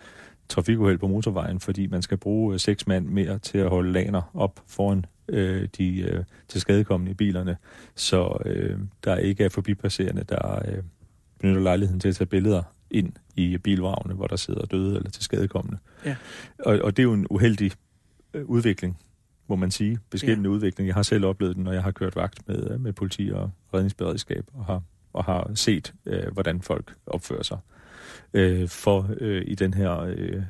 trafikuheld 0.49 0.99
på 0.99 1.09
motorvejen, 1.09 1.61
fordi 1.61 1.87
man 1.87 2.03
skal 2.03 2.17
bruge 2.17 2.55
øh, 2.55 2.61
seks 2.61 2.87
mand 2.87 3.07
mere 3.07 3.39
til 3.39 3.59
at 3.59 3.69
holde 3.69 3.93
laner 3.93 4.31
op 4.35 4.61
foran 4.67 5.05
øh, 5.29 5.69
de 5.79 6.01
øh, 6.01 6.25
til 6.49 6.61
skadekommende 6.61 7.11
i 7.11 7.15
bilerne, 7.15 7.57
så 7.95 8.43
øh, 8.45 8.79
der 9.05 9.17
ikke 9.17 9.45
er 9.45 9.49
forbipasserende, 9.49 10.25
der 10.29 10.63
øh, 10.69 10.83
benytter 11.41 11.63
lejligheden 11.63 12.01
til 12.01 12.09
at 12.09 12.17
tage 12.17 12.27
billeder 12.27 12.63
ind 12.91 13.13
i 13.37 13.59
bilvragene, 13.59 14.15
hvor 14.15 14.27
der 14.27 14.37
sidder 14.37 14.67
døde 14.67 14.97
eller 14.97 15.11
til 15.11 15.25
skadekommende. 15.25 15.79
Ja. 16.05 16.17
Og, 16.59 16.79
og 16.79 16.97
det 16.97 17.03
er 17.03 17.05
jo 17.05 17.13
en 17.13 17.27
uheldig 17.31 17.73
øh, 18.35 18.45
udvikling, 18.45 18.99
må 19.49 19.57
man 19.57 19.71
sige, 19.71 19.99
beskæmmende 20.11 20.51
ja. 20.51 20.55
udvikling. 20.55 20.87
Jeg 20.87 20.95
har 20.95 21.03
selv 21.03 21.25
oplevet 21.25 21.57
den, 21.57 21.65
når 21.65 21.73
jeg 21.73 21.83
har 21.83 21.91
kørt 21.91 22.17
vagt 22.17 22.49
med, 22.49 22.79
med 22.79 22.93
politi 22.93 23.31
og 23.35 23.51
redningsberedskab, 23.75 24.45
og 24.55 24.65
har, 24.65 24.83
og 25.13 25.25
har 25.25 25.51
set, 25.55 25.95
øh, 26.07 26.33
hvordan 26.33 26.63
folk 26.63 26.95
opfører 27.07 27.43
sig. 27.43 27.59
Øh, 28.35 28.69
for 28.69 29.11
øh, 29.21 29.43
i 29.47 29.55
den 29.55 29.75
her, 29.75 29.99
øh, 30.01 30.43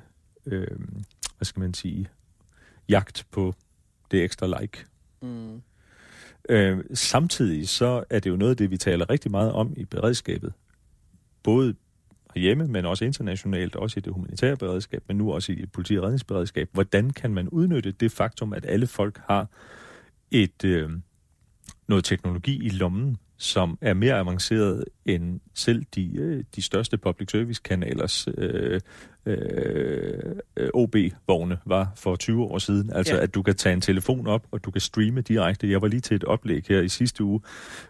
øh, 0.46 0.78
hvad 1.37 1.44
skal 1.44 1.61
man 1.61 1.74
sige, 1.74 2.08
jagt 2.88 3.26
på 3.30 3.54
det 4.11 4.24
ekstra 4.24 4.61
like. 4.61 4.84
Mm. 5.22 5.62
Øh, 6.48 6.84
samtidig 6.94 7.68
så 7.68 8.04
er 8.11 8.20
det 8.20 8.30
jo 8.30 8.37
noget 8.37 8.50
af 8.50 8.56
det, 8.56 8.70
vi 8.70 8.76
taler 8.76 9.11
rigtig 9.11 9.30
meget 9.30 9.52
om 9.52 9.74
i 9.76 9.84
beredskabet. 9.84 10.52
Både 11.42 11.74
herhjemme, 12.38 12.68
men 12.68 12.85
også 12.85 13.05
internationalt, 13.05 13.77
også 13.77 14.01
i 14.01 14.01
det 14.01 14.12
humanitære 14.12 14.57
beredskab, 14.57 15.03
men 15.09 15.16
nu 15.16 15.33
også 15.33 15.53
i 15.53 15.66
politi- 15.66 15.98
og 15.98 16.05
redningsberedskab. 16.05 16.68
Hvordan 16.72 17.11
kan 17.11 17.35
man 17.35 17.48
udnytte 17.48 17.92
det 17.92 18.12
faktum, 18.12 18.53
at 18.53 18.66
alle 18.68 18.87
folk 18.87 19.20
har 19.29 19.46
et 20.31 20.64
øh, 20.64 20.90
noget 21.88 22.05
teknologi 22.05 22.64
i 22.64 22.68
lommen, 22.68 23.16
som 23.38 23.79
er 23.81 23.94
mere 23.94 24.14
avanceret 24.14 24.85
end 25.05 25.40
selv 25.55 25.85
de, 25.94 26.16
øh, 26.16 26.44
de 26.57 26.62
største 26.62 26.98
public 26.98 27.31
service 27.31 27.61
kanalers 27.64 28.29
øh, 28.38 28.81
øh, 29.27 30.33
OB-vogne 30.74 31.59
var 31.66 31.92
for 31.96 32.16
20 32.16 32.44
år 32.44 32.59
siden. 32.59 32.92
Altså 32.92 33.14
ja. 33.14 33.22
at 33.22 33.35
du 33.35 33.42
kan 33.42 33.55
tage 33.55 33.72
en 33.72 33.81
telefon 33.81 34.27
op, 34.27 34.46
og 34.51 34.64
du 34.64 34.70
kan 34.70 34.81
streame 34.81 35.20
direkte. 35.20 35.70
Jeg 35.70 35.83
var 35.83 35.88
lige 35.88 36.01
til 36.01 36.14
et 36.14 36.24
oplæg 36.24 36.64
her 36.68 36.81
i 36.81 36.88
sidste 36.88 37.24
uge 37.24 37.40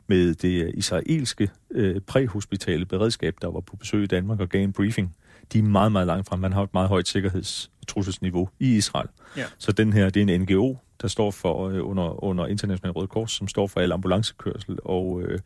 med 0.07 0.35
det 0.35 0.73
israelske 0.75 1.51
øh, 1.71 2.01
præhospitale 2.01 2.85
beredskab, 2.87 3.35
der 3.43 3.51
var 3.51 3.61
på 3.61 3.77
besøg 3.77 4.03
i 4.03 4.07
Danmark 4.07 4.41
og 4.41 4.49
gav 4.49 4.63
en 4.63 4.73
briefing. 4.73 5.17
De 5.53 5.59
er 5.59 5.63
meget, 5.63 5.93
meget 5.93 6.07
langt 6.07 6.29
frem. 6.29 6.41
Man 6.41 6.53
har 6.53 6.63
et 6.63 6.75
meget 6.75 6.89
højt 6.89 7.09
sikkerheds- 7.09 7.71
trusselsniveau 7.89 8.49
i 8.59 8.77
Israel. 8.77 9.09
Ja. 9.37 9.45
Så 9.59 9.73
den 9.73 9.93
her, 9.93 10.11
det 10.11 10.23
er 10.23 10.35
en 10.35 10.41
NGO, 10.41 10.77
der 11.03 11.09
står 11.09 11.31
for 11.31 11.69
øh, 11.69 11.89
under, 11.89 12.25
under 12.25 12.47
International 12.47 12.93
Røde 12.93 13.07
Kors, 13.07 13.33
som 13.33 13.49
står 13.49 13.67
for 13.67 13.81
al 13.81 13.93
ambulancekørsel 13.93 14.79
og 14.85 15.23
øh, 15.23 15.39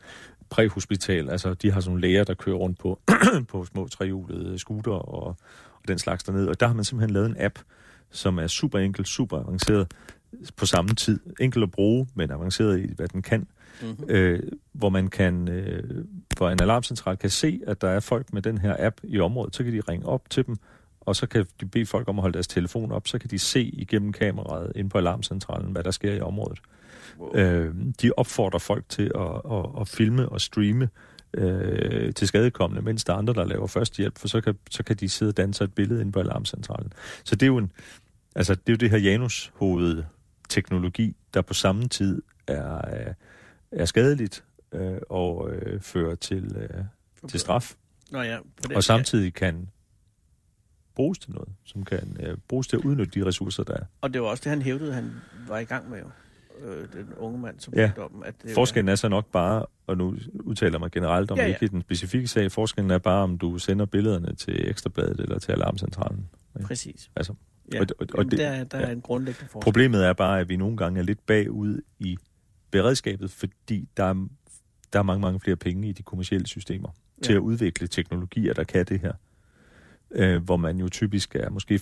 præhospital. 0.50 1.30
Altså, 1.30 1.54
de 1.54 1.70
har 1.70 1.80
sådan 1.80 1.90
nogle 1.90 2.00
læger, 2.00 2.24
der 2.24 2.34
kører 2.34 2.56
rundt 2.56 2.78
på, 2.78 3.00
på 3.48 3.64
små 3.64 3.88
trehjulede 3.88 4.58
scooter 4.58 4.92
og, 4.92 5.26
og 5.82 5.88
den 5.88 5.98
slags 5.98 6.24
dernede. 6.24 6.48
Og 6.48 6.60
der 6.60 6.66
har 6.66 6.74
man 6.74 6.84
simpelthen 6.84 7.14
lavet 7.14 7.26
en 7.26 7.36
app, 7.38 7.58
som 8.10 8.38
er 8.38 8.46
super 8.46 8.78
enkel, 8.78 9.06
super 9.06 9.38
avanceret 9.38 9.92
på 10.56 10.66
samme 10.66 10.94
tid. 10.94 11.20
Enkel 11.40 11.62
at 11.62 11.70
bruge, 11.70 12.08
men 12.14 12.30
avanceret 12.30 12.80
i, 12.80 12.92
hvad 12.96 13.08
den 13.08 13.22
kan. 13.22 13.46
Mm-hmm. 13.82 14.04
Øh, 14.08 14.42
hvor 14.72 14.88
man 14.88 15.08
kan, 15.08 15.48
øh, 15.48 16.04
hvor 16.36 16.50
en 16.50 16.62
alarmcentral 16.62 17.16
kan 17.16 17.30
se, 17.30 17.60
at 17.66 17.80
der 17.80 17.88
er 17.88 18.00
folk 18.00 18.32
med 18.32 18.42
den 18.42 18.58
her 18.58 18.76
app 18.78 18.96
i 19.02 19.20
området, 19.20 19.56
så 19.56 19.64
kan 19.64 19.72
de 19.72 19.80
ringe 19.80 20.06
op 20.06 20.30
til 20.30 20.46
dem, 20.46 20.56
og 21.06 21.16
så 21.16 21.26
kan 21.26 21.46
de 21.60 21.66
bede 21.66 21.86
folk 21.86 22.08
om 22.08 22.18
at 22.18 22.22
holde 22.22 22.34
deres 22.34 22.48
telefon 22.48 22.92
op, 22.92 23.08
så 23.08 23.18
kan 23.18 23.30
de 23.30 23.38
se 23.38 23.62
igennem 23.62 24.12
kameraet 24.12 24.72
ind 24.76 24.90
på 24.90 24.98
alarmcentralen, 24.98 25.72
hvad 25.72 25.84
der 25.84 25.90
sker 25.90 26.12
i 26.12 26.20
området. 26.20 26.58
Wow. 27.18 27.34
Øh, 27.34 27.74
de 28.02 28.10
opfordrer 28.16 28.58
folk 28.58 28.84
til 28.88 29.12
at, 29.14 29.52
at, 29.52 29.80
at 29.80 29.88
filme 29.88 30.28
og 30.28 30.40
streame 30.40 30.88
øh, 31.34 32.14
til 32.14 32.28
skadekommende, 32.28 32.82
mens 32.82 33.04
der 33.04 33.12
er 33.12 33.16
andre, 33.16 33.34
der 33.34 33.44
laver 33.44 33.66
førstehjælp, 33.66 34.18
for 34.18 34.28
så 34.28 34.40
kan, 34.40 34.58
så 34.70 34.82
kan 34.82 34.96
de 34.96 35.08
sidde 35.08 35.30
og 35.30 35.36
danse 35.36 35.64
et 35.64 35.74
billede 35.74 36.00
ind 36.00 36.12
på 36.12 36.20
alarmcentralen. 36.20 36.92
Så 37.24 37.36
det 37.36 37.42
er 37.42 37.46
jo, 37.46 37.56
en, 37.56 37.72
altså, 38.34 38.54
det, 38.54 38.68
er 38.68 38.72
jo 38.72 38.76
det 38.76 38.90
her 38.90 38.98
Janus 38.98 39.52
hoved 39.54 40.04
teknologi, 40.48 41.16
der 41.34 41.42
på 41.42 41.54
samme 41.54 41.88
tid 41.88 42.22
er, 42.46 42.80
er 43.72 43.84
skadeligt 43.84 44.44
øh, 44.72 44.98
og 45.08 45.50
øh, 45.50 45.80
fører 45.80 46.14
til, 46.14 46.56
øh, 46.56 46.84
til 47.28 47.40
straf. 47.40 47.74
Nå 48.10 48.22
ja, 48.22 48.38
det, 48.62 48.76
og 48.76 48.84
samtidig 48.84 49.34
kan 49.34 49.68
bruges 50.94 51.18
til 51.18 51.30
noget, 51.30 51.48
som 51.64 51.84
kan 51.84 52.16
øh, 52.20 52.36
bruges 52.48 52.66
til 52.66 52.76
at 52.76 52.84
udnytte 52.84 53.20
de 53.20 53.26
ressourcer, 53.26 53.62
der 53.62 53.74
er. 53.74 53.84
Og 54.00 54.14
det 54.14 54.22
var 54.22 54.28
også 54.28 54.40
det, 54.44 54.50
han 54.50 54.62
hævdede, 54.62 54.92
han 54.92 55.12
var 55.48 55.58
i 55.58 55.64
gang 55.64 55.90
med 55.90 55.98
jo. 55.98 56.06
Øh, 56.64 56.92
den 56.92 57.14
unge 57.16 57.38
mand, 57.38 57.60
som 57.60 57.74
ja. 57.76 57.92
om. 57.98 58.22
At 58.26 58.34
det 58.42 58.54
forskellen 58.54 58.88
er 58.88 58.94
så 58.94 59.08
nok 59.08 59.26
bare, 59.26 59.66
og 59.86 59.96
nu 59.96 60.16
udtaler 60.34 60.78
mig 60.78 60.90
generelt 60.90 61.30
om 61.30 61.38
ja, 61.38 61.46
ja. 61.46 61.48
ikke 61.48 61.68
den 61.68 61.80
specifikke 61.80 62.28
sag, 62.28 62.52
forskellen 62.52 62.90
er 62.90 62.98
bare, 62.98 63.22
om 63.22 63.38
du 63.38 63.58
sender 63.58 63.86
billederne 63.86 64.34
til 64.34 64.70
Ekstrabladet 64.70 65.20
eller 65.20 65.38
til 65.38 65.52
Alarmcentralen. 65.52 66.28
Ikke? 66.56 66.66
Præcis. 66.66 67.10
Altså, 67.16 67.34
ja. 67.72 67.80
og, 67.80 67.86
og, 68.00 68.06
og 68.14 68.24
det, 68.24 68.38
der, 68.38 68.64
der 68.64 68.78
ja. 68.78 68.84
er 68.84 68.90
en 68.90 69.00
grundlæggende 69.00 69.48
forskel. 69.48 69.64
Problemet 69.64 70.06
er 70.06 70.12
bare, 70.12 70.40
at 70.40 70.48
vi 70.48 70.56
nogle 70.56 70.76
gange 70.76 71.00
er 71.00 71.04
lidt 71.04 71.26
bagud 71.26 71.80
i 71.98 72.16
beredskabet, 72.70 73.30
fordi 73.30 73.88
der 73.96 74.04
er, 74.04 74.26
der 74.92 74.98
er 74.98 75.02
mange, 75.02 75.20
mange 75.20 75.40
flere 75.40 75.56
penge 75.56 75.88
i 75.88 75.92
de 75.92 76.02
kommersielle 76.02 76.46
systemer 76.46 76.88
ja. 77.18 77.26
til 77.26 77.32
at 77.32 77.38
udvikle 77.38 77.86
teknologier, 77.86 78.54
der 78.54 78.64
kan 78.64 78.84
det 78.84 79.00
her 79.00 79.12
øh, 80.12 80.42
hvor 80.42 80.56
man 80.56 80.78
jo 80.78 80.88
typisk 80.88 81.36
er 81.36 81.50
måske 81.50 81.74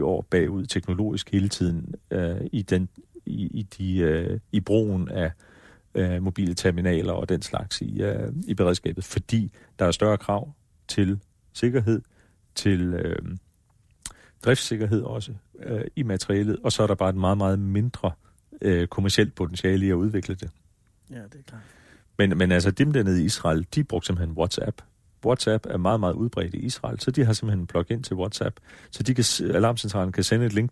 5-10 0.00 0.02
år 0.02 0.26
bagud 0.30 0.66
teknologisk 0.66 1.30
hele 1.32 1.48
tiden 1.48 1.94
øh, 2.10 2.40
i, 2.52 2.62
den, 2.62 2.88
i, 3.26 3.46
i, 3.46 3.62
de, 3.62 3.98
øh, 3.98 4.40
i 4.52 4.60
brugen 4.60 5.08
af 5.08 5.32
øh, 5.94 6.22
mobile 6.22 6.54
terminaler 6.54 7.12
og 7.12 7.28
den 7.28 7.42
slags 7.42 7.80
i, 7.80 8.02
øh, 8.02 8.32
i 8.46 8.54
beredskabet, 8.54 9.04
fordi 9.04 9.52
der 9.78 9.84
er 9.84 9.90
større 9.90 10.18
krav 10.18 10.52
til 10.88 11.20
sikkerhed, 11.52 12.02
til 12.54 12.94
øh, 12.94 13.36
driftssikkerhed 14.44 15.02
også 15.02 15.32
øh, 15.62 15.84
i 15.96 16.02
materialet, 16.02 16.58
og 16.64 16.72
så 16.72 16.82
er 16.82 16.86
der 16.86 16.94
bare 16.94 17.10
et 17.10 17.16
meget, 17.16 17.38
meget 17.38 17.58
mindre 17.58 18.12
øh, 18.62 18.88
kommersielt 18.88 19.34
potentiale 19.34 19.86
i 19.86 19.90
at 19.90 19.94
udvikle 19.94 20.34
det. 20.34 20.50
Ja, 21.10 21.16
det 21.16 21.34
er 21.38 21.42
klart. 21.46 21.62
Men, 22.18 22.38
men 22.38 22.52
altså 22.52 22.70
dem 22.70 22.92
dernede 22.92 23.22
i 23.22 23.24
Israel, 23.24 23.66
de 23.74 23.84
brugte 23.84 24.06
simpelthen 24.06 24.36
WhatsApp 24.36 24.82
WhatsApp 25.24 25.66
er 25.70 25.76
meget, 25.76 26.00
meget 26.00 26.14
udbredt 26.14 26.54
i 26.54 26.58
Israel, 26.58 27.00
så 27.00 27.10
de 27.10 27.24
har 27.24 27.32
simpelthen 27.32 27.60
en 27.60 27.66
plug-in 27.66 28.02
til 28.02 28.16
WhatsApp, 28.16 28.56
så 28.90 29.02
de 29.02 29.14
kan, 29.14 29.24
alarmcentralen 29.54 30.12
kan 30.12 30.24
sende 30.24 30.46
et 30.46 30.52
link 30.52 30.70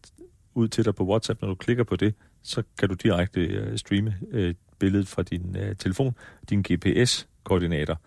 ud 0.55 0.69
til 0.69 0.85
dig 0.85 0.95
på 0.95 1.05
WhatsApp. 1.05 1.43
Når 1.43 1.49
du 1.49 1.55
klikker 1.55 1.85
på 1.85 1.97
det, 1.97 2.15
så 2.43 2.63
kan 2.79 2.89
du 2.89 2.95
direkte 2.95 3.71
uh, 3.71 3.77
streame 3.77 4.15
uh, 4.33 4.51
billedet 4.79 5.09
fra 5.09 5.23
din 5.23 5.57
uh, 5.57 5.77
telefon, 5.79 6.15
din 6.51 6.65
GPS-koordinator, 6.69 8.01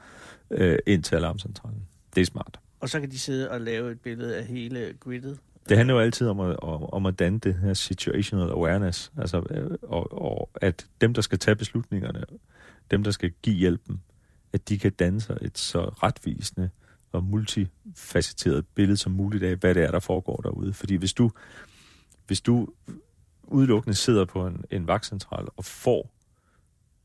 uh, 0.50 0.76
ind 0.88 1.04
til 1.04 1.16
alarmcentralen. 1.16 1.88
Det 2.16 2.22
er 2.22 2.26
smart. 2.26 2.60
Og 2.80 2.90
så 2.90 3.00
kan 3.00 3.12
de 3.12 3.20
sidde 3.20 3.52
og 3.52 3.62
lave 3.62 3.92
et 3.92 4.00
billede 4.00 4.38
af 4.38 4.46
hele 4.46 4.94
gridet? 5.00 5.40
Det 5.70 5.78
handler 5.78 5.94
jo 5.94 6.00
altid 6.00 6.28
om 6.28 6.40
at, 6.40 6.56
om 6.94 7.06
at 7.06 7.20
danne 7.20 7.40
det 7.40 7.56
her 7.56 7.74
situational 7.74 8.50
awareness, 8.50 9.12
altså, 9.18 9.38
og, 9.82 10.22
og 10.22 10.50
at 10.56 10.88
dem, 11.02 11.14
der 11.14 11.22
skal 11.22 11.40
tage 11.40 11.56
beslutningerne, 11.56 12.24
dem, 12.92 13.04
der 13.04 13.12
skal 13.12 13.32
give 13.42 13.56
hjælpen, 13.56 14.02
at 14.54 14.70
de 14.70 14.80
kan 14.80 14.92
danne 14.92 15.22
sig 15.22 15.38
et 15.42 15.58
så 15.58 15.82
retvisende 15.82 16.70
og 17.12 17.24
multifacetteret 17.24 18.66
billede 18.76 18.98
som 18.98 19.12
muligt 19.12 19.44
af, 19.44 19.56
hvad 19.56 19.76
det 19.76 19.84
er, 19.84 19.92
der 19.92 20.00
foregår 20.00 20.36
derude. 20.36 20.74
Fordi 20.74 20.96
hvis 20.96 21.14
du, 21.14 21.32
hvis 22.28 22.42
du 22.42 22.68
udelukkende 23.44 23.96
sidder 23.96 24.26
på 24.26 24.48
en, 24.48 24.66
en 24.72 24.88
vagtcentral 24.88 25.48
og 25.58 25.66
får 25.66 26.12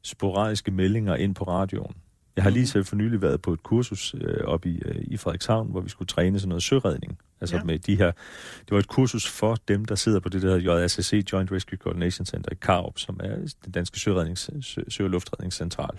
sporadiske 0.03 0.71
meldinger 0.71 1.17
ind 1.17 1.35
på 1.35 1.45
radioen. 1.45 1.95
Jeg 2.37 2.45
har 2.45 2.51
lige 2.51 2.63
mhm. 2.63 2.67
selv 2.67 2.85
for 2.85 2.97
nylig 2.97 3.23
været 3.23 3.43
på 3.43 3.53
et 3.53 3.63
kursus 3.63 4.15
øh, 4.21 4.45
op 4.45 4.67
i, 4.67 4.79
øh, 4.85 4.97
i 5.07 5.17
Frederikshavn, 5.17 5.71
hvor 5.71 5.81
vi 5.81 5.89
skulle 5.89 6.07
træne 6.07 6.41
sådan 6.41 6.49
noget 6.49 6.63
søredning. 6.63 7.19
Altså 7.41 7.57
ja. 7.57 7.65
med 7.65 7.79
de 7.79 7.97
her, 7.97 8.13
det 8.61 8.71
var 8.71 8.79
et 8.79 8.89
kursus 8.89 9.29
for 9.29 9.57
dem, 9.69 9.85
der 9.85 9.95
sidder 9.95 10.21
på 10.21 10.29
det 10.29 10.43
der 10.43 10.83
JSC, 10.85 11.25
Joint 11.33 11.53
Rescue 11.53 11.79
Coordination 11.79 12.27
Center 12.27 12.53
i 12.53 12.55
Karup, 12.63 12.99
som 12.99 13.21
er 13.23 13.37
den 13.65 13.73
danske 13.73 14.01
sørednings, 14.01 14.51
sø, 14.61 14.81
sø- 14.89 15.05
og 15.05 15.11
luftredningscentral 15.11 15.99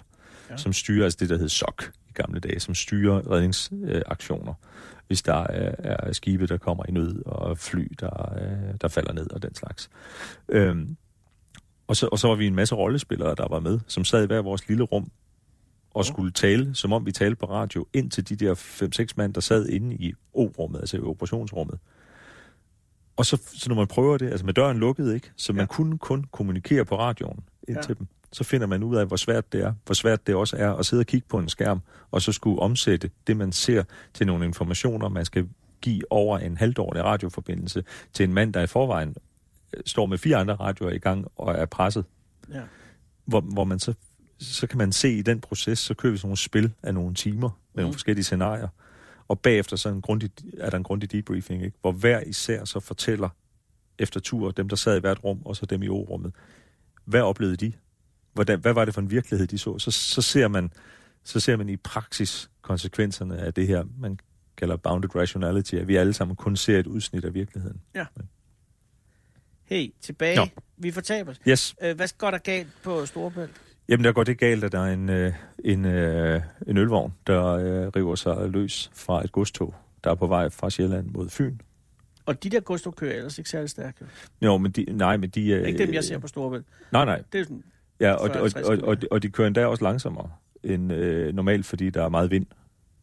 ja. 0.49 0.57
som 0.57 0.73
styrer, 0.73 1.03
altså 1.03 1.17
det, 1.19 1.29
der 1.29 1.37
hed 1.37 1.49
SOC 1.49 1.83
i 2.09 2.11
gamle 2.13 2.39
dage, 2.39 2.59
som 2.59 2.75
styrer 2.75 3.31
redningsaktioner, 3.31 4.53
øh, 4.53 4.95
hvis 5.07 5.21
der 5.21 5.33
er, 5.33 5.75
er 5.79 6.13
skibe, 6.13 6.47
der 6.47 6.57
kommer 6.57 6.83
i 6.89 6.91
nød, 6.91 7.25
og 7.25 7.57
fly, 7.57 7.91
der, 7.99 8.33
øh, 8.41 8.75
der 8.81 8.87
falder 8.87 9.13
ned, 9.13 9.31
og 9.31 9.41
den 9.41 9.55
slags. 9.55 9.89
Øhm, 10.49 10.97
og, 11.87 11.95
så, 11.95 12.09
og 12.11 12.19
så 12.19 12.27
var 12.27 12.35
vi 12.35 12.47
en 12.47 12.55
masse 12.55 12.75
rollespillere, 12.75 13.35
der 13.35 13.47
var 13.47 13.59
med, 13.59 13.79
som 13.87 14.05
sad 14.05 14.23
i 14.23 14.27
hver 14.27 14.41
vores 14.41 14.67
lille 14.67 14.83
rum, 14.83 15.11
og 15.93 16.05
skulle 16.05 16.31
tale, 16.31 16.75
som 16.75 16.93
om 16.93 17.05
vi 17.05 17.11
talte 17.11 17.35
på 17.35 17.45
radio, 17.45 17.87
ind 17.93 18.11
til 18.11 18.29
de 18.29 18.35
der 18.35 18.53
5-6 18.53 19.13
mand, 19.17 19.33
der 19.33 19.41
sad 19.41 19.67
inde 19.67 19.95
i 19.95 20.13
O-rummet, 20.33 20.79
altså 20.79 20.97
i 20.97 20.99
operationsrummet. 20.99 21.79
Og 23.17 23.25
så, 23.25 23.37
så 23.53 23.69
når 23.69 23.75
man 23.75 23.87
prøver 23.87 24.17
det, 24.17 24.29
altså 24.29 24.45
med 24.45 24.53
døren 24.53 24.77
lukket, 24.77 25.13
ikke? 25.13 25.31
Så 25.35 25.53
man 25.53 25.61
ja. 25.61 25.65
kunne 25.65 25.97
kun 25.97 26.23
kommunikere 26.31 26.85
på 26.85 26.97
radioen 26.97 27.39
ind 27.67 27.77
ja. 27.77 27.81
til 27.81 27.97
dem 27.97 28.07
så 28.35 28.43
finder 28.43 28.67
man 28.67 28.83
ud 28.83 28.95
af, 28.95 29.07
hvor 29.07 29.15
svært 29.15 29.53
det 29.53 29.61
er, 29.61 29.73
hvor 29.85 29.93
svært 29.93 30.27
det 30.27 30.35
også 30.35 30.57
er 30.57 30.71
at 30.71 30.85
sidde 30.85 31.01
og 31.01 31.05
kigge 31.05 31.27
på 31.27 31.39
en 31.39 31.49
skærm, 31.49 31.81
og 32.11 32.21
så 32.21 32.31
skulle 32.31 32.61
omsætte 32.61 33.09
det, 33.27 33.37
man 33.37 33.51
ser, 33.51 33.83
til 34.13 34.27
nogle 34.27 34.45
informationer, 34.45 35.09
man 35.09 35.25
skal 35.25 35.49
give 35.81 36.11
over 36.11 36.39
en 36.39 36.57
halvdårlig 36.57 37.03
radioforbindelse 37.03 37.83
til 38.13 38.23
en 38.23 38.33
mand, 38.33 38.53
der 38.53 38.61
i 38.61 38.67
forvejen 38.67 39.15
øh, 39.75 39.83
står 39.85 40.05
med 40.05 40.17
fire 40.17 40.37
andre 40.37 40.55
radioer 40.55 40.91
i 40.91 40.97
gang 40.97 41.27
og 41.35 41.53
er 41.53 41.65
presset. 41.65 42.05
Ja. 42.53 42.61
Hvor, 43.25 43.41
hvor 43.41 43.63
man 43.63 43.79
så, 43.79 43.93
så 44.39 44.67
kan 44.67 44.77
man 44.77 44.91
se 44.91 45.13
i 45.13 45.21
den 45.21 45.41
proces, 45.41 45.79
så 45.79 45.93
kører 45.93 46.11
vi 46.11 46.17
sådan 46.17 46.27
nogle 46.27 46.37
spil 46.37 46.71
af 46.83 46.93
nogle 46.93 47.15
timer 47.15 47.49
med 47.49 47.49
mm. 47.73 47.81
nogle 47.81 47.93
forskellige 47.93 48.23
scenarier. 48.23 48.67
Og 49.27 49.39
bagefter 49.39 49.75
så 49.75 49.89
en 49.89 50.01
grundig, 50.01 50.31
er 50.57 50.69
der 50.69 50.77
en 50.77 50.83
grundig 50.83 51.11
debriefing, 51.11 51.63
ikke? 51.63 51.77
hvor 51.81 51.91
hver 51.91 52.19
især 52.19 52.65
så 52.65 52.79
fortæller 52.79 53.29
efter 53.99 54.19
tur, 54.19 54.51
dem 54.51 54.69
der 54.69 54.75
sad 54.75 54.97
i 54.97 54.99
hvert 54.99 55.23
rum, 55.23 55.41
og 55.45 55.55
så 55.55 55.65
dem 55.65 55.83
i 55.83 55.89
O-rummet, 55.89 56.33
hvad 57.05 57.21
oplevede 57.21 57.55
de? 57.55 57.73
Hvordan, 58.35 58.59
hvad 58.59 58.73
var 58.73 58.85
det 58.85 58.93
for 58.93 59.01
en 59.01 59.11
virkelighed, 59.11 59.47
de 59.47 59.57
så, 59.57 59.79
så, 59.79 59.91
så, 59.91 60.21
ser 60.21 60.47
man, 60.47 60.71
så 61.23 61.39
ser 61.39 61.55
man 61.57 61.69
i 61.69 61.77
praksis 61.77 62.49
konsekvenserne 62.61 63.37
af 63.37 63.53
det 63.53 63.67
her, 63.67 63.83
man 63.99 64.19
kalder 64.57 64.75
bounded 64.77 65.15
rationality, 65.15 65.75
at 65.75 65.87
vi 65.87 65.95
alle 65.95 66.13
sammen 66.13 66.35
kun 66.35 66.55
ser 66.55 66.79
et 66.79 66.87
udsnit 66.87 67.25
af 67.25 67.33
virkeligheden. 67.33 67.81
Ja. 67.95 68.05
Hey, 69.65 69.93
tilbage. 70.01 70.35
Nå. 70.35 70.45
Vi 70.77 70.91
fortaber 70.91 71.31
os. 71.31 71.39
Yes. 71.47 71.75
Øh, 71.83 71.95
hvad 71.95 72.07
går 72.17 72.31
der 72.31 72.37
galt 72.37 72.67
på 72.83 73.05
Storebælt? 73.05 73.51
Jamen, 73.89 74.03
der 74.03 74.11
går 74.11 74.23
det 74.23 74.37
galt, 74.37 74.63
at 74.63 74.71
der 74.71 74.79
er 74.79 74.93
en, 74.93 75.09
øh, 75.09 75.33
en, 75.63 75.85
øh, 75.85 76.41
en 76.67 76.77
ølvogn, 76.77 77.13
der 77.27 77.45
øh, 77.45 77.87
river 77.95 78.15
sig 78.15 78.49
løs 78.49 78.91
fra 78.93 79.23
et 79.23 79.31
godstog, 79.31 79.75
der 80.03 80.11
er 80.11 80.15
på 80.15 80.27
vej 80.27 80.49
fra 80.49 80.69
Sjælland 80.69 81.07
mod 81.07 81.29
Fyn. 81.29 81.57
Og 82.25 82.43
de 82.43 82.49
der 82.49 82.59
godstog 82.59 82.95
kører 82.95 83.15
ellers 83.15 83.37
ikke 83.37 83.49
særlig 83.49 83.69
stærkt. 83.69 84.01
jo. 84.41 84.57
Men 84.57 84.71
de, 84.71 84.85
nej, 84.91 85.17
men 85.17 85.29
de... 85.29 85.41
Det 85.41 85.51
Øh, 85.53 85.61
er 85.61 85.65
ikke 85.65 85.85
dem, 85.85 85.93
jeg 85.93 86.03
ser 86.03 86.17
på 86.17 86.27
Storebælt. 86.27 86.65
Nej, 86.91 87.05
nej. 87.05 87.23
Det 87.33 87.39
er 87.39 87.43
sådan, 87.43 87.63
Ja, 87.99 88.11
og, 88.13 88.29
og, 88.29 88.47
40-50 88.47 88.71
og, 88.71 88.77
og, 88.87 88.97
og 89.11 89.23
de 89.23 89.29
kører 89.29 89.47
endda 89.47 89.65
også 89.65 89.83
langsommere 89.83 90.29
end 90.63 90.93
øh, 90.93 91.33
normalt, 91.35 91.65
fordi 91.65 91.89
der 91.89 92.03
er 92.03 92.09
meget 92.09 92.31
vind. 92.31 92.45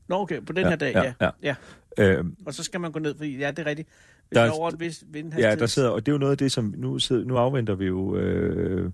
Nå, 0.09 0.16
okay, 0.20 0.40
på 0.40 0.52
den 0.52 0.62
Ja, 0.62 0.68
her 0.68 0.76
dag, 0.76 0.92
ja, 0.94 1.02
ja. 1.20 1.31
ja. 1.42 1.55
ja. 1.98 2.05
Øhm, 2.18 2.37
Og 2.46 2.55
så 2.55 2.62
skal 2.64 2.81
man 2.81 2.92
gå 2.92 2.98
ned, 2.98 3.14
fordi 3.16 3.38
ja, 3.38 3.50
det 3.50 3.59
er 3.59 3.66
rigtigt. 3.66 3.88
Hvis 4.28 4.37
Der 4.37 4.42
er- 4.42 4.46
er 4.46 4.50
over 4.50 4.70
en 4.70 4.81
vis 4.81 5.05
vindhastighed. 5.11 5.50
ja, 5.55 5.61
der 5.61 5.66
sidder, 5.66 5.88
og 5.88 6.07
det 6.07 6.12
er 6.12 6.14
jo 6.14 6.18
noget 6.18 6.31
af 6.33 6.38
det, 6.38 6.52
som 6.52 6.74
nu, 6.76 6.98
sidder, 6.98 7.24
nu 7.24 7.37
afventer 7.37 7.74
vi 7.74 7.87
jo 7.87 8.16
øh, 8.16 8.90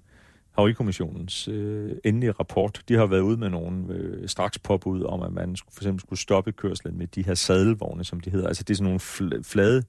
Havarikommissionens 0.58 1.48
øh, 1.48 1.90
endelige 2.04 2.32
rapport. 2.32 2.82
De 2.88 2.94
har 2.94 3.06
været 3.06 3.20
ude 3.20 3.36
med 3.36 3.48
nogle 3.50 3.94
øh, 3.94 4.28
straks 4.28 4.58
påbud 4.58 5.02
om, 5.02 5.22
at 5.22 5.32
man 5.32 5.56
for 5.72 5.80
eksempel 5.80 6.00
skulle 6.00 6.18
stoppe 6.20 6.52
kørslen 6.52 6.98
med 6.98 7.06
de 7.06 7.22
her 7.22 7.34
sadelvogne, 7.34 8.04
som 8.04 8.20
de 8.20 8.30
hedder. 8.30 8.48
Altså 8.48 8.62
det 8.62 8.74
er 8.74 8.76
sådan 8.76 8.84
nogle 8.84 9.00
fl- 9.00 9.42
flade 9.42 9.82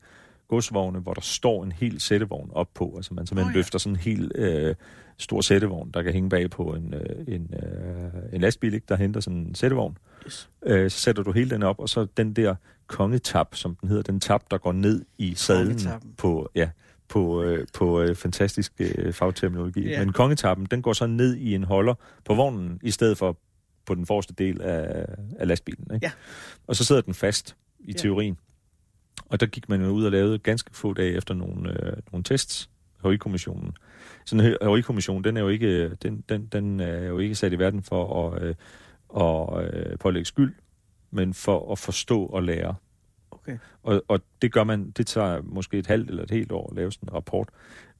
godsvogne, 0.49 0.99
hvor 0.99 1.13
der 1.13 1.21
står 1.21 1.63
en 1.63 1.71
hel 1.71 1.99
sættevogn 1.99 2.49
op 2.53 2.69
på. 2.73 2.93
Altså 2.95 3.13
man 3.13 3.27
simpelthen 3.27 3.49
oh, 3.51 3.55
ja. 3.55 3.57
løfter 3.57 3.79
sådan 3.79 3.93
en 3.93 3.99
helt 3.99 4.31
øh, 4.35 4.75
stor 5.17 5.41
sættevogn, 5.41 5.91
der 5.93 6.01
kan 6.01 6.13
hænge 6.13 6.29
bag 6.29 6.49
på 6.49 6.63
en, 6.63 6.93
øh, 6.93 7.35
en, 7.35 7.53
øh, 7.63 8.33
en 8.33 8.41
lastbil, 8.41 8.73
ikke? 8.73 8.85
der 8.89 8.95
henter 8.95 9.19
sådan 9.19 9.39
en 9.39 9.55
sættevogn. 9.55 9.97
Yes. 10.25 10.49
Øh, 10.65 10.91
så 10.91 10.99
sætter 10.99 11.23
du 11.23 11.31
hele 11.31 11.49
den 11.49 11.63
op, 11.63 11.79
og 11.79 11.89
så 11.89 12.07
den 12.17 12.33
der 12.33 12.55
kongetap, 12.87 13.55
som 13.55 13.75
den 13.75 13.89
hedder, 13.89 14.03
den 14.03 14.19
tap, 14.19 14.43
der 14.51 14.57
går 14.57 14.71
ned 14.71 15.05
i 15.17 15.35
sadlen 15.35 15.79
på, 16.17 16.49
ja, 16.55 16.69
på, 17.07 17.43
øh, 17.43 17.67
på 17.73 18.01
øh, 18.01 18.15
fantastisk 18.15 18.73
øh, 18.79 19.13
fagterminologi. 19.13 19.89
Ja. 19.89 19.99
Men 19.99 20.13
kongetappen, 20.13 20.65
den 20.71 20.81
går 20.81 20.93
så 20.93 21.07
ned 21.07 21.35
i 21.35 21.55
en 21.55 21.63
holder 21.63 21.93
på 22.25 22.33
vognen, 22.33 22.79
i 22.83 22.91
stedet 22.91 23.17
for 23.17 23.37
på 23.85 23.95
den 23.95 24.05
forreste 24.05 24.33
del 24.33 24.61
af, 24.61 25.05
af 25.39 25.47
lastbilen. 25.47 25.87
Ikke? 25.93 26.05
Ja. 26.05 26.11
Og 26.67 26.75
så 26.75 26.83
sidder 26.83 27.01
den 27.01 27.13
fast 27.13 27.55
i 27.79 27.91
Ja. 27.91 27.97
teorien. 27.97 28.37
Og 29.25 29.39
der 29.39 29.45
gik 29.45 29.69
man 29.69 29.81
jo 29.81 29.89
ud 29.89 30.05
og 30.05 30.11
lavede 30.11 30.39
ganske 30.39 30.69
få 30.73 30.93
dage 30.93 31.13
efter 31.13 31.33
nogle, 31.33 31.85
øh, 31.85 31.97
nogle 32.11 32.23
tests, 32.23 32.69
Havarikommissionen. 33.01 33.73
Sådan 34.25 34.45
en 34.45 34.57
havarikommission, 34.61 35.23
den 35.23 35.37
er 35.37 35.41
jo 35.41 35.47
ikke, 35.47 35.95
den, 35.95 36.23
den, 36.29 36.45
den 36.45 36.79
er 36.79 37.07
jo 37.07 37.19
ikke 37.19 37.35
sat 37.35 37.53
i 37.53 37.59
verden 37.59 37.83
for 37.83 38.27
at, 38.27 38.43
øh, 38.43 38.55
at 39.17 39.73
øh, 39.73 39.97
pålægge 39.97 40.25
skyld, 40.25 40.55
men 41.11 41.33
for 41.33 41.71
at 41.71 41.79
forstå 41.79 42.25
og 42.25 42.43
lære. 42.43 42.75
Okay. 43.31 43.57
Og, 43.83 44.03
og 44.07 44.21
det 44.41 44.51
gør 44.51 44.63
man, 44.63 44.91
det 44.91 45.07
tager 45.07 45.41
måske 45.43 45.77
et 45.77 45.87
halvt 45.87 46.09
eller 46.09 46.23
et 46.23 46.31
helt 46.31 46.51
år 46.51 46.69
at 46.69 46.75
lave 46.75 46.91
sådan 46.91 47.09
en 47.09 47.13
rapport. 47.13 47.49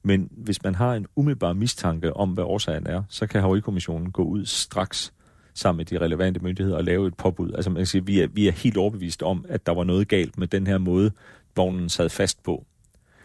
Men 0.02 0.28
hvis 0.32 0.62
man 0.62 0.74
har 0.74 0.94
en 0.94 1.06
umiddelbar 1.16 1.52
mistanke 1.52 2.16
om, 2.16 2.30
hvad 2.30 2.44
årsagen 2.44 2.86
er, 2.86 3.02
så 3.08 3.26
kan 3.26 3.40
Havarikommissionen 3.40 4.12
gå 4.12 4.22
ud 4.22 4.46
straks 4.46 5.12
sammen 5.60 5.76
med 5.76 5.84
de 5.84 5.98
relevante 5.98 6.40
myndigheder 6.40 6.76
og 6.76 6.84
lave 6.84 7.06
et 7.06 7.16
påbud. 7.16 7.52
Altså 7.52 7.70
man 7.70 7.76
kan 7.76 7.86
sige, 7.86 8.06
vi 8.06 8.20
er, 8.20 8.26
vi 8.26 8.48
er 8.48 8.52
helt 8.52 8.76
overbevist 8.76 9.22
om, 9.22 9.44
at 9.48 9.66
der 9.66 9.72
var 9.72 9.84
noget 9.84 10.08
galt 10.08 10.38
med 10.38 10.46
den 10.46 10.66
her 10.66 10.78
måde, 10.78 11.10
vognen 11.56 11.88
sad 11.88 12.08
fast 12.08 12.42
på. 12.42 12.64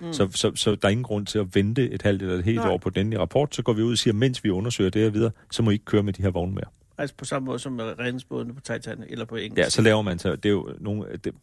Mm. 0.02 0.14
Så, 0.14 0.30
så, 0.32 0.52
så 0.56 0.76
der 0.76 0.88
er 0.88 0.92
ingen 0.92 1.04
grund 1.04 1.26
til 1.26 1.40
at 1.40 1.56
vente 1.56 1.90
et 1.90 2.02
halvt 2.02 2.22
eller 2.22 2.36
et 2.36 2.46
helt 2.46 2.58
Nej. 2.58 2.70
år 2.70 2.78
på 2.78 2.90
den 2.90 3.14
i 3.14 3.18
rapport. 3.18 3.56
Så 3.56 3.62
går 3.62 3.74
vi 3.74 3.82
ud 3.82 3.92
og 3.92 3.98
siger, 3.98 4.14
mens 4.14 4.44
vi 4.44 4.50
undersøger 4.50 4.90
det 4.90 5.02
her 5.02 5.10
videre, 5.10 5.32
så 5.52 5.64
må 5.64 5.70
I 5.70 5.74
ikke 5.74 5.86
køre 5.86 6.04
med 6.04 6.14
de 6.14 6.22
her 6.22 6.30
vogne 6.30 6.54
mere. 6.54 6.66
Altså 6.98 7.16
på 7.16 7.26
samme 7.26 7.46
måde 7.46 7.60
som 7.60 7.72
med 7.72 8.00
redningsbådene 8.00 8.54
på 8.54 8.62
Titanic, 8.62 9.08
eller 9.10 9.26
på 9.26 9.36
engelsk. 9.36 9.58
Ja, 9.58 9.70
så 9.70 9.82
laver 9.82 10.02
man 10.02 10.20
så, 10.20 10.36
det 10.36 10.46
er 10.46 10.54
jo 10.54 10.70
nogle, 10.80 11.06
det, 11.24 11.34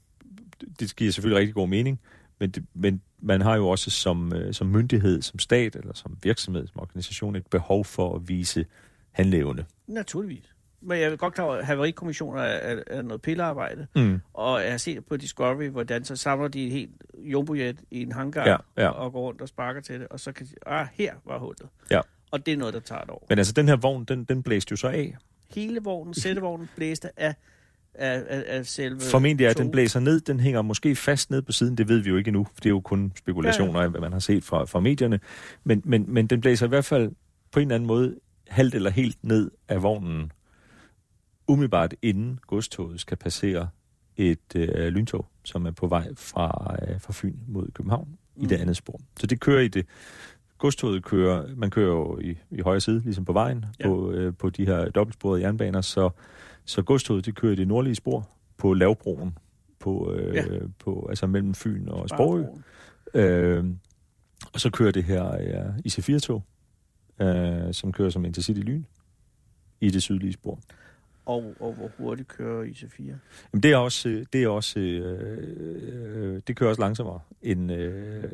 det 0.81 0.96
giver 0.96 1.12
selvfølgelig 1.12 1.40
rigtig 1.40 1.55
god 1.55 1.68
mening, 1.68 2.00
men, 2.40 2.50
det, 2.50 2.64
men 2.74 3.02
man 3.20 3.40
har 3.40 3.57
jo 3.57 3.68
også 3.68 3.90
som, 3.90 4.33
øh, 4.33 4.55
som 4.55 4.66
myndighed, 4.66 5.22
som 5.22 5.38
stat 5.38 5.76
eller 5.76 5.94
som 5.94 6.16
virksomhed, 6.22 6.66
som 6.66 6.81
organisation, 6.81 7.37
et 7.37 7.46
behov 7.46 7.85
for 7.85 8.16
at 8.16 8.28
vise 8.28 8.66
handleevne. 9.11 9.64
Naturligvis. 9.87 10.51
Men 10.82 10.98
jeg 11.00 11.12
er 11.12 11.16
godt 11.16 11.34
klar 11.34 11.44
over, 11.44 11.54
at 11.54 11.66
havarikommissioner 11.66 12.42
er, 12.42 12.74
er, 12.76 12.82
er 12.86 13.02
noget 13.02 13.22
pillearbejde. 13.22 13.86
Mm. 13.96 14.20
Og 14.34 14.62
jeg 14.62 14.70
har 14.70 14.78
set 14.78 15.06
på 15.06 15.16
Discovery, 15.16 15.68
hvordan 15.68 16.04
så 16.04 16.16
samler 16.16 16.48
de 16.48 16.66
et 16.66 16.72
helt 16.72 16.90
jumbojet 17.18 17.80
i 17.90 18.02
en 18.02 18.12
hangar 18.12 18.48
Ja, 18.48 18.56
ja. 18.82 18.88
og 18.88 19.12
går 19.12 19.20
rundt 19.20 19.40
og 19.40 19.48
sparker 19.48 19.80
til 19.80 20.00
det, 20.00 20.08
og 20.08 20.20
så 20.20 20.32
kan 20.32 20.46
de 20.46 20.52
ah, 20.66 20.86
her 20.92 21.14
var 21.26 21.38
hullet. 21.38 21.66
Ja. 21.90 22.00
Og 22.30 22.46
det 22.46 22.54
er 22.54 22.58
noget, 22.58 22.74
der 22.74 22.80
tager 22.80 23.00
et 23.00 23.10
år. 23.10 23.26
Men 23.28 23.38
altså, 23.38 23.52
den 23.52 23.68
her 23.68 23.76
vogn, 23.76 24.04
den, 24.04 24.24
den 24.24 24.42
blæste 24.42 24.72
jo 24.72 24.76
så 24.76 24.88
af. 24.88 25.16
Hele 25.54 25.80
vognen, 25.82 26.14
sættevognen, 26.14 26.68
blæste 26.76 27.20
af, 27.20 27.34
af, 27.94 28.22
af, 28.28 28.44
af 28.46 28.66
selve... 28.66 29.00
Formentlig 29.00 29.46
er, 29.46 29.50
at 29.50 29.58
den 29.58 29.70
blæser 29.70 30.00
ned. 30.00 30.20
Den 30.20 30.40
hænger 30.40 30.62
måske 30.62 30.96
fast 30.96 31.30
ned 31.30 31.42
på 31.42 31.52
siden. 31.52 31.78
Det 31.78 31.88
ved 31.88 31.98
vi 31.98 32.10
jo 32.10 32.16
ikke 32.16 32.28
endnu. 32.28 32.44
For 32.54 32.60
det 32.60 32.66
er 32.66 32.70
jo 32.70 32.80
kun 32.80 33.12
spekulationer 33.18 33.80
af, 33.80 33.90
hvad 33.90 34.00
man 34.00 34.12
har 34.12 34.20
set 34.20 34.44
fra, 34.44 34.64
fra 34.64 34.80
medierne. 34.80 35.20
Men, 35.64 35.82
men, 35.84 36.04
men 36.08 36.26
den 36.26 36.40
blæser 36.40 36.66
i 36.66 36.68
hvert 36.68 36.84
fald 36.84 37.10
på 37.52 37.60
en 37.60 37.66
eller 37.66 37.74
anden 37.74 37.86
måde 37.86 38.16
halvt 38.48 38.74
eller 38.74 38.90
helt 38.90 39.16
ned 39.22 39.50
af 39.68 39.82
vognen. 39.82 40.32
Umiddelbart 41.48 41.94
inden 42.02 42.38
godstoget 42.46 43.00
skal 43.00 43.16
passere 43.16 43.68
et 44.16 44.57
øh, 44.57 44.88
lyntog, 44.88 45.26
som 45.44 45.66
er 45.66 45.70
på 45.70 45.87
vej 45.87 46.09
fra, 46.16 46.76
øh, 46.83 47.00
fra 47.00 47.12
Fyn 47.12 47.37
mod 47.48 47.68
København 47.74 48.09
mm. 48.37 48.42
i 48.42 48.46
det 48.46 48.57
andet 48.57 48.76
spor. 48.76 49.00
Så 49.20 49.26
det 49.26 49.40
kører 49.40 49.61
i 49.61 49.68
det. 49.68 49.87
Godstoget 50.59 51.05
kører, 51.05 51.55
man 51.57 51.70
kører 51.70 51.88
jo 51.88 52.18
i, 52.18 52.37
i 52.50 52.61
højre 52.61 52.81
side, 52.81 53.00
ligesom 53.00 53.24
på 53.24 53.33
vejen, 53.33 53.64
Ja. 53.81 53.87
på, 53.88 54.12
øh, 54.12 54.35
på 54.35 54.50
de 54.50 54.66
her 54.66 54.90
dobbeltsporede 54.90 55.42
jernbaner, 55.42 55.81
så, 55.81 56.11
så 56.64 56.83
godstoget 56.83 57.26
det 57.26 57.35
kører 57.35 57.52
i 57.52 57.57
det 57.57 57.68
nordlige 57.68 57.94
spor 57.94 58.28
på 58.57 58.74
Lavbroen, 58.74 59.38
på, 59.78 60.12
øh, 60.12 60.35
Ja. 60.35 60.44
på, 60.78 61.07
altså 61.09 61.26
mellem 61.26 61.55
Fyn 61.55 61.88
og 61.88 62.09
Sprogø. 62.09 62.44
Øh, 63.14 63.64
og 64.52 64.61
så 64.61 64.70
kører 64.70 64.90
det 64.92 65.05
her 65.05 65.24
ja, 65.37 65.64
IC4-tog, 65.88 66.42
øh, 67.20 67.74
som 67.74 67.92
kører 67.92 68.11
som 68.11 68.24
Intercity-lyn 68.24 68.83
i 69.81 69.90
det 69.90 70.02
sydlige 70.02 70.33
spor. 70.33 70.59
Og, 71.26 71.54
og 71.61 71.72
hvor 71.72 71.90
hurtigt 71.98 72.28
kører 72.28 72.64
IC4? 72.64 73.02
Jamen, 73.02 73.62
det 73.62 73.72
er 73.72 73.76
også, 73.76 74.08
øh, 74.08 74.26
det 74.32 74.42
er 74.42 74.48
også, 74.48 74.80
øh, 74.80 76.35
øh, 76.35 76.40
det 76.46 76.56
kører 76.56 76.70
også 76.70 76.82
langsommere 76.82 77.20
end, 77.42 77.72
øh, 77.72 78.24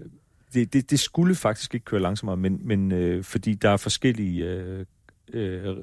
det, 0.54 0.72
det, 0.72 0.90
det 0.90 1.00
skulle 1.00 1.34
faktisk 1.34 1.74
ikke 1.74 1.84
køre 1.84 2.00
langsommere, 2.00 2.36
men, 2.36 2.60
men 2.62 2.92
øh, 2.92 3.24
fordi 3.24 3.54
der 3.54 3.70
er 3.70 3.76
forskellige 3.76 4.44
øh, 4.44 4.86
øh, 5.32 5.76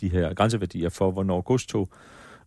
de 0.00 0.08
her 0.08 0.34
grænseværdier 0.34 0.88
for, 0.88 1.10
hvornår 1.10 1.40
godstog 1.40 1.88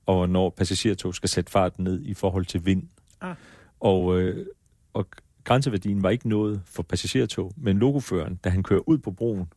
og 0.06 0.16
hvornår 0.16 0.50
passagertog 0.50 1.16
skal 1.16 1.30
sætte 1.30 1.52
farten 1.52 1.84
ned 1.84 2.02
i 2.02 2.14
forhold 2.14 2.46
til 2.46 2.66
vind. 2.66 2.84
Ah. 3.22 3.36
Og, 3.80 4.22
øh, 4.22 4.46
og 4.94 5.08
grænseværdien 5.44 6.04
var 6.04 6.10
ikke 6.10 6.30
nået 6.30 6.62
for 6.66 6.84
passagertog, 6.84 7.54
men 7.58 7.78
logoføreren, 7.78 8.36
da 8.36 8.50
han 8.50 8.64
kører 8.64 8.90
ud 8.90 8.98
på 8.98 9.12
broen, 9.12 9.48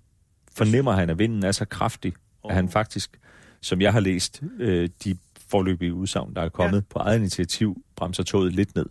fornemmer 0.53 0.93
han, 0.93 1.11
at 1.11 1.19
vinden 1.19 1.45
er 1.45 1.53
så 1.53 1.65
kraftig, 1.65 2.13
oh. 2.43 2.51
at 2.51 2.57
han 2.57 2.69
faktisk, 2.69 3.19
som 3.67 3.81
jeg 3.81 3.93
har 3.93 4.01
læst, 4.01 4.43
øh, 4.59 4.89
de 5.05 5.17
forløbige 5.51 5.95
udsagn, 5.95 6.35
der 6.35 6.43
er 6.43 6.49
kommet 6.49 6.77
Ja. 6.77 6.83
på 6.91 6.99
eget 6.99 7.19
initiativ, 7.19 7.83
bremser 7.97 8.23
toget 8.23 8.53
lidt 8.53 8.75
ned. 8.77 8.87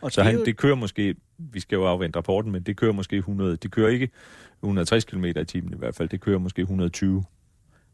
Og 0.00 0.12
Så 0.12 0.20
det 0.20 0.26
han, 0.30 0.38
jo- 0.38 0.44
det 0.44 0.56
kører 0.56 0.74
måske, 0.74 1.14
vi 1.38 1.60
skal 1.60 1.76
jo 1.76 1.84
afvente 1.84 2.16
rapporten, 2.16 2.52
men 2.52 2.62
det 2.62 2.76
kører 2.76 2.92
måske 2.92 3.16
100, 3.16 3.56
det 3.56 3.70
kører 3.70 3.88
ikke 3.88 4.08
160 4.62 5.04
km 5.04 5.24
i 5.24 5.44
timen 5.44 5.72
i 5.74 5.76
hvert 5.78 5.94
fald, 5.94 6.08
det 6.08 6.20
kører 6.20 6.38
måske 6.38 6.62
120. 6.62 7.24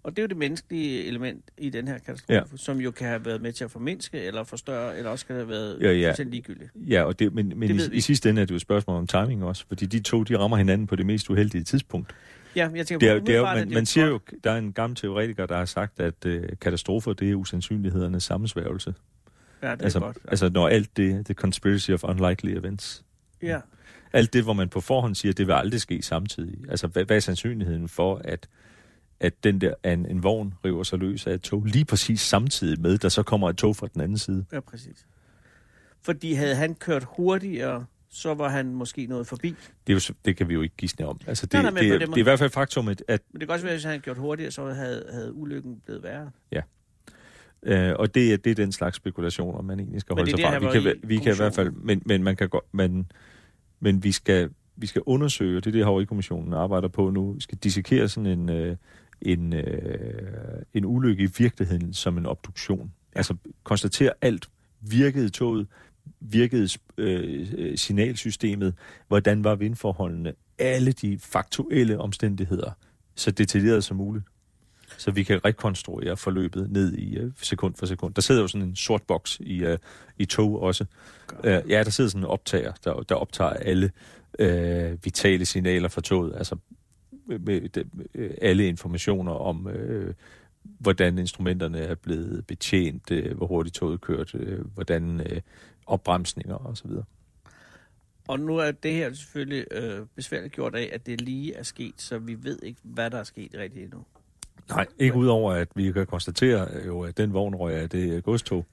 Og 0.03 0.11
det 0.12 0.19
er 0.19 0.23
jo 0.23 0.29
det 0.29 0.37
menneskelige 0.37 1.05
element 1.05 1.45
i 1.59 1.71
den 1.71 1.89
her 1.89 1.99
katastrofe, 1.99 2.33
ja. 2.35 2.57
som 2.57 2.79
jo 2.81 2.91
kan 2.91 3.09
have 3.09 3.25
været 3.25 3.43
med 3.43 3.53
til 3.53 3.65
at 3.65 3.71
formindske 3.71 4.21
eller 4.23 4.45
forstørre, 4.45 4.99
eller 4.99 5.11
også 5.11 5.27
kan 5.27 5.37
have 5.37 5.49
været 5.49 5.79
Ja, 5.81 5.93
ja. 5.93 6.09
fuldstændig 6.09 6.33
ligegyldigt. 6.33 6.71
Ja, 6.75 7.03
og 7.03 7.19
det, 7.19 7.35
men, 7.35 7.53
men 7.57 7.69
Det 7.79 7.93
i, 7.93 7.97
i 7.97 8.01
sidste 8.01 8.31
ende 8.31 8.41
er 8.41 8.45
det 8.45 8.51
jo 8.51 8.57
et 8.57 8.62
spørgsmål 8.62 8.97
om 8.97 9.07
timing 9.07 9.45
også, 9.45 9.65
fordi 9.69 9.87
de 9.87 10.01
to, 10.01 10.23
de 10.23 10.39
rammer 10.39 10.57
hinanden 10.57 10.87
på 10.87 10.97
det 10.97 11.07
mest 11.07 11.31
uheldige 11.31 11.65
tidspunkt. 11.65 12.15
Ja, 12.57 12.69
jeg 12.75 12.87
tænker, 12.87 12.99
Det 12.99 13.09
er, 13.11 13.14
jo- 13.14 13.21
det 13.27 13.35
er 13.35 13.38
jo, 13.38 13.45
man, 13.45 13.66
det 13.69 13.75
man 13.75 13.87
siger 13.87 14.07
jo, 14.07 14.21
der 14.45 14.51
er 14.51 14.59
en 14.59 14.73
gammel 14.73 14.97
teoretiker, 14.97 15.47
der 15.47 15.57
har 15.57 15.64
sagt, 15.64 16.01
at 16.01 16.27
øh, 16.27 16.45
katastrofer, 16.61 17.12
det 17.12 17.31
er 17.31 17.35
usandsynlighedernes 17.35 18.25
sammensværgelse. 18.25 18.95
Ja, 19.62 19.71
det 19.73 19.81
er 19.81 19.85
Altså, 19.85 20.01
godt. 20.01 20.19
altså 20.29 20.49
når 20.49 20.69
alt 20.69 20.97
det, 20.97 21.25
the 21.25 21.35
conspiracy 21.35 21.90
of 21.90 22.05
unlikely 22.05 22.49
events, 22.59 23.05
Ja. 23.42 23.61
alt 24.12 24.33
det, 24.33 24.42
hvor 24.45 24.53
man 24.53 24.69
på 24.69 24.81
forhånd 24.81 25.14
siger, 25.14 25.33
det 25.33 25.47
vil 25.47 25.53
aldrig 25.53 25.81
ske 25.81 26.03
samtidig. 26.03 26.59
Altså, 26.71 26.87
hvad, 26.87 27.05
hvad 27.05 27.16
er 27.16 27.21
sandsynligheden 27.21 27.88
for, 27.88 28.21
at, 28.25 28.49
at 29.21 29.45
den 29.45 29.61
der, 29.61 29.75
en, 29.85 30.07
en 30.07 30.23
vogn 30.23 30.55
river 30.64 30.83
sig 30.83 30.99
løs 30.99 31.27
af 31.27 31.35
et 31.35 31.42
tog, 31.42 31.64
lige 31.64 31.85
præcis 31.85 32.21
samtidig 32.21 32.81
med, 32.81 32.99
der 32.99 33.09
så 33.09 33.23
kommer 33.23 33.49
et 33.51 33.57
tog 33.57 33.77
fra 33.77 33.88
den 33.95 34.01
anden 34.01 34.19
side? 34.19 34.45
Ja, 34.53 34.61
præcis. 34.61 35.07
Fordi 36.03 36.33
havde 36.33 36.55
han 36.55 36.75
kørt 36.75 37.05
hurtigere, 37.16 37.85
så 38.17 38.35
var 38.35 38.49
han 38.49 38.75
måske 38.75 39.07
nået 39.07 39.27
forbi. 39.27 39.49
Det, 39.87 39.93
er 39.93 40.07
jo, 40.11 40.15
det 40.25 40.37
kan 40.37 40.49
vi 40.49 40.55
jo 40.55 40.63
ikke 40.63 40.77
gisne 40.77 41.07
om. 41.07 41.21
Altså, 41.27 41.47
det, 41.47 41.53
Nej, 41.53 41.63
nej, 41.63 41.71
det, 41.81 41.89
er, 41.89 41.93
måde- 41.93 42.01
det 42.07 42.13
er 42.15 42.19
i 42.19 42.23
hvert 42.23 42.39
fald 42.39 42.51
faktum, 42.51 42.89
at, 42.89 43.03
Men 43.09 43.19
det 43.41 43.41
kan 43.41 43.51
også 43.51 43.65
være, 43.65 43.73
at 43.73 43.77
hvis 43.77 43.85
han 43.85 43.91
havde 43.91 44.03
gjort 44.03 44.17
hurtigere, 44.17 44.51
så 44.51 44.65
havde, 44.73 45.05
havde 45.13 45.35
ulykken 45.35 45.81
blevet 45.85 46.03
værre. 46.03 46.31
Øh, 47.63 47.93
og 47.99 48.15
det, 48.15 48.33
er- 48.33 48.37
det 48.37 48.51
er 48.51 48.55
den 48.55 48.73
slags 48.73 48.97
spekulationer, 48.97 49.63
man 49.63 49.81
egentlig 49.81 50.01
skal 50.01 50.15
holde 50.17 50.31
det 50.33 50.41
sig 50.41 50.49
fra. 50.49 50.59
det, 50.59 50.85
Vi 50.85 50.91
kan, 50.91 51.09
vi 51.09 51.17
kan 51.17 51.33
i 51.33 51.37
hvert 51.37 51.55
fald, 51.55 51.71
men, 51.71 52.03
men 52.07 52.23
man 52.23 52.37
kan 52.37 52.49
godt, 52.49 52.65
men, 52.73 53.11
men 53.81 54.05
vi 54.05 54.13
skal, 54.13 54.51
vi 54.77 54.87
skal 54.87 55.03
undersøge, 55.07 55.57
og 55.57 55.65
det 55.65 55.71
er 55.71 55.73
det, 55.73 55.85
Havarikommissionen 55.85 56.53
arbejder 56.55 56.89
på 56.89 57.11
nu, 57.11 57.33
vi 57.33 57.41
skal 57.41 57.59
dissekere 57.59 58.09
sådan 58.09 58.27
en, 58.39 58.49
øh, 58.51 58.77
en, 59.23 59.53
øh, 59.53 60.63
en 60.75 60.85
ulykke 60.85 61.23
i 61.23 61.29
virkeligheden 61.39 61.93
som 61.95 62.19
en 62.19 62.27
obduktion. 62.27 62.93
Ja. 63.15 63.19
Altså 63.19 63.35
konstatere 63.65 64.13
alt. 64.21 64.49
Virkede 64.81 65.29
toget? 65.29 65.67
Virkede 66.21 66.69
øh, 66.99 67.49
øh, 67.59 67.79
signalsystemet? 67.79 68.75
Hvordan 69.09 69.45
var 69.45 69.55
vindforholdene? 69.55 70.33
alle 70.59 70.92
de 70.92 71.19
faktuelle 71.19 71.99
omstændigheder 71.99 72.71
så 73.14 73.31
detaljeret 73.31 73.85
som 73.85 73.97
muligt. 73.97 74.25
Så 74.99 75.11
vi 75.11 75.23
kan 75.23 75.45
rekonstruere 75.45 76.16
forløbet 76.16 76.71
ned 76.71 76.92
i 76.92 77.21
uh, 77.21 77.33
sekund 77.42 77.75
for 77.75 77.87
sekund. 77.87 78.14
Der 78.14 78.23
sidder 78.23 78.40
jo 78.40 78.49
sådan 78.49 78.69
en 78.69 78.77
sort 78.77 79.03
boks 79.03 79.40
i, 79.40 79.66
uh, 79.66 79.77
i 80.19 80.25
tog 80.25 80.62
også. 80.62 80.85
Uh, 81.38 81.45
ja, 81.45 81.85
der 81.85 81.90
sidder 81.90 82.11
sådan 82.11 82.23
en 82.23 82.27
optager, 82.27 82.73
der, 82.85 83.03
der 83.03 83.14
optager 83.14 83.51
alle 83.51 83.90
uh, 84.38 85.05
vitale 85.05 85.45
signaler 85.45 85.88
fra 85.88 86.01
toget. 86.01 86.37
Altså 86.37 86.57
med, 87.27 87.69
de, 87.69 87.85
alle 88.42 88.69
informationer 88.69 89.33
om, 89.33 89.66
uh, 89.66 90.12
hvordan 90.62 91.19
instrumenterne 91.19 91.79
er 91.79 91.95
blevet 91.95 92.47
betjent, 92.47 93.11
uh, 93.11 93.37
hvor 93.37 93.47
hurtigt 93.47 93.75
toget 93.75 94.01
kørt, 94.01 94.35
uh, 94.35 94.75
hvordan 94.75 95.21
uh, 95.21 95.37
opbremsninger 95.87 96.55
og 96.55 96.77
så 96.77 96.88
videre. 96.88 97.05
Og 98.29 98.40
nu 98.40 98.57
er 98.57 98.70
det 98.70 98.92
her 98.92 99.12
selvfølgelig 99.12 99.64
øh, 99.70 100.07
besværligt 100.14 100.53
gjort 100.53 100.75
af, 100.75 100.90
at 100.92 101.07
det 101.07 101.20
lige 101.20 101.55
er 101.55 101.62
sket, 101.62 101.94
så 101.96 102.18
vi 102.18 102.44
ved 102.44 102.59
ikke, 102.62 102.81
hvad 102.83 103.11
der 103.11 103.18
er 103.18 103.25
sket 103.25 103.55
rigtigt 103.55 103.85
endnu. 103.85 104.05
Nej, 104.68 104.87
ikke 104.99 105.16
udover 105.16 105.53
at 105.53 105.68
vi 105.75 105.92
kan 105.92 106.07
konstatere, 106.07 106.87
jo, 106.87 107.03
at 107.03 107.16
den 107.16 107.33
vogn 107.33 107.55
røg 107.55 107.75
af 107.75 107.90
det 107.90 108.25
godstog 108.25 108.66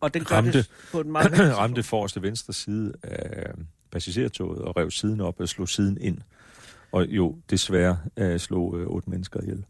Og 0.00 0.14
den 0.14 0.30
ramte, 0.30 0.58
det 0.58 0.70
på 0.92 1.00
en 1.00 1.12
meget 1.12 1.56
ramte 1.58 1.82
forreste 1.82 2.22
venstre 2.22 2.52
side 2.52 2.92
af 3.02 3.52
passagertoget 3.90 4.62
og 4.62 4.76
rev 4.76 4.90
siden 4.90 5.20
op 5.20 5.40
og 5.40 5.48
slog 5.48 5.68
siden 5.68 5.98
ind. 6.00 6.18
Og 6.92 7.06
jo, 7.06 7.36
desværre 7.50 7.98
uh, 8.20 8.36
slog 8.36 8.72
uh, 8.72 8.80
otte 8.80 9.10
mennesker 9.10 9.40
ihjel. 9.40 9.64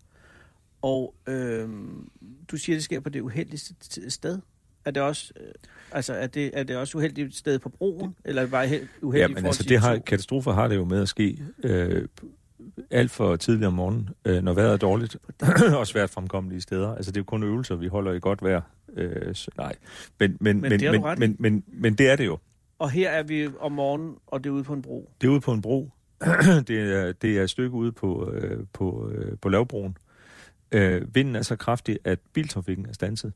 Og 0.82 1.14
øh, 1.26 1.68
du 2.50 2.56
siger, 2.56 2.76
det 2.76 2.84
sker 2.84 3.00
på 3.00 3.08
det 3.08 3.20
uheldigste 3.20 4.10
sted. 4.10 4.38
Er 4.88 4.92
det 4.92 5.02
også, 5.02 5.32
øh, 5.40 5.46
altså, 5.92 6.14
er 6.14 6.26
det, 6.26 6.50
er 6.54 6.62
det 6.62 6.76
også 6.76 6.98
uheldigt 6.98 7.36
sted 7.36 7.58
på 7.58 7.68
broen? 7.68 8.16
Eller 8.24 8.46
bare 8.46 8.66
he- 8.66 8.86
uheldigt 9.02 9.30
Ja, 9.30 9.34
men 9.34 9.46
altså, 9.46 9.62
det 9.62 9.70
de 9.70 9.78
har, 9.78 9.98
katastrofer 9.98 10.52
har 10.52 10.68
det 10.68 10.76
jo 10.76 10.84
med 10.84 11.02
at 11.02 11.08
ske 11.08 11.42
øh, 11.64 12.08
alt 12.90 13.10
for 13.10 13.36
tidligt 13.36 13.66
om 13.66 13.72
morgenen, 13.72 14.08
øh, 14.24 14.42
når 14.42 14.52
vejret 14.54 14.72
er 14.72 14.76
dårligt, 14.76 15.16
og 15.78 15.86
svært 15.86 16.10
fremkommelige 16.10 16.60
steder. 16.60 16.94
Altså, 16.94 17.10
det 17.10 17.16
er 17.16 17.20
jo 17.20 17.24
kun 17.24 17.42
øvelser, 17.42 17.74
vi 17.74 17.86
holder 17.86 18.12
i 18.12 18.18
godt 18.20 18.42
vejr. 18.42 18.60
Øh, 18.96 19.34
så, 19.34 19.50
nej, 19.56 19.74
men, 20.20 20.36
men, 20.40 20.60
Men 20.60 20.70
men, 20.70 20.80
det 20.80 20.90
men, 20.92 21.02
men, 21.18 21.36
men, 21.38 21.64
men 21.66 21.94
det 21.94 22.08
er 22.08 22.16
det 22.16 22.26
jo. 22.26 22.38
Og 22.78 22.90
her 22.90 23.10
er 23.10 23.22
vi 23.22 23.48
om 23.60 23.72
morgenen, 23.72 24.14
og 24.26 24.44
det 24.44 24.50
er 24.50 24.54
ude 24.54 24.64
på 24.64 24.72
en 24.72 24.82
bro. 24.82 25.10
Det 25.20 25.26
er 25.26 25.30
ude 25.30 25.40
på 25.40 25.52
en 25.52 25.62
bro. 25.62 25.90
det, 26.68 26.78
er, 26.80 27.12
det 27.12 27.38
er 27.38 27.42
et 27.42 27.50
stykke 27.50 27.76
ude 27.76 27.92
på, 27.92 28.30
øh, 28.30 28.64
på, 28.72 29.10
øh, 29.14 29.36
på 29.38 29.48
lavbroen. 29.48 29.96
Øh, 30.72 31.14
vinden 31.14 31.36
er 31.36 31.42
så 31.42 31.56
kraftig, 31.56 31.98
at 32.04 32.18
biltrafikken 32.32 32.86
er 32.86 32.92
stanset. 32.92 33.32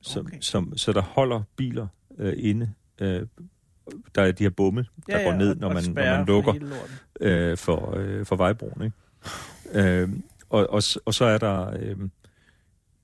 Som, 0.00 0.26
Okay. 0.26 0.36
som, 0.40 0.76
så 0.76 0.92
der 0.92 1.02
holder 1.02 1.42
biler 1.56 1.86
øh, 2.18 2.32
inde. 2.36 2.72
Øh, 3.00 3.26
der 4.14 4.22
er 4.22 4.32
de 4.32 4.42
her 4.44 4.50
bomme, 4.50 4.86
der 5.06 5.24
går 5.24 5.32
ned, 5.32 5.56
når 5.56 5.72
man, 5.72 5.84
når 5.84 5.94
man 5.94 6.26
for 6.26 6.32
lukker 6.32 6.52
lorten. 6.52 6.94
øh, 7.20 7.56
for, 7.56 7.94
øh, 7.96 8.26
for 8.26 8.36
vejbroen. 8.36 8.82
Ikke? 8.82 9.92
øh, 10.02 10.08
og, 10.48 10.66
og, 10.70 10.82
og 11.04 11.14
så 11.14 11.24
er 11.24 11.38
der, 11.38 11.70
øh, 11.78 11.96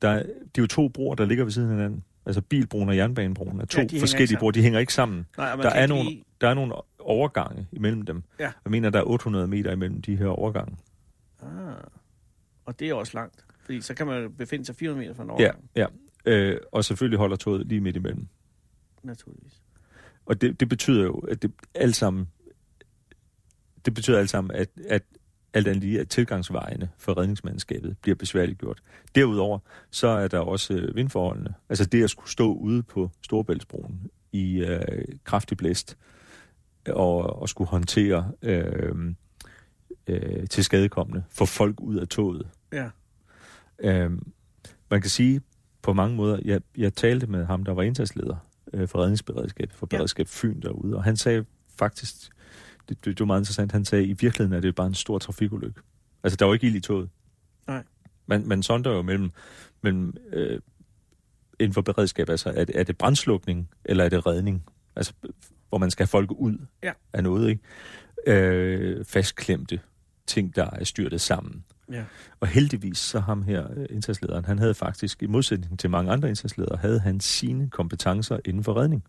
der... 0.03 0.09
er- 0.09 0.23
Det 0.23 0.59
er 0.59 0.63
jo 0.63 0.67
to 0.67 0.89
broer, 0.89 1.15
der 1.15 1.25
ligger 1.25 1.45
ved 1.45 1.53
siden 1.53 1.69
af 1.71 1.75
hinanden. 1.77 2.05
Altså 2.27 2.41
bilbroen 2.41 2.89
og 2.89 2.97
jernbanebroen 2.97 3.61
er 3.61 3.65
to 3.65 3.81
Ja, 3.93 4.01
forskellige 4.01 4.39
broer. 4.39 4.51
De 4.51 4.63
hænger 4.63 4.79
ikke 4.79 4.95
sammen. 4.95 5.27
Nej, 5.37 5.57
Der 5.57 5.69
er, 5.71 5.87
nogle, 5.87 6.05
lige- 6.05 6.25
der 6.41 6.49
er 6.49 6.55
nogle 6.55 6.75
overgange 6.99 7.67
imellem 7.73 8.03
dem. 8.03 8.23
Ja. 8.39 8.45
Jeg 8.65 8.71
mener, 8.71 8.91
der 8.91 8.99
er 8.99 9.05
800 9.05 9.47
meter 9.47 9.73
imellem 9.73 10.03
de 10.03 10.17
her 10.17 10.27
overgange. 10.27 10.77
Ah, 11.43 11.49
og 12.65 12.81
det 12.81 12.89
er 12.91 12.95
også 12.95 13.13
langt. 13.15 13.45
Fordi 13.65 13.81
så 13.81 13.95
kan 13.95 14.07
man 14.07 14.33
befinde 14.33 14.65
sig 14.65 14.77
400 14.77 15.07
meter 15.09 15.15
fra 15.17 15.23
en 15.23 15.29
Ja, 15.29 15.35
overgang, 15.35 15.65
ja. 15.77 15.87
Øh, 16.25 16.57
og 16.73 16.85
selvfølgelig 16.85 17.19
holder 17.19 17.37
toget 17.37 17.67
lige 17.67 17.81
midt 17.81 17.97
imellem. 17.97 18.27
naturligvis. 19.03 19.63
Og 20.27 20.41
det, 20.41 20.61
det 20.61 20.69
betyder 20.69 21.03
jo, 21.03 21.15
at 21.19 21.43
det 21.43 21.53
alt 21.75 21.97
sammen, 21.97 22.29
det 23.85 23.95
betyder 23.95 24.19
alt 24.19 24.31
sammen, 24.31 24.57
at, 24.57 24.69
at 24.89 25.03
alt 25.55 25.69
andet 25.69 25.83
lige, 25.83 26.01
at 26.01 26.09
tilgangsvejene 26.09 26.91
for 26.99 27.19
redningsmandskabet 27.19 27.97
bliver 28.03 28.17
besværligt 28.17 28.59
gjort. 28.59 28.83
Derudover, 29.15 29.59
så 29.91 30.09
er 30.09 30.29
der 30.29 30.39
også 30.39 30.75
øh, 30.75 30.97
vindforholdene. 30.97 31.55
Altså 31.69 31.85
det 31.85 32.05
at 32.05 32.11
skulle 32.11 32.31
stå 32.31 32.53
ude 32.55 32.83
på 32.83 33.11
Storebæltsbroen 33.23 34.11
i 34.33 34.65
øh, 34.65 35.05
kraftig 35.25 35.57
blæst 35.59 35.99
og, 36.89 37.41
og 37.43 37.49
skulle 37.49 37.69
håndtere 37.69 38.33
øh, 38.43 39.15
øh, 40.07 40.49
til 40.49 40.65
skadekommende, 40.65 41.25
få 41.31 41.45
folk 41.47 41.81
ud 41.81 41.97
af 41.97 42.09
toget. 42.09 42.49
Ja. 42.73 42.91
Øh, 43.79 44.11
man 44.91 45.01
kan 45.01 45.11
sige 45.11 45.41
på 45.83 45.93
mange 45.93 46.17
måder, 46.17 46.39
jeg, 46.45 46.61
jeg 46.77 46.95
talte 46.95 47.27
med 47.27 47.45
ham, 47.45 47.65
der 47.65 47.73
var 47.73 47.83
indsatsleder 47.83 48.37
øh, 48.75 48.89
for 48.89 48.99
redningsberedskab, 48.99 49.73
for 49.73 49.89
Ja. 49.93 49.97
beredskab 49.97 50.29
Fyn 50.29 50.61
derude, 50.61 50.97
og 50.97 51.05
han 51.05 51.17
sagde 51.17 51.45
faktisk, 51.79 52.15
det, 52.89 53.05
det, 53.05 53.07
det 53.07 53.21
var 53.21 53.27
meget 53.27 53.41
interessant, 53.41 53.73
han 53.73 53.85
sagde, 53.85 54.05
i 54.05 54.13
virkeligheden 54.13 54.53
er 54.53 54.61
det 54.61 54.75
bare 54.75 54.87
en 54.87 54.95
stor 54.95 55.19
trafikulykke. 55.19 55.81
Altså, 56.25 56.37
der 56.37 56.45
var 56.45 56.55
ikke 56.55 56.67
ild 56.67 56.77
i 56.77 56.81
toget. 56.81 57.09
Nej. 57.67 57.83
Man, 58.27 58.47
man 58.49 58.63
sonder 58.63 58.91
jo 58.93 59.03
mellem, 59.03 59.31
mellem 59.83 60.15
øh, 60.33 60.61
inden 61.61 61.75
for 61.75 61.83
beredskab, 61.83 62.29
altså, 62.29 62.51
er 62.57 62.65
det, 62.65 62.79
er 62.81 62.85
det 62.85 62.99
brandslukning, 62.99 63.69
eller 63.85 64.05
er 64.05 64.09
det 64.09 64.27
redning? 64.27 64.65
Altså, 64.97 65.13
hvor 65.69 65.79
man 65.79 65.91
skal 65.91 66.03
have 66.05 66.09
folk 66.09 66.31
ud 66.31 66.59
Ja. 66.83 66.93
af 67.13 67.23
noget, 67.23 67.49
ikke? 67.51 67.63
Øh, 68.41 69.05
fastklemte 69.05 69.81
ting, 70.27 70.57
der 70.57 70.71
er 70.73 70.85
styrtet 70.85 71.21
sammen. 71.21 71.65
Ja. 71.93 72.05
Og 72.41 72.49
heldigvis 72.49 72.99
så 72.99 73.21
ham 73.21 73.43
her, 73.43 73.67
øh, 73.77 73.87
indsatslederen, 73.91 74.45
han 74.45 74.59
havde 74.59 74.75
faktisk, 74.75 75.23
i 75.23 75.27
modsætning 75.27 75.79
til 75.79 75.91
mange 75.91 76.13
andre 76.13 76.29
indsatsledere, 76.29 76.79
havde 76.79 77.01
han 77.01 77.21
sine 77.21 77.71
kompetencer 77.71 78.39
inden 78.45 78.65
for 78.65 78.77
redning. 78.77 79.05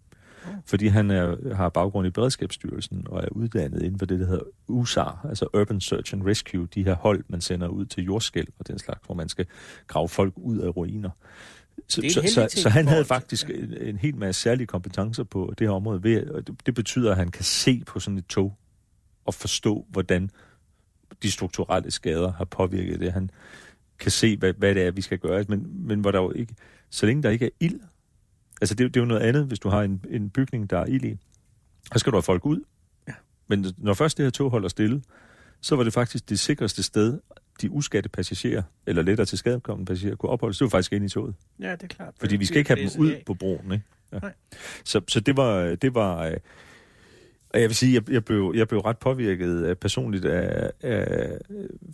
Oh. 0.48 0.54
Fordi 0.66 0.88
han 0.88 1.12
er, 1.12 1.56
har 1.56 1.70
baggrund 1.70 2.08
i 2.08 2.10
Beredskabsstyrelsen 2.10 3.08
og 3.10 3.24
er 3.24 3.30
uddannet 3.32 3.82
inden 3.82 4.00
for 4.00 4.06
det, 4.06 4.20
der 4.20 4.26
hedder 4.26 4.44
USAR, 4.68 5.26
altså 5.30 5.48
Urban 5.54 5.82
Search 5.82 6.14
and 6.14 6.24
Rescue, 6.24 6.68
de 6.76 6.84
her 6.84 6.96
hold, 6.96 7.24
man 7.28 7.42
sender 7.42 7.68
ud 7.68 7.86
til 7.86 8.04
jordskæld 8.04 8.48
og 8.60 8.68
den 8.68 8.80
slags, 8.80 9.06
hvor 9.06 9.16
man 9.16 9.30
skal 9.30 9.46
grave 9.88 10.10
folk 10.10 10.34
ud 10.38 10.58
af 10.58 10.78
ruiner. 10.78 11.10
Så, 11.88 12.02
så, 12.10 12.22
så, 12.34 12.62
så 12.62 12.70
han 12.70 12.88
havde 12.88 13.06
faktisk 13.06 13.50
en, 13.50 13.74
en 13.82 13.98
hel 13.98 14.16
masse 14.16 14.42
særlige 14.42 14.68
kompetencer 14.68 15.24
på 15.24 15.54
det 15.58 15.68
her 15.68 15.74
område. 15.76 16.04
Ved, 16.04 16.30
og 16.30 16.48
det, 16.48 16.56
det 16.66 16.74
betyder, 16.74 17.12
at 17.12 17.18
han 17.18 17.32
kan 17.32 17.44
se 17.44 17.84
på 17.88 18.00
sådan 18.00 18.18
et 18.18 18.26
tog 18.26 18.58
og 19.26 19.34
forstå, 19.34 19.86
hvordan 19.90 20.30
de 21.24 21.32
strukturelle 21.32 21.92
skader 21.92 22.32
har 22.32 22.46
påvirket 22.46 23.00
det. 23.00 23.12
Han 23.14 23.30
kan 24.00 24.12
se, 24.12 24.38
hvad, 24.38 24.54
hvad 24.54 24.76
det 24.76 24.84
er, 24.84 24.92
vi 24.92 25.02
skal 25.02 25.20
gøre. 25.20 25.46
Men, 25.48 25.88
men 25.88 26.00
hvor 26.00 26.12
der 26.12 26.22
jo 26.22 26.32
ikke, 26.32 26.56
så 26.90 27.06
længe 27.06 27.24
der 27.24 27.30
ikke 27.30 27.46
er 27.46 27.50
ild, 27.60 27.80
altså 28.62 28.76
det, 28.76 28.94
det 28.94 29.00
er 29.00 29.02
jo 29.04 29.08
noget 29.08 29.22
andet, 29.22 29.46
hvis 29.46 29.60
du 29.60 29.70
har 29.70 29.82
en, 29.82 30.06
en 30.10 30.30
bygning, 30.30 30.70
der 30.70 30.80
er 30.80 30.86
ild 30.86 31.06
i, 31.06 31.18
så 31.94 32.00
skal 32.00 32.12
du 32.12 32.18
have 32.18 32.24
folk 32.24 32.46
ud. 32.46 32.62
Ja. 33.08 33.14
Men 33.48 33.66
når 33.78 33.94
først 33.94 34.18
det 34.18 34.26
her 34.26 34.32
tog 34.32 34.52
holder 34.52 34.70
stille, 34.70 35.04
så 35.62 35.76
var 35.76 35.84
det 35.84 35.94
faktisk 35.94 36.30
det 36.30 36.40
sikreste 36.40 36.84
sted, 36.84 37.20
de 37.62 37.72
uskatte 37.72 38.10
passagerer, 38.10 38.64
eller 38.88 39.02
lettere 39.02 39.26
til 39.26 39.38
skadekommende 39.38 39.90
passagerer, 39.90 40.16
kunne 40.16 40.30
opholde 40.30 40.54
sig. 40.54 40.60
Det 40.60 40.66
var 40.66 40.78
faktisk 40.78 40.94
inde 40.94 41.06
i 41.06 41.10
toget. 41.10 41.36
Ja, 41.60 41.72
det 41.72 41.84
er 41.84 41.88
klart. 41.88 42.14
Fordi 42.20 42.36
vi 42.36 42.46
skal 42.46 42.58
ikke 42.58 42.70
have 42.70 42.90
dem 42.90 43.02
ud 43.02 43.16
på 43.26 43.34
broen, 43.34 43.72
ikke? 43.72 43.86
Ja. 44.12 44.20
Nej. 44.20 44.34
Så, 44.84 45.02
så 45.08 45.20
det 45.20 45.38
var, 45.38 45.76
det 45.76 45.94
var 45.94 46.26
øh, 46.26 46.38
og 47.54 47.60
jeg 47.62 47.70
vil 47.70 47.76
sige, 47.76 47.94
jeg, 47.94 48.12
jeg, 48.12 48.26
blev, 48.26 48.54
jeg 48.56 48.68
blev 48.68 48.80
ret 48.80 48.98
påvirket 48.98 49.70
uh, 49.70 49.76
personligt 49.76 50.26
af, 50.26 50.72
af, 50.82 51.38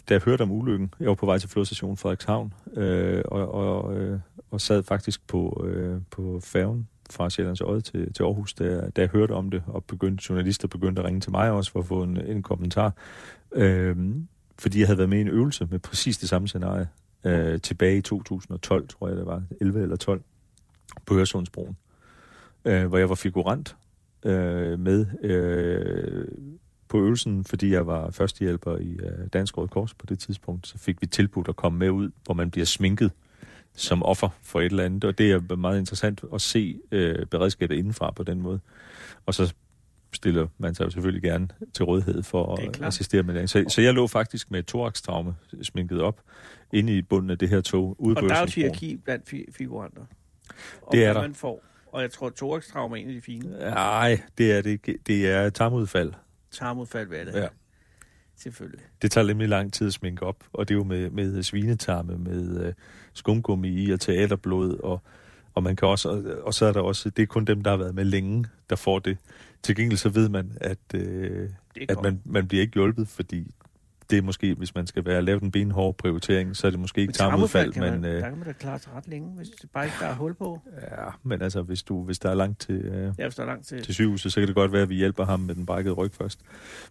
da 0.10 0.14
jeg 0.14 0.22
hørte 0.22 0.42
om 0.42 0.52
ulykken. 0.52 0.94
Jeg 1.00 1.08
var 1.08 1.14
på 1.16 1.26
vej 1.26 1.38
til 1.38 1.50
flodstationen 1.50 1.98
Frederikshavn, 1.98 2.54
øh, 2.74 3.22
og, 3.26 3.52
og, 3.54 3.98
øh, 3.98 4.20
og 4.52 4.62
sad 4.62 4.84
faktisk 4.84 5.28
på, 5.28 5.66
øh, 5.70 6.02
på 6.12 6.40
færgen 6.44 6.88
fra 7.12 7.30
Sjællands 7.30 7.62
Øje 7.62 7.82
til, 7.82 8.14
til 8.14 8.24
Aarhus, 8.24 8.54
da, 8.54 8.64
jeg- 8.66 8.96
da 8.96 9.02
jeg 9.02 9.10
hørte 9.10 9.32
om 9.32 9.50
det, 9.52 9.64
og 9.68 9.84
begyndte, 9.84 10.24
journalister 10.30 10.68
begyndte 10.68 11.02
at 11.02 11.06
ringe 11.06 11.22
til 11.22 11.32
mig 11.32 11.52
også 11.52 11.72
for 11.72 11.80
at 11.80 11.86
få 11.86 12.04
en, 12.04 12.18
en 12.22 12.44
kommentar. 12.44 12.94
Øh, 13.56 13.96
fordi 14.60 14.80
jeg 14.80 14.88
havde 14.88 14.98
været 14.98 15.10
med 15.10 15.18
i 15.18 15.22
en 15.22 15.28
øvelse 15.28 15.68
med 15.72 15.80
præcis 15.80 16.18
det 16.18 16.30
samme 16.30 16.48
scenarie 16.48 16.88
øh, 17.24 17.62
tilbage 17.62 17.98
i 17.98 18.02
2012, 18.02 18.88
tror 18.88 19.08
jeg 19.08 19.18
det 19.18 19.26
var, 19.26 19.44
11 19.62 19.82
eller 19.82 19.96
12, 19.96 20.22
på 21.06 21.16
Øresundsbroen, 21.18 21.78
øh, 22.66 22.86
hvor 22.88 22.98
jeg 22.98 23.10
var 23.10 23.16
figurant 23.16 23.76
øh, 24.26 24.80
med 24.80 25.06
øh, 25.24 26.26
på 26.88 26.98
øvelsen, 26.98 27.44
fordi 27.44 27.72
jeg 27.72 27.88
var 27.88 28.12
førstehjælper 28.12 28.78
i 28.78 28.92
øh, 28.92 29.28
Dansk 29.34 29.58
Røde 29.58 29.68
Kors 29.68 29.94
på 29.94 30.06
det 30.06 30.20
tidspunkt, 30.20 30.68
så 30.68 30.78
fik 30.78 31.02
vi 31.02 31.08
tilbudt 31.08 31.48
at 31.48 31.56
komme 31.56 31.80
med 31.80 31.90
ud, 31.90 32.10
hvor 32.26 32.34
man 32.34 32.52
bliver 32.52 32.66
sminket 32.66 33.12
som 33.76 34.04
offer 34.04 34.30
for 34.44 34.60
et 34.62 34.66
eller 34.66 34.84
andet, 34.84 35.04
og 35.04 35.18
det 35.18 35.32
er 35.32 35.56
meget 35.56 35.80
interessant 35.80 36.24
at 36.34 36.42
se 36.42 36.80
øh, 36.92 37.26
beredskabet 37.26 37.76
indenfra 37.76 38.12
på 38.12 38.24
den 38.24 38.42
måde. 38.42 38.60
Og 39.26 39.34
så 39.34 39.54
stiller 40.14 40.48
man 40.58 40.76
sig 40.76 40.86
jo 40.86 40.90
selvfølgelig 40.90 41.22
gerne 41.24 41.48
til 41.74 41.86
rådighed 41.86 42.24
for 42.24 42.56
at 42.56 42.82
assistere 42.82 43.24
med 43.24 43.34
det. 43.36 43.50
Så, 43.50 43.66
så 43.68 43.82
jeg 43.82 43.94
lå 43.94 44.08
faktisk 44.08 44.52
med 44.52 44.60
et 44.60 44.68
thorax-traume 44.68 45.36
sminket 45.62 46.02
op 46.02 46.22
inde 46.74 46.98
i 46.98 47.02
bunden 47.02 47.30
af 47.30 47.38
det 47.38 47.50
her 47.50 47.62
tog 47.62 47.96
ude 48.00 48.16
Og 48.16 48.22
på 48.22 48.28
der 48.28 48.36
er 48.36 48.40
jo 48.42 48.48
hierarki 48.56 48.96
blandt 48.98 49.34
fi- 49.34 49.52
figuranter. 49.52 50.02
Og 50.82 50.92
Det 50.92 51.06
er 51.06 51.14
der. 51.14 51.22
man 51.22 51.36
får. 51.36 51.64
Og 51.92 52.02
jeg 52.02 52.12
tror, 52.12 52.30
thorax-trauma 52.30 52.96
er 52.98 53.02
en 53.02 53.08
af 53.08 53.14
de 53.14 53.22
fine. 53.22 53.50
Nej, 53.60 54.22
det 54.38 54.52
er 54.52 54.62
det. 54.62 54.86
Det 55.08 55.28
er 55.30 55.50
tarmudfald. 55.50 56.14
Tarmudfald, 56.52 57.08
hvad 57.08 57.20
er 57.20 57.26
det? 57.26 57.34
Ja. 57.36 57.48
Selvfølgelig. 58.38 58.82
Det 59.02 59.12
tager 59.12 59.28
nemlig 59.28 59.50
lang 59.50 59.74
tid 59.74 59.88
at 59.88 59.94
sminke 59.94 60.26
op, 60.26 60.36
og 60.54 60.68
det 60.68 60.74
er 60.74 60.78
jo 60.78 60.84
med, 60.84 61.10
med 61.10 61.44
svinetarme, 61.44 62.18
med 62.18 62.66
øh, 62.66 62.74
skumgummi 63.14 63.70
i 63.70 63.92
og 63.92 64.00
teaterblod, 64.00 64.80
og, 64.84 65.02
Og 65.54 65.64
man 65.64 65.76
kan 65.76 65.88
også, 65.88 66.10
og- 66.10 66.24
og 66.44 66.54
så 66.54 66.66
er 66.66 66.72
der 66.74 66.80
også, 66.82 67.10
det 67.10 67.24
er 67.24 67.28
kun 67.28 67.46
dem, 67.46 67.64
der 67.64 67.70
har 67.70 67.78
været 67.78 67.96
med 67.96 68.04
længe, 68.06 68.46
der 68.70 68.76
får 68.76 69.00
det. 69.00 69.18
Til 69.64 69.76
gengæld 69.76 69.98
så 69.98 70.10
ved 70.10 70.30
man, 70.30 70.58
at, 70.62 70.78
øh, 70.96 71.50
at 71.90 72.02
man, 72.04 72.22
man 72.26 72.48
bliver 72.48 72.62
ikke 72.62 72.74
hjulpet, 72.74 73.08
fordi 73.08 73.52
det 74.10 74.18
er 74.18 74.22
måske, 74.22 74.54
hvis 74.54 74.76
man 74.76 74.88
skal 74.88 75.06
være 75.06 75.22
lavet 75.22 75.44
en 75.44 75.52
benhård 75.52 75.98
prioritering, 75.98 76.56
så 76.56 76.68
er 76.68 76.72
det 76.72 76.80
måske 76.80 77.02
ikke 77.02 77.14
tarmudfald 77.14 77.74
men, 77.74 78.02
man, 78.02 78.06
øh, 78.06 78.22
der 78.22 78.30
kan 78.30 78.38
man 78.38 78.48
da 78.48 78.54
klare 78.54 78.80
sig 78.80 78.94
ret 78.94 79.08
længe, 79.08 79.30
hvis 79.38 79.50
det 79.50 79.70
bare 79.72 79.86
ikke 79.86 79.98
der 80.00 80.06
er 80.06 80.16
hul 80.16 80.34
på. 80.34 80.62
ja, 80.82 81.10
men 81.24 81.42
altså, 81.42 81.62
hvis, 81.62 81.84
du, 81.84 82.04
hvis 82.04 82.20
der 82.20 82.30
er 82.30 82.36
langt 82.36 82.60
til, 82.60 82.76
øh, 82.76 83.14
Jeg 83.18 83.26
forstår 83.26 83.46
langt 83.46 83.68
til. 83.68 83.84
til 83.84 83.94
sygehuset, 83.94 84.34
så 84.34 84.42
kan 84.42 84.48
det 84.48 84.56
godt 84.56 84.72
være, 84.72 84.82
at 84.82 84.90
vi 84.90 84.96
hjælper 84.96 85.26
ham 85.26 85.40
med 85.40 85.56
den 85.56 85.66
brækkede 85.66 85.94
ryg 85.94 86.14
først. 86.14 86.40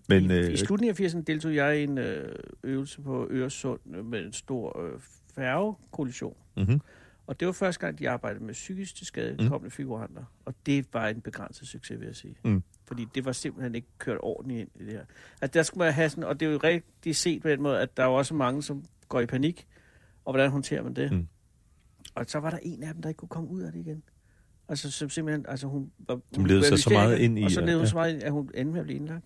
Men 0.08 0.30
I, 0.30 0.34
øh, 0.34 0.52
I 0.52 0.56
slutningen 0.56 1.04
af 1.04 1.08
80'erne 1.08 1.22
deltog 1.22 1.54
jeg 1.54 1.80
i 1.80 1.82
en 1.82 1.98
øh, 1.98 2.28
øvelse 2.64 3.00
på 3.00 3.26
Øresund 3.30 3.80
med 4.04 4.26
en 4.26 4.32
stor 4.32 4.82
øh, 4.84 5.00
færgekollision. 5.34 6.34
mm-hmm, 6.56 6.80
Og 7.28 7.40
det 7.40 7.46
var 7.46 7.52
første 7.52 7.80
gang, 7.80 7.98
de 7.98 8.10
arbejdede 8.10 8.44
med 8.44 8.54
psykisk 8.54 8.94
til 8.96 9.06
skade 9.06 9.50
Mm. 9.62 9.70
figuranter. 9.70 10.24
Og 10.44 10.54
det 10.66 10.86
var 10.92 11.08
en 11.08 11.20
begrænset 11.20 11.68
succes, 11.68 12.00
vil 12.00 12.06
jeg 12.06 12.16
sige. 12.16 12.36
Mm. 12.44 12.62
Fordi 12.84 13.06
det 13.14 13.24
var 13.24 13.32
simpelthen 13.32 13.74
ikke 13.74 13.88
kørt 13.98 14.18
ordentligt 14.20 14.60
ind 14.60 14.70
i 14.74 14.84
det 14.84 14.92
her. 14.92 15.04
Altså 15.40 15.58
der 15.58 15.62
skulle 15.62 15.84
man 15.84 15.92
have 15.94 16.08
sådan, 16.08 16.24
og 16.24 16.40
det 16.40 16.48
er 16.48 16.52
jo 16.52 16.58
rigtig 16.64 17.16
set 17.16 17.42
på 17.42 17.48
den 17.48 17.62
måde, 17.62 17.80
at 17.80 17.96
der 17.96 18.02
er 18.02 18.06
jo 18.06 18.14
også 18.14 18.34
mange, 18.34 18.62
som 18.62 18.84
går 19.08 19.20
i 19.20 19.26
panik. 19.26 19.66
Og 20.24 20.32
hvordan 20.32 20.50
håndterer 20.50 20.82
man 20.82 20.94
det? 20.94 21.12
Mm. 21.12 21.28
Og 22.14 22.24
så 22.28 22.38
var 22.38 22.50
der 22.50 22.58
en 22.62 22.82
af 22.82 22.92
dem, 22.94 23.02
der 23.02 23.08
ikke 23.08 23.18
kunne 23.18 23.28
komme 23.28 23.50
ud 23.50 23.62
af 23.62 23.72
det 23.72 23.80
igen. 23.80 24.02
Altså 24.68 24.90
som 24.90 25.08
simpelthen, 25.10 25.44
altså 25.48 25.66
hun 25.66 25.90
var... 25.98 26.20
Som 26.32 26.44
levede 26.44 26.60
var 26.60 26.76
sig 26.76 26.78
så 26.78 26.90
meget 26.90 27.18
ind 27.18 27.38
i, 27.38 27.42
Og 27.42 27.50
så 27.50 27.60
levede 27.60 27.76
hun 27.76 27.84
ja. 27.84 27.88
så 27.90 27.96
meget 27.96 28.14
ind, 28.14 28.22
at 28.22 28.32
hun 28.32 28.50
endte 28.54 28.72
med 28.72 28.80
at 28.80 28.86
blive 28.86 28.98
indlagt. 28.98 29.24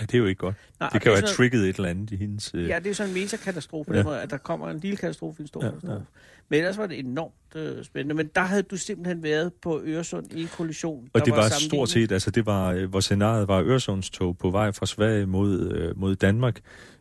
Ja, 0.00 0.04
det 0.06 0.14
er 0.14 0.18
jo 0.18 0.26
ikke 0.26 0.38
godt. 0.38 0.54
Nej, 0.80 0.88
Det 0.92 1.02
kan 1.02 1.10
jo 1.12 1.16
have 1.16 1.26
trigget 1.26 1.68
et 1.68 1.76
eller 1.76 1.88
andet 1.88 2.10
i 2.10 2.16
hendes... 2.16 2.50
Øh, 2.54 2.68
Ja, 2.68 2.78
det 2.78 2.86
er 2.86 2.90
jo 2.90 2.94
sådan 2.94 3.10
en 3.10 3.20
metakatastrofe 3.20 3.94
Ja. 3.94 4.02
måde, 4.02 4.20
at 4.20 4.30
der 4.30 4.36
kommer 4.36 4.70
en 4.70 4.78
lille 4.80 4.96
katastrofe 4.96 5.40
i 5.40 5.42
en 5.42 5.46
stor 5.48 5.64
Ja, 5.64 5.68
katastrofe. 5.70 5.92
Ja. 5.94 5.98
Men 6.48 6.58
ellers 6.58 6.78
var 6.78 6.86
det 6.86 6.98
enormt 6.98 7.34
øh, 7.54 7.84
spændende. 7.84 8.14
Men 8.14 8.30
der 8.34 8.40
havde 8.40 8.62
du 8.62 8.76
simpelthen 8.76 9.22
været 9.22 9.52
på 9.62 9.80
Øresund 9.84 10.32
i 10.32 10.42
en 10.42 10.48
kollision. 10.56 11.08
Og 11.12 11.24
det 11.24 11.32
var, 11.36 11.42
sammenlignet- 11.48 11.70
stort 11.70 11.88
set, 11.90 12.12
altså 12.12 12.30
det 12.30 12.46
var, 12.46 12.72
øh, 12.72 12.90
hvor 12.90 13.00
scenariet 13.00 13.48
var 13.48 13.62
Øresundstog 13.62 14.38
på 14.38 14.50
vej 14.50 14.72
fra 14.72 14.86
Sverige 14.86 15.26
mod, 15.26 15.70
øh, 15.72 15.98
mod 15.98 16.16
Danmark, 16.16 16.60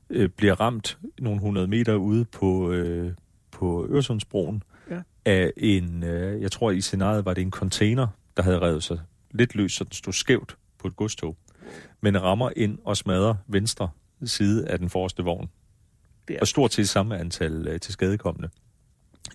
øh, 0.10 0.30
bliver 0.30 0.60
ramt 0.62 0.98
nogle 1.20 1.40
hundrede 1.40 1.68
meter 1.68 1.94
ude 1.96 2.26
på, 2.26 2.72
øh, 2.72 3.12
på 3.52 3.88
Øresundsbroen 3.90 4.64
Ja. 4.92 5.02
af 5.26 5.52
en, 5.58 6.04
øh, 6.04 6.42
jeg 6.42 6.52
tror 6.52 6.72
i 6.72 6.82
scenariet 6.82 7.26
var 7.26 7.34
det 7.34 7.42
en 7.42 7.52
container, 7.52 8.08
der 8.38 8.44
havde 8.44 8.60
revet 8.60 8.84
sig 8.84 9.00
lidt 9.32 9.56
løs, 9.56 9.72
så 9.74 9.84
den 9.84 9.94
stod 9.94 10.14
skævt 10.14 10.58
på 10.80 10.88
et 10.88 10.96
godstog. 10.96 11.38
Men 12.02 12.22
rammer 12.22 12.50
ind 12.56 12.78
og 12.86 12.98
smadrer 12.98 13.36
venstre 13.48 13.90
side 14.26 14.68
af 14.68 14.80
den 14.80 14.90
forreste 14.90 15.24
vogn. 15.24 15.50
Det 16.28 16.36
er- 16.36 16.40
Og 16.42 16.48
stort 16.48 16.74
set 16.74 16.90
samme 16.90 17.18
antal 17.20 17.68
øh, 17.68 17.80
til 17.80 17.94
skadekommende 17.94 18.50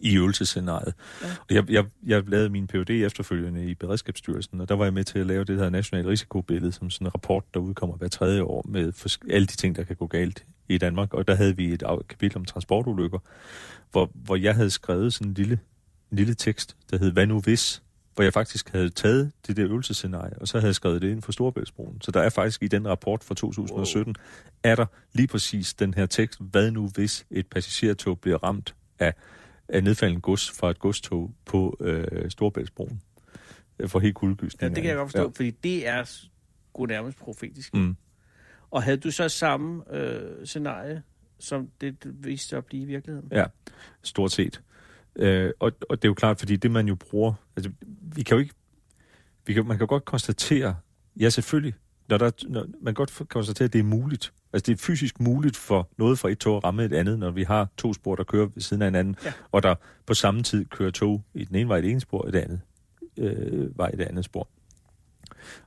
i 0.01 0.17
øvelsescenariet. 0.17 0.95
Ja. 1.23 1.55
Jeg, 1.55 1.71
jeg, 1.71 1.85
jeg 2.07 2.29
lavede 2.29 2.49
min 2.49 2.67
PhD 2.67 2.91
efterfølgende 2.91 3.67
i 3.67 3.75
Beredskabsstyrelsen, 3.75 4.61
og 4.61 4.69
der 4.69 4.75
var 4.75 4.85
jeg 4.85 4.95
med 4.95 5.05
til 5.05 5.19
at 5.19 5.27
lave 5.27 5.45
det 5.45 5.59
her 5.59 5.71
nationale 5.71 6.09
risikobillede, 6.09 6.73
som 6.73 6.91
sådan 6.91 7.07
en 7.07 7.15
rapport, 7.15 7.45
der 7.55 7.61
udkommer 7.61 7.97
hver 7.97 8.09
tredje 8.09 8.43
år 8.43 8.65
med 8.69 8.93
alle 9.31 9.47
de 9.47 9.57
ting, 9.57 9.77
der 9.77 9.83
kan 9.85 9.97
gå 9.97 10.07
galt 10.07 10.45
i 10.69 10.79
Danmark. 10.79 11.15
Og 11.15 11.29
der 11.29 11.35
havde 11.35 11.57
vi 11.57 11.73
et 11.73 11.83
kapitel 12.09 12.39
om 12.39 12.45
transportulykker, 12.45 13.19
hvor, 13.91 14.11
hvor 14.15 14.37
jeg 14.37 14.55
havde 14.55 14.71
skrevet 14.71 15.15
sådan 15.15 15.29
en 15.29 15.35
lille, 15.35 15.59
en 16.11 16.17
lille 16.17 16.35
tekst, 16.35 16.77
der 16.91 16.99
hed 16.99 17.13
Hvad 17.13 17.27
nu 17.27 17.41
hvis? 17.41 17.83
Hvor 18.15 18.25
jeg 18.25 18.33
faktisk 18.33 18.69
havde 18.69 18.91
taget 18.91 19.33
det 19.47 19.57
der 19.57 19.65
øvelsescenarie, 19.67 20.39
og 20.39 20.49
så 20.49 20.59
havde 20.59 20.69
jeg 20.69 20.75
skrevet 20.75 21.03
det 21.03 21.11
ind 21.11 21.23
for 21.23 21.33
Storebæltsbroen. 21.33 22.01
Så 22.01 22.11
der 22.11 22.21
er 22.21 22.29
faktisk 22.29 22.63
i 22.63 22.69
den 22.69 22.89
rapport 22.89 23.25
fra 23.25 23.35
2017, 23.35 24.07
wow. 24.07 24.25
er 24.63 24.75
der 24.77 24.87
lige 25.13 25.29
præcis 25.29 25.75
den 25.75 25.95
her 25.95 26.07
tekst, 26.07 26.41
hvad 26.41 26.71
nu 26.71 26.89
hvis 26.89 27.27
et 27.31 27.47
passagertog 27.47 28.21
bliver 28.21 28.39
ramt 28.45 28.75
af, 28.99 29.15
af 29.69 29.85
nedfaldende 29.85 30.21
gods 30.21 30.51
fra 30.51 30.71
et 30.71 30.79
godstog 30.79 31.35
på 31.45 31.77
øh, 31.81 32.31
Storebæltsbroen. 32.31 33.03
Øh, 33.79 33.89
For 33.89 33.99
helt 33.99 34.15
kuldegysning. 34.15 34.63
Ja, 34.63 34.69
det 34.69 34.83
kan 34.83 34.85
jeg 34.85 34.97
godt 34.97 35.11
forstå, 35.11 35.23
ja. 35.23 35.29
fordi 35.29 35.51
det 35.51 35.89
er 35.89 36.05
sgu 36.05 36.87
nærmest 36.87 37.19
profetisk. 37.19 37.75
Mm. 37.75 37.97
Og 38.71 38.83
havde 38.83 38.97
du 38.97 39.11
så 39.11 39.29
samme 39.29 39.95
øh, 39.95 40.47
scenarie, 40.47 41.03
som 41.39 41.69
det 41.81 42.05
det 42.05 42.25
viste 42.25 42.49
sig 42.49 42.59
at 42.59 42.65
blive 42.65 42.83
i 42.83 42.87
virkeligheden? 42.87 43.29
Ja, 43.33 43.45
stort 44.03 44.33
set. 44.33 44.63
Øh, 45.17 45.51
og, 45.59 45.73
og 45.89 46.03
det 46.03 46.05
er 46.05 46.11
jo 46.11 46.15
klart, 46.15 46.39
fordi 46.39 46.57
det 46.57 46.71
man 46.71 46.89
jo 46.89 46.95
bruger, 46.95 47.33
altså 47.57 47.71
vi 48.15 48.23
kan 48.23 48.35
jo 48.35 48.41
ikke, 48.41 48.55
vi 49.47 49.53
kan, 49.53 49.67
man 49.67 49.79
kan 49.79 49.87
godt 49.87 50.05
konstatere, 50.05 50.77
ja 51.21 51.31
selvfølgelig, 51.31 51.75
når 52.09 52.19
der, 52.19 52.31
når, 52.49 52.61
man 52.61 52.95
kan 52.95 53.07
godt 53.07 53.29
konstatere, 53.29 53.65
at 53.65 53.73
det 53.73 53.79
er 53.79 53.83
muligt. 53.83 54.33
Altså 54.53 54.67
det 54.67 54.73
er 54.73 54.77
fysisk 54.85 55.21
muligt 55.21 55.57
for 55.57 55.89
noget 55.99 56.19
fra 56.19 56.31
et 56.31 56.39
tog 56.39 56.57
at 56.57 56.65
ramme 56.65 56.85
et 56.85 56.93
andet, 56.93 57.19
når 57.19 57.31
vi 57.31 57.43
har 57.43 57.69
to 57.77 57.95
spor, 57.95 58.15
der 58.17 58.25
kører 58.25 58.47
ved 58.47 58.63
siden 58.63 58.83
af 58.83 58.87
hinanden, 58.87 59.17
Ja. 59.25 59.33
og 59.53 59.63
der 59.63 59.75
på 60.07 60.15
samme 60.15 60.43
tid 60.43 60.65
kører 60.65 60.91
tog 60.91 61.25
i 61.35 61.45
den 61.45 61.57
ene 61.57 61.69
vej 61.69 61.77
i 61.77 61.83
det 61.83 61.91
ene 61.91 62.01
spor, 62.01 62.29
i 62.29 62.31
det 62.31 62.39
andet 62.39 62.61
øh, 63.17 63.79
vej 63.79 63.91
i 63.95 63.97
det 63.97 64.05
andet 64.05 64.25
spor. 64.25 64.49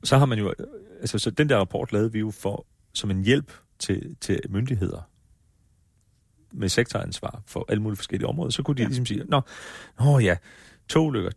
Og 0.01 0.07
så 0.07 0.17
har 0.17 0.25
man 0.25 0.39
jo, 0.39 0.53
altså 0.99 1.19
så 1.19 1.31
den 1.31 1.49
der 1.49 1.57
rapport 1.57 1.91
lavede 1.93 2.11
vi 2.11 2.19
jo 2.19 2.31
for, 2.31 2.65
som 2.93 3.11
en 3.11 3.23
hjælp 3.23 3.51
til, 3.79 4.15
til 4.21 4.39
myndigheder 4.49 5.09
med 6.53 6.69
sektoransvar 6.69 7.41
for 7.47 7.65
alle 7.69 7.81
mulige 7.83 7.97
forskellige 7.97 8.27
områder, 8.27 8.51
så 8.51 8.63
kunne 8.63 8.75
de 8.77 8.81
Ja. 8.81 8.87
ligesom 8.87 9.05
sige, 9.05 9.23
nå, 9.27 9.41
nå 9.99 10.19
ja, 10.19 10.37
togulykker, 10.89 11.31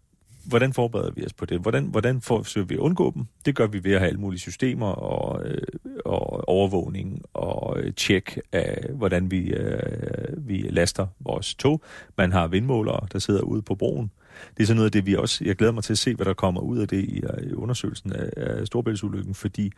hvordan 0.45 0.73
forbereder 0.73 1.11
vi 1.11 1.25
os 1.27 1.33
på 1.33 1.45
det? 1.45 1.61
Hvordan, 1.61 1.85
hvordan 1.87 2.21
forsøger 2.21 2.67
vi 2.67 2.75
at 2.75 2.79
undgå 2.79 3.13
dem? 3.15 3.25
Det 3.47 3.55
gør 3.57 3.67
vi 3.67 3.85
ved 3.85 3.93
at 3.93 3.99
have 3.99 4.09
alle 4.09 4.21
mulige 4.21 4.41
systemer 4.41 4.87
og, 4.87 5.45
øh, 5.49 5.63
og 6.05 6.49
overvågning 6.49 7.23
og 7.35 7.79
øh, 7.81 7.93
tjek 7.95 8.39
af, 8.53 8.85
hvordan 8.95 9.31
vi, 9.31 9.39
øh, 9.39 10.49
vi 10.49 10.59
laster 10.71 11.07
vores 11.21 11.55
tog. 11.55 11.83
Man 12.19 12.33
har 12.33 12.47
vindmålere, 12.47 13.07
der 13.13 13.19
sidder 13.19 13.41
ude 13.43 13.63
på 13.63 13.75
broen. 13.75 14.11
Det 14.57 14.63
er 14.63 14.67
sådan 14.67 14.77
noget 14.77 14.87
af 14.89 14.93
det, 14.93 15.07
vi 15.07 15.17
også... 15.17 15.45
Jeg 15.45 15.57
glæder 15.57 15.73
mig 15.73 15.85
til 15.85 15.93
at 15.93 15.99
se, 15.99 16.15
hvad 16.15 16.27
der 16.27 16.35
kommer 16.35 16.61
ud 16.61 16.79
af 16.79 16.89
det 16.89 17.05
i, 17.05 17.21
øh, 17.21 17.51
i 17.51 17.53
undersøgelsen 17.53 18.13
af, 18.13 18.31
af 18.37 18.67
Storbæltsulykken, 18.67 19.35
fordi 19.35 19.73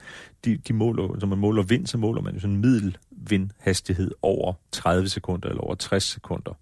de, 0.44 0.56
de 0.56 0.72
måler, 0.72 1.16
når 1.20 1.26
man 1.26 1.38
måler 1.38 1.62
vind, 1.62 1.86
så 1.86 1.98
måler 1.98 2.22
man 2.22 2.34
jo 2.34 2.40
sådan 2.40 2.54
en 2.54 2.60
middelvindhastighed 2.60 4.10
over 4.22 4.52
30 4.72 5.08
sekunder 5.08 5.48
eller 5.48 5.62
over 5.62 5.74
60 5.74 6.04
sekunder. 6.04 6.52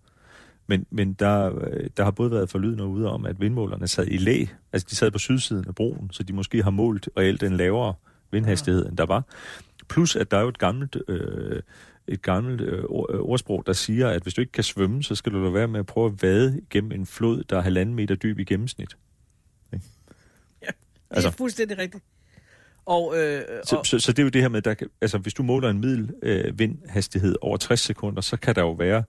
Men, 0.67 0.87
men 0.91 1.13
der, 1.13 1.59
øh, 1.61 1.91
der 1.97 2.05
har 2.05 2.11
både 2.11 2.31
været 2.31 2.51
forlydende 2.51 2.85
ude 2.85 3.11
om, 3.11 3.27
at 3.27 3.41
vindmålerne 3.41 3.89
sad 3.89 4.07
i 4.07 4.17
læ, 4.17 4.45
altså 4.73 4.87
de 4.91 4.97
sad 4.97 5.11
på 5.11 5.19
sydsiden 5.19 5.65
af 5.69 5.75
broen, 5.75 6.11
så 6.13 6.23
de 6.23 6.33
måske 6.33 6.63
har 6.63 6.71
målt 6.71 7.09
reelt 7.17 7.43
en 7.43 7.57
lavere 7.57 7.95
vindhastighed, 8.31 8.87
end 8.87 8.97
der 8.97 9.07
var. 9.07 9.23
Plus, 9.89 10.17
at 10.17 10.31
der 10.31 10.37
er 10.37 10.43
jo 10.43 10.49
et 10.49 10.59
gammelt, 10.59 10.97
øh, 11.09 11.63
et 12.09 12.23
gammelt 12.23 12.61
øh, 12.61 12.79
øh, 12.79 12.85
ordsprog, 13.21 13.63
der 13.67 13.73
siger, 13.73 14.09
at 14.09 14.23
hvis 14.23 14.35
du 14.35 14.41
ikke 14.41 14.53
kan 14.53 14.65
svømme, 14.65 15.03
så 15.03 15.15
skal 15.15 15.33
du 15.33 15.45
da 15.45 15.51
være 15.51 15.69
med 15.69 15.81
at 15.81 15.87
prøve 15.87 16.07
at 16.07 16.23
vade 16.23 16.61
gennem 16.71 16.93
en 16.93 17.07
flod, 17.07 17.43
der 17.51 17.57
er 17.57 17.61
halvanden 17.61 17.95
meter 17.95 18.15
dyb 18.15 18.39
i 18.39 18.45
gennemsnit. 18.45 18.97
Det 19.71 19.81
er 21.11 21.15
Altså- 21.17 21.31
fuldstændig 21.31 21.79
rigtigt. 21.79 22.05
Og, 22.87 23.15
øh, 23.19 23.43
Så, 23.65 23.77
og 23.77 23.87
så, 23.87 23.99
så 23.99 24.13
det 24.13 24.19
er 24.19 24.23
jo 24.23 24.29
det 24.29 24.43
her 24.43 24.49
med, 24.49 24.63
der, 24.63 24.75
kan- 24.75 24.89
altså 25.01 25.19
hvis 25.19 25.35
du 25.35 25.43
måler 25.43 25.71
en 25.71 25.81
middel 25.81 26.11
øh, 26.23 26.59
vindhastighed 26.59 27.37
over 27.41 27.57
60 27.57 27.81
sekunder, 27.81 28.21
så 28.21 28.37
kan 28.37 28.55
der 28.55 28.61
jo 28.63 28.73
være 28.73 29.03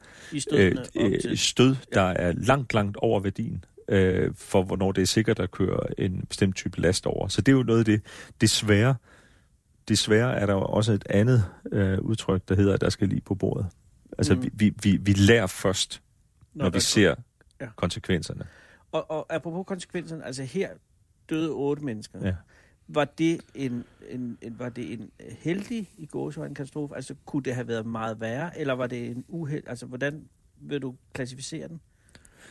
øh, 0.51 0.75
øh, 0.95 1.19
til... 1.21 1.37
stød, 1.37 1.75
der 1.93 2.01
er 2.01 2.31
langt, 2.37 2.73
langt 2.73 2.97
over 2.97 3.19
værdien 3.19 3.65
øh, 3.89 4.31
for, 4.35 4.63
hvornår 4.63 4.91
det 4.91 5.01
er 5.01 5.05
sikkert 5.05 5.39
at 5.39 5.51
køre 5.51 5.99
en 5.99 6.25
bestemt 6.29 6.55
type 6.55 6.81
last 6.81 7.05
over. 7.05 7.27
Så 7.27 7.41
det 7.41 7.51
er 7.51 7.55
jo 7.57 7.63
noget 7.63 7.79
af 7.79 7.85
det. 7.85 8.01
Desværre, 8.41 8.95
desværre 9.87 10.35
er 10.35 10.45
der 10.45 10.53
jo 10.53 10.61
også 10.61 10.93
et 10.93 11.03
andet 11.09 11.45
øh, 11.71 11.99
udtryk, 11.99 12.41
der 12.49 12.55
hedder, 12.55 12.73
at 12.73 12.81
der 12.81 12.89
skal 12.89 13.07
lige 13.09 13.21
på 13.21 13.35
bordet. 13.35 13.65
Altså, 14.17 14.35
Mm. 14.35 14.39
mm. 14.41 14.49
vi, 14.53 14.73
vi, 14.83 14.97
vi 14.97 15.13
lærer 15.13 15.47
først, 15.47 16.01
når, 16.53 16.65
når 16.65 16.69
vi 16.71 16.79
ser 16.79 17.15
Ja. 17.61 17.67
konsekvenserne. 17.75 18.45
Og, 18.91 19.11
og 19.11 19.25
apropos 19.35 19.65
konsekvenserne, 19.67 20.25
altså 20.25 20.43
her 20.43 20.69
døde 21.29 21.51
otte 21.51 21.83
mennesker. 21.85 22.19
Ja. 22.27 22.35
Var 22.87 23.05
det 23.05 23.41
en, 23.55 23.83
en, 24.09 24.37
en, 24.41 24.59
var 24.59 24.69
det 24.69 24.93
en 24.93 25.11
heldig 25.39 25.89
i 25.97 26.05
gåsøjne 26.05 26.55
katastrofe? 26.55 26.95
Altså 26.95 27.15
kunne 27.25 27.43
det 27.43 27.55
have 27.55 27.67
været 27.67 27.85
meget 27.85 28.19
værre, 28.19 28.59
eller 28.59 28.73
var 28.73 28.87
det 28.87 29.07
en 29.11 29.25
uheld? 29.27 29.63
Altså 29.67 29.85
hvordan 29.85 30.23
vil 30.61 30.81
du 30.81 30.95
klassificere 31.13 31.67
den? 31.67 31.81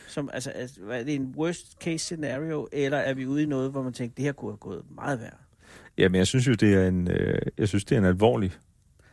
Som, 0.07 0.29
altså, 0.33 0.49
altså, 0.49 0.79
er 0.89 1.03
det 1.03 1.15
en 1.15 1.33
worst 1.37 1.77
case 1.83 1.97
scenario, 1.97 2.67
eller 2.71 2.97
er 2.97 3.13
vi 3.13 3.25
ude 3.27 3.43
i 3.43 3.45
noget, 3.45 3.71
hvor 3.71 3.83
man 3.83 3.93
tænker, 3.93 4.15
det 4.15 4.25
her 4.25 4.31
kunne 4.31 4.51
have 4.51 4.57
gået 4.57 4.83
meget 4.95 5.19
værre? 5.19 5.37
Ja, 5.97 6.09
men 6.09 6.15
jeg 6.19 6.27
synes 6.27 6.47
jo, 6.47 6.53
det 6.53 6.73
er 6.73 6.87
en, 6.87 7.11
øh, 7.11 7.41
jeg 7.57 7.67
synes, 7.67 7.85
det 7.85 7.95
er 7.95 7.99
en 7.99 8.05
alvorlig 8.05 8.51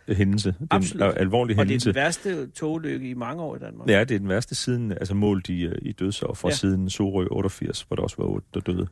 hændelse. 0.08 0.48
Det 0.48 0.56
er 0.60 0.74
Absolut. 0.76 1.12
en 1.12 1.18
alvorlig 1.18 1.54
Og 1.58 1.64
det 1.64 1.70
er 1.70 1.72
hændelse. 1.72 1.88
den 1.88 1.94
værste 1.94 2.46
togulykke 2.50 3.10
i 3.10 3.14
mange 3.14 3.42
år 3.42 3.56
i 3.56 3.58
Danmark. 3.58 3.88
Ja, 3.88 4.00
det 4.04 4.14
er 4.14 4.18
den 4.18 4.28
værste 4.28 4.54
siden, 4.54 4.92
altså 4.92 5.14
målt 5.14 5.48
i, 5.48 5.62
øh, 5.64 5.74
i 5.82 5.92
dødsoffer, 5.92 6.48
Ja. 6.48 6.54
siden 6.54 6.90
Sorø 6.90 7.26
88, 7.30 7.82
hvor 7.82 7.96
der 7.96 8.02
også 8.02 8.16
var 8.18 8.24
otte, 8.24 8.46
der 8.54 8.60
døde. 8.60 8.86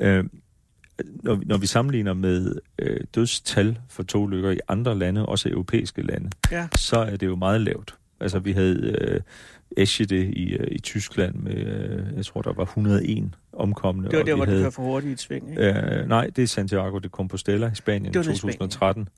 Øh, 0.00 0.24
når, 1.22 1.34
vi- 1.34 1.44
når 1.44 1.56
vi 1.58 1.66
sammenligner 1.66 2.14
med 2.14 2.54
øh, 2.78 3.00
dødstal 3.14 3.78
for 3.88 4.02
togulykker 4.02 4.50
i 4.50 4.58
andre 4.68 4.98
lande, 4.98 5.26
også 5.26 5.48
europæiske 5.48 6.02
lande, 6.02 6.30
Ja. 6.52 6.68
så 6.76 6.96
er 6.98 7.16
det 7.16 7.26
jo 7.26 7.36
meget 7.36 7.60
lavt. 7.60 7.94
Altså 8.20 8.38
vi 8.38 8.52
havde 8.52 8.96
øh, 9.00 9.20
Eschede 9.76 10.26
i, 10.32 10.52
øh, 10.56 10.66
i 10.70 10.78
Tyskland 10.80 11.34
med, 11.34 11.54
øh, 11.56 12.16
jeg 12.16 12.26
tror 12.26 12.42
der 12.42 12.52
var 12.52 12.64
101 12.64 13.34
omkomne. 13.52 14.08
Det 14.10 14.18
var 14.18 14.24
der, 14.24 14.34
hvor 14.34 14.44
det 14.44 14.52
havde, 14.52 14.62
kører 14.62 14.70
for 14.70 14.82
hurtigt 14.82 15.10
i 15.10 15.12
et 15.12 15.20
sving, 15.20 15.50
ikke? 15.50 16.00
Øh, 16.00 16.08
nej, 16.08 16.30
det 16.36 16.42
er 16.42 16.46
Santiago 16.46 16.98
de 16.98 17.08
Compostela 17.08 17.70
i 17.72 17.74
Spanien 17.74 18.04
Det 18.04 18.14
i 18.14 18.18
var 18.18 18.22
det 18.22 18.32
i 18.32 18.36
Spanien. 18.36 18.58
2013, 18.58 19.08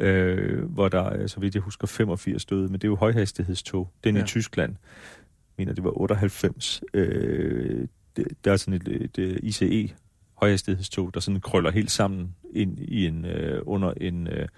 øh, 0.00 0.64
hvor 0.64 0.88
der, 0.88 1.02
er, 1.02 1.26
så 1.26 1.40
vidt 1.40 1.54
jeg 1.54 1.62
husker, 1.62 1.86
85 1.86 2.44
døde, 2.44 2.62
men 2.62 2.72
det 2.72 2.84
er 2.84 2.88
jo 2.88 2.96
højhastighedstog. 2.96 3.90
Den 4.04 4.16
Ja. 4.16 4.22
i 4.22 4.26
Tyskland, 4.26 4.72
jeg 4.72 5.54
mener 5.58 5.72
det 5.72 5.84
var 5.84 6.00
98. 6.00 6.82
Øh, 6.94 7.88
det, 8.16 8.26
der 8.44 8.52
er 8.52 8.56
sådan 8.56 8.74
et, 8.74 8.88
et, 8.88 9.18
et 9.18 9.40
ICE, 9.42 9.94
højhastighedstog, 10.34 11.14
der 11.14 11.20
sådan 11.20 11.40
krøller 11.40 11.70
helt 11.70 11.90
sammen 11.90 12.34
ind 12.54 12.78
i 12.78 13.06
en, 13.06 13.24
øh, 13.24 13.62
under 13.66 13.92
en, 13.96 14.26
øh, 14.26 14.48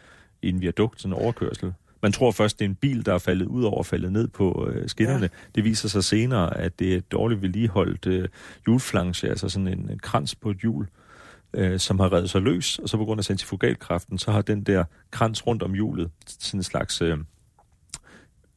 en 0.42 0.60
viadukt, 0.60 1.00
sådan 1.00 1.16
en 1.16 1.22
overkørsel. 1.22 1.72
Man 2.02 2.12
tror 2.12 2.30
først, 2.30 2.58
det 2.58 2.64
er 2.64 2.68
en 2.68 2.74
bil, 2.74 3.06
der 3.06 3.14
er 3.14 3.18
faldet 3.18 3.46
ud 3.46 3.62
over 3.64 3.78
og 3.78 3.86
faldet 3.86 4.12
ned 4.12 4.28
på 4.28 4.68
øh, 4.70 4.88
skinnerne. 4.88 5.22
Ja. 5.22 5.28
Det 5.54 5.64
viser 5.64 5.88
sig 5.88 6.04
senere, 6.04 6.56
at 6.56 6.78
det 6.78 6.92
er 6.92 6.96
et 6.96 7.12
dårligt 7.12 7.42
vedligeholdt 7.42 8.06
øh, 8.06 8.28
hjulflanche, 8.66 9.28
altså 9.28 9.48
sådan 9.48 9.68
en, 9.68 9.90
en 9.90 9.98
krans 9.98 10.34
på 10.34 10.50
et 10.50 10.56
hjul, 10.56 10.86
øh, 11.52 11.78
som 11.78 12.00
har 12.00 12.12
reddet 12.12 12.30
sig 12.30 12.42
løs, 12.42 12.78
og 12.78 12.88
så 12.88 12.96
på 12.96 13.04
grund 13.04 13.20
af 13.20 13.24
centrifugalkraften, 13.24 14.18
så 14.18 14.30
har 14.32 14.42
den 14.42 14.62
der 14.62 14.84
krans 15.10 15.46
rundt 15.46 15.62
om 15.62 15.74
hjulet 15.74 16.10
sådan 16.26 16.58
en 16.58 16.64
slags, 16.64 17.02
øh, 17.02 17.18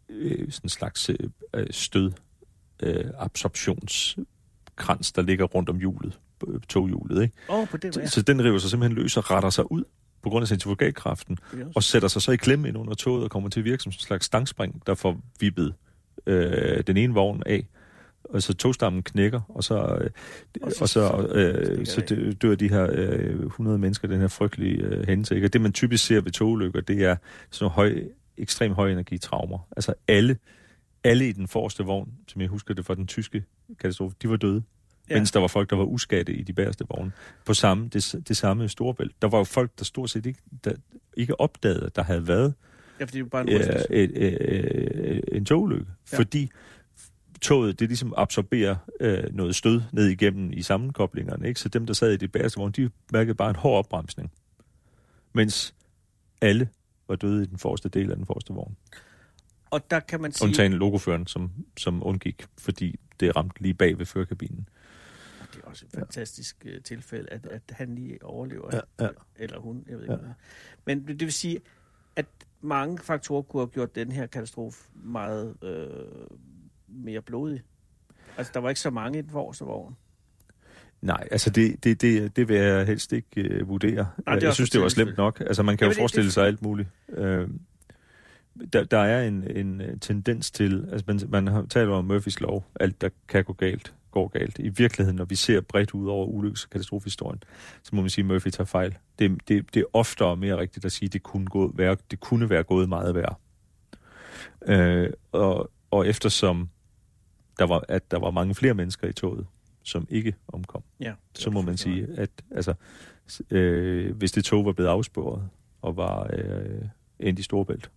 øh, 0.10 0.52
sådan 0.52 0.66
en 0.66 0.70
slags 0.70 1.10
øh, 1.10 1.68
stød 1.72 2.12
øh, 2.84 3.06
absorptionskrans, 3.20 5.12
der 5.12 5.22
ligger 5.22 5.46
rundt 5.46 5.70
om 5.70 5.78
hjulet, 5.78 6.20
øh, 6.48 6.60
toghjulet. 6.70 7.22
Ikke? 7.24 7.36
Oh, 7.48 7.68
på 7.68 7.78
den 7.78 7.94
Så, 7.94 8.00
måde. 8.00 8.10
så 8.10 8.22
den 8.22 8.44
river 8.44 8.58
sig 8.58 8.70
simpelthen 8.70 8.98
løs 8.98 9.18
og 9.18 9.32
retter 9.32 9.50
sig 9.50 9.72
ud 9.72 9.84
på 10.24 10.30
grund 10.30 10.44
af 10.44 10.48
centrifugalkraften, 10.48 11.38
Ja. 11.54 11.58
og 11.76 11.84
sætter 11.84 12.08
sig 12.08 12.22
så 12.22 12.32
i 12.32 12.36
klemme 12.36 12.68
ind 12.68 12.78
under 12.78 12.94
toget 12.94 13.24
og 13.24 13.30
kommer 13.32 13.50
til 13.50 13.60
at 13.60 13.66
virke 13.66 13.84
som 13.84 13.90
en 13.90 13.94
slags 13.94 14.26
stangspring, 14.26 14.82
der 14.88 14.94
får 14.96 15.20
vippet 15.40 15.74
øh, 16.26 16.84
den 16.88 16.98
ene 16.98 17.14
vogn 17.14 17.44
af, 17.46 17.68
og 18.24 18.42
så 18.42 18.54
togstammen 18.54 19.04
knækker, 19.04 19.42
og 19.50 19.64
så, 19.64 19.98
øh, 20.02 20.10
Og 20.62 20.72
så- 20.72 20.84
og 20.84 20.90
så, 20.90 21.28
øh, 21.36 21.86
så 21.86 22.34
dør 22.42 22.56
de 22.56 22.70
her 22.70 22.88
øh, 22.92 23.46
100 23.46 23.78
mennesker, 23.78 24.08
den 24.08 24.20
her 24.20 24.28
frygtelige 24.28 24.76
øh, 24.84 25.08
hændelse. 25.08 25.36
Ikke? 25.36 25.48
Og 25.48 25.54
det, 25.54 25.62
man 25.62 25.74
typisk 25.74 26.06
ser 26.06 26.22
ved 26.22 26.32
togulykker, 26.32 26.82
det 26.82 27.04
er 27.04 27.16
sådan 27.52 27.64
nogle 27.66 27.74
høj, 27.76 28.04
ekstrem 28.38 28.72
høj 28.74 28.92
energitraumer. 28.92 29.68
Altså 29.78 29.94
alle, 30.08 30.38
alle 31.04 31.30
i 31.30 31.32
den 31.32 31.48
forreste 31.48 31.84
vogn, 31.84 32.10
som 32.28 32.42
jeg 32.42 32.50
husker 32.50 32.74
det 32.74 32.86
fra 32.86 32.96
den 32.96 33.08
tyske 33.08 33.44
katastrofe, 33.80 34.16
de 34.22 34.30
var 34.30 34.36
døde. 34.36 34.64
Ja. 35.12 35.18
Mens 35.18 35.32
der 35.32 35.40
var 35.40 35.48
folk, 35.48 35.70
der 35.70 35.76
var 35.76 35.84
uskatte 35.84 36.34
i 36.34 36.44
de 36.44 36.54
bagerste 36.54 36.86
vogne. 36.90 37.12
På 37.46 37.54
samme, 37.54 37.88
det, 37.88 38.16
det 38.28 38.38
samme 38.38 38.70
storbælt. 38.70 39.22
Der 39.22 39.28
var 39.28 39.38
jo 39.38 39.44
folk, 39.44 39.72
der 39.80 39.86
stort 39.86 40.10
set 40.10 40.26
ikke, 40.26 40.40
der 40.64 40.72
ikke 41.18 41.40
opdagede, 41.40 41.90
der 41.96 42.04
havde 42.04 42.28
været 42.28 42.54
Ja, 43.02 43.06
fordi 43.06 43.18
det 43.18 43.26
er 43.26 43.30
bare 43.30 43.42
en 43.42 43.50
øh, 43.50 44.10
øh, 44.16 44.34
øh, 45.00 45.22
en 45.32 45.46
togulykke. 45.46 45.92
Ja. 46.12 46.18
Fordi 46.18 46.52
toget, 47.42 47.80
det 47.80 47.88
ligesom 47.88 48.14
absorberer 48.18 48.76
øh, 49.00 49.24
noget 49.32 49.56
stød 49.56 49.82
ned 49.92 50.08
igennem 50.08 50.52
i 50.54 50.62
sammenkoblingerne. 50.62 51.48
Ikke? 51.48 51.60
Så 51.60 51.70
dem, 51.70 51.86
der 51.86 51.94
sad 51.94 52.12
i 52.12 52.18
de 52.18 52.28
bagerste 52.28 52.58
vogne, 52.58 52.72
de 52.72 52.90
mærkede 53.12 53.36
bare 53.36 53.50
en 53.50 53.56
hård 53.56 53.78
opbremsning. 53.78 54.32
Mens 55.34 55.76
alle 56.42 56.70
var 57.08 57.16
døde 57.16 57.44
i 57.44 57.46
den 57.46 57.58
forreste 57.58 57.90
del 57.90 58.10
af 58.12 58.16
den 58.16 58.26
forreste 58.26 58.54
vogn. 58.54 58.76
Og 59.70 59.92
der 59.92 60.00
kan 60.00 60.22
man 60.22 60.32
sige... 60.32 60.48
Undtagen 60.48 60.74
logoføren, 60.74 61.28
som, 61.28 61.52
som 61.78 62.06
undgik, 62.06 62.46
fordi 62.58 63.00
det 63.20 63.36
ramte 63.36 63.62
lige 63.62 63.74
bag 63.74 64.00
ved 64.00 64.06
førkabinen. 64.06 64.70
Det 65.72 65.84
også 65.84 65.86
et 65.86 66.00
fantastisk 66.00 66.66
uh, 66.66 66.82
tilfælde, 66.84 67.30
at, 67.30 67.46
at 67.46 67.62
han 67.72 67.96
lige 67.96 68.26
overlever. 68.26 68.70
Ja, 69.00 69.06
ja. 69.06 69.10
Eller 69.36 69.60
hun, 69.60 69.84
jeg 69.90 69.96
ved 69.96 70.04
ikke. 70.04 70.14
Ja. 70.14 70.20
Ja. 70.28 70.34
Men 70.86 71.08
det 71.08 71.20
vil 71.22 71.32
sige, 71.34 71.60
at 72.16 72.26
mange 72.62 72.98
faktorer 72.98 73.42
kunne 73.42 73.62
have 73.62 73.70
gjort 73.70 73.96
den 73.96 74.12
her 74.12 74.26
katastrofe 74.28 74.90
meget 74.94 75.56
øh, 75.64 75.88
mere 76.88 77.22
blodig. 77.22 77.62
Altså, 78.38 78.52
der 78.54 78.60
var 78.60 78.70
ikke 78.70 78.82
så 78.82 78.90
mange 78.90 79.20
i 79.20 79.22
den 79.22 79.30
forreste 79.30 79.66
vogn. 79.66 79.96
Nej, 81.02 81.28
altså 81.32 81.50
det, 81.50 81.84
det, 81.84 82.02
det, 82.02 82.36
det 82.36 82.48
vil 82.50 82.56
jeg 82.58 82.86
helst 82.88 83.14
ikke 83.14 83.42
øh, 83.42 83.68
vurdere. 83.68 84.08
det 84.18 84.24
er 84.28 84.38
jeg 84.42 84.54
synes, 84.54 84.70
for 84.70 84.72
det 84.78 84.82
var 84.82 84.90
slemt 84.90 85.18
nok. 85.18 85.40
Altså 85.42 85.64
man 85.64 85.78
kan 85.78 85.86
Jamen, 85.86 85.90
jo 85.90 85.94
det- 85.94 86.02
forestille 86.02 86.26
det- 86.26 86.34
sig 86.34 86.46
alt 86.48 86.62
muligt. 86.62 86.90
Øh, 87.10 87.48
der, 88.74 88.84
der 88.84 88.98
er 88.98 89.28
en, 89.28 89.58
en 89.58 89.82
øh, 89.82 90.00
tendens 90.00 90.52
til, 90.52 90.88
altså 90.92 91.04
man, 91.30 91.46
man 91.46 91.68
talt 91.68 91.90
om 91.90 92.06
Murphys 92.06 92.40
lov, 92.42 92.66
alt 92.80 93.02
der 93.02 93.10
kan 93.28 93.44
gå 93.44 93.54
galt, 93.54 93.94
går 94.12 94.28
galt. 94.28 94.60
I 94.60 94.70
virkeligheden, 94.70 95.16
når 95.16 95.26
vi 95.26 95.36
ser 95.36 95.62
bredt 95.62 95.94
ud 95.94 96.08
over 96.08 96.28
ulykkes- 96.28 96.64
og 96.64 96.70
katastrofehistorien, 96.70 97.44
så 97.84 97.96
må 97.96 98.02
man 98.02 98.10
sige, 98.10 98.24
at 98.24 98.28
Murphy 98.28 98.50
tager 98.50 98.66
fejl. 98.66 98.98
Det, 99.20 99.48
det, 99.48 99.74
det 99.74 99.80
er 99.80 99.86
oftere 99.94 100.38
mere 100.38 100.58
rigtigt 100.58 100.86
at 100.86 100.92
sige, 100.92 101.08
at 101.08 101.14
det 101.14 101.24
kunne, 101.24 101.48
gå, 101.48 101.72
være, 101.76 101.98
det 102.12 102.20
kunne 102.20 102.50
være 102.50 102.64
gået 102.64 102.90
meget 102.90 103.16
værre. 103.16 103.36
Øh, 104.68 105.10
og, 105.32 105.72
og 105.92 106.08
eftersom 106.08 106.70
der 107.60 107.66
var, 107.66 107.84
at 107.88 108.12
der 108.12 108.20
var 108.20 108.32
mange 108.32 108.56
flere 108.56 108.74
mennesker 108.74 109.08
i 109.08 109.14
toget, 109.14 109.48
som 109.84 110.08
ikke 110.10 110.36
omkom, 110.48 110.84
Ja, 111.00 111.14
så 111.34 111.50
må 111.50 111.62
man 111.62 111.78
sige, 111.78 112.08
at 112.18 112.30
altså, 112.52 112.74
øh, 113.52 114.16
hvis 114.16 114.32
det 114.32 114.46
tog 114.46 114.66
var 114.66 114.72
blevet 114.72 114.90
afsporet 114.90 115.50
og 115.82 115.98
var 115.98 116.30
øh, 116.34 116.82
endt 117.20 117.40
i 117.40 117.44
Storbælt, 117.44 117.92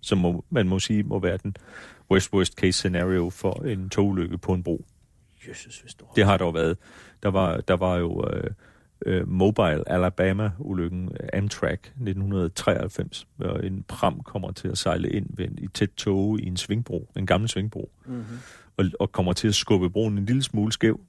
så 0.00 0.14
må 0.14 0.44
man 0.50 0.68
må 0.68 0.78
sige, 0.78 1.02
må 1.02 1.18
være 1.18 1.36
den 1.36 1.56
worst, 2.10 2.32
worst 2.32 2.52
case 2.52 2.72
scenario 2.72 3.30
for 3.30 3.62
en 3.62 3.90
togulykke 3.90 4.38
på 4.38 4.54
en 4.54 4.62
bro. 4.62 4.84
Jesus, 5.48 5.80
hvis 5.80 5.94
du 5.94 6.04
Det 6.16 6.24
har 6.24 6.38
jo 6.40 6.48
været. 6.48 6.76
Der 7.22 7.28
var, 7.28 7.56
der 7.56 7.76
var 7.76 7.96
jo 7.96 8.28
øh, 8.32 8.50
øh, 9.06 9.28
Mobile 9.28 9.88
Alabama-ulykken 9.88 11.10
Amtrak 11.34 11.78
1993, 11.86 13.26
hvor 13.36 13.56
en 13.56 13.84
pram 13.88 14.20
kommer 14.20 14.52
til 14.52 14.68
at 14.68 14.78
sejle 14.78 15.10
ind 15.10 15.26
ved 15.30 15.44
en, 15.44 15.58
i 15.58 15.66
tæt 15.66 15.90
tog 15.96 16.40
i 16.40 16.46
en 16.46 16.56
svingbro, 16.56 17.10
en 17.16 17.26
gammel 17.26 17.48
svingbro, 17.48 17.90
Mm-hmm. 18.06 18.38
og, 18.76 18.84
og 19.00 19.12
kommer 19.12 19.32
til 19.32 19.48
at 19.48 19.54
skubbe 19.54 19.90
broen 19.90 20.18
en 20.18 20.26
lille 20.26 20.42
smule 20.42 20.72
skæv. 20.72 21.00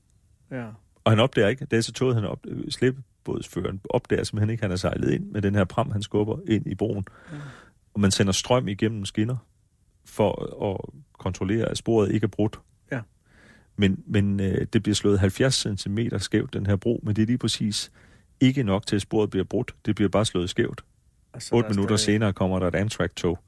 Ja. 0.51 0.65
Og 1.03 1.11
han 1.11 1.19
opdager 1.19 1.47
ikke, 1.47 1.65
det 1.65 1.77
er 1.77 1.81
så 1.81 1.93
toget, 1.93 2.15
han 2.15 2.25
op, 2.25 2.39
øh, 2.47 2.71
slæbebådsføreren 2.71 3.81
opdager 3.89 4.23
simpelthen 4.23 4.49
ikke, 4.49 4.63
han 4.63 4.71
er 4.71 4.75
sejlet 4.75 5.11
ind 5.11 5.31
med 5.31 5.41
den 5.41 5.55
her 5.55 5.63
pram, 5.63 5.91
han 5.91 6.01
skubber 6.01 6.37
ind 6.47 6.67
i 6.67 6.75
broen. 6.75 7.05
Mm. 7.31 7.37
Og 7.93 7.99
man 7.99 8.11
sender 8.11 8.33
strøm 8.33 8.67
igennem 8.67 9.05
skinner 9.05 9.35
for 10.05 10.63
at 10.73 11.01
kontrollere, 11.19 11.65
at 11.69 11.77
sporet 11.77 12.11
ikke 12.11 12.23
er 12.23 12.27
brudt. 12.27 12.59
Men, 13.77 14.03
men 14.05 14.39
øh, 14.39 14.67
det 14.73 14.83
bliver 14.83 14.95
slået 14.95 15.19
70 15.19 15.55
cm 15.79 15.97
skævt, 16.17 16.53
den 16.53 16.65
her 16.65 16.75
bro, 16.75 16.99
men 17.03 17.15
det 17.15 17.21
er 17.21 17.25
lige 17.25 17.37
præcis 17.37 17.91
ikke 18.39 18.63
nok 18.63 18.85
til, 18.87 18.95
at 18.95 19.01
sporet 19.01 19.29
bliver 19.29 19.43
brudt. 19.43 19.75
Det 19.85 19.95
bliver 19.95 20.09
bare 20.09 20.25
slået 20.25 20.49
skævt. 20.49 20.85
Og 21.33 21.41
så 21.41 21.55
8 21.55 21.67
der 21.67 21.69
er 21.69 21.75
minutter 21.75 21.95
stadig- 21.95 22.05
senere 22.15 22.33
kommer 22.33 22.59
der 22.59 22.67
et 22.67 22.75
Amtrak-tog 22.75 23.39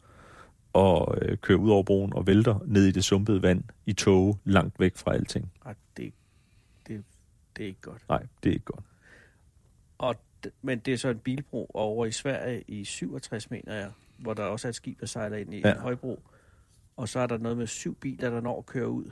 og 0.73 1.17
øh, 1.21 1.37
kører 1.37 1.57
ud 1.59 1.69
over 1.69 1.83
broen 1.83 2.13
og 2.13 2.27
vælter 2.27 2.59
ned 2.65 2.85
i 2.85 2.91
det 2.91 3.03
sumpede 3.03 3.41
vand 3.41 3.63
i 3.85 3.93
tog 3.93 4.39
langt 4.45 4.79
væk 4.79 4.97
fra 4.97 5.13
alting. 5.13 5.51
Ej, 5.65 5.73
det, 5.97 6.13
det, 6.87 7.03
det 7.57 7.63
er 7.63 7.67
ikke 7.67 7.81
godt. 7.81 8.03
Nej, 8.09 8.25
det 8.43 8.49
er 8.49 8.53
ikke 8.53 8.65
godt. 8.65 8.83
Og, 9.97 10.15
men 10.61 10.79
det 10.79 10.93
er 10.93 10.97
så 10.97 11.09
en 11.09 11.19
bilbro 11.19 11.71
over 11.73 12.05
i 12.05 12.11
Sverige 12.11 12.63
i 12.67 12.83
67, 12.85 13.51
mener 13.51 13.73
jeg, 13.75 13.91
hvor 14.17 14.33
der 14.33 14.43
også 14.43 14.67
er 14.67 14.69
et 14.69 14.75
skib, 14.75 14.99
der 14.99 15.05
sejler 15.05 15.37
ind 15.37 15.53
i. 15.53 15.59
Ja. 15.59 15.71
en 15.73 15.79
højbro. 15.79 16.23
Og 16.97 17.09
så 17.09 17.19
er 17.19 17.27
der 17.27 17.37
noget 17.37 17.57
med 17.57 17.67
syv 17.67 17.95
biler, 17.95 18.29
der 18.29 18.41
når 18.41 18.57
at 18.57 18.65
køre 18.65 18.89
ud, 18.89 19.11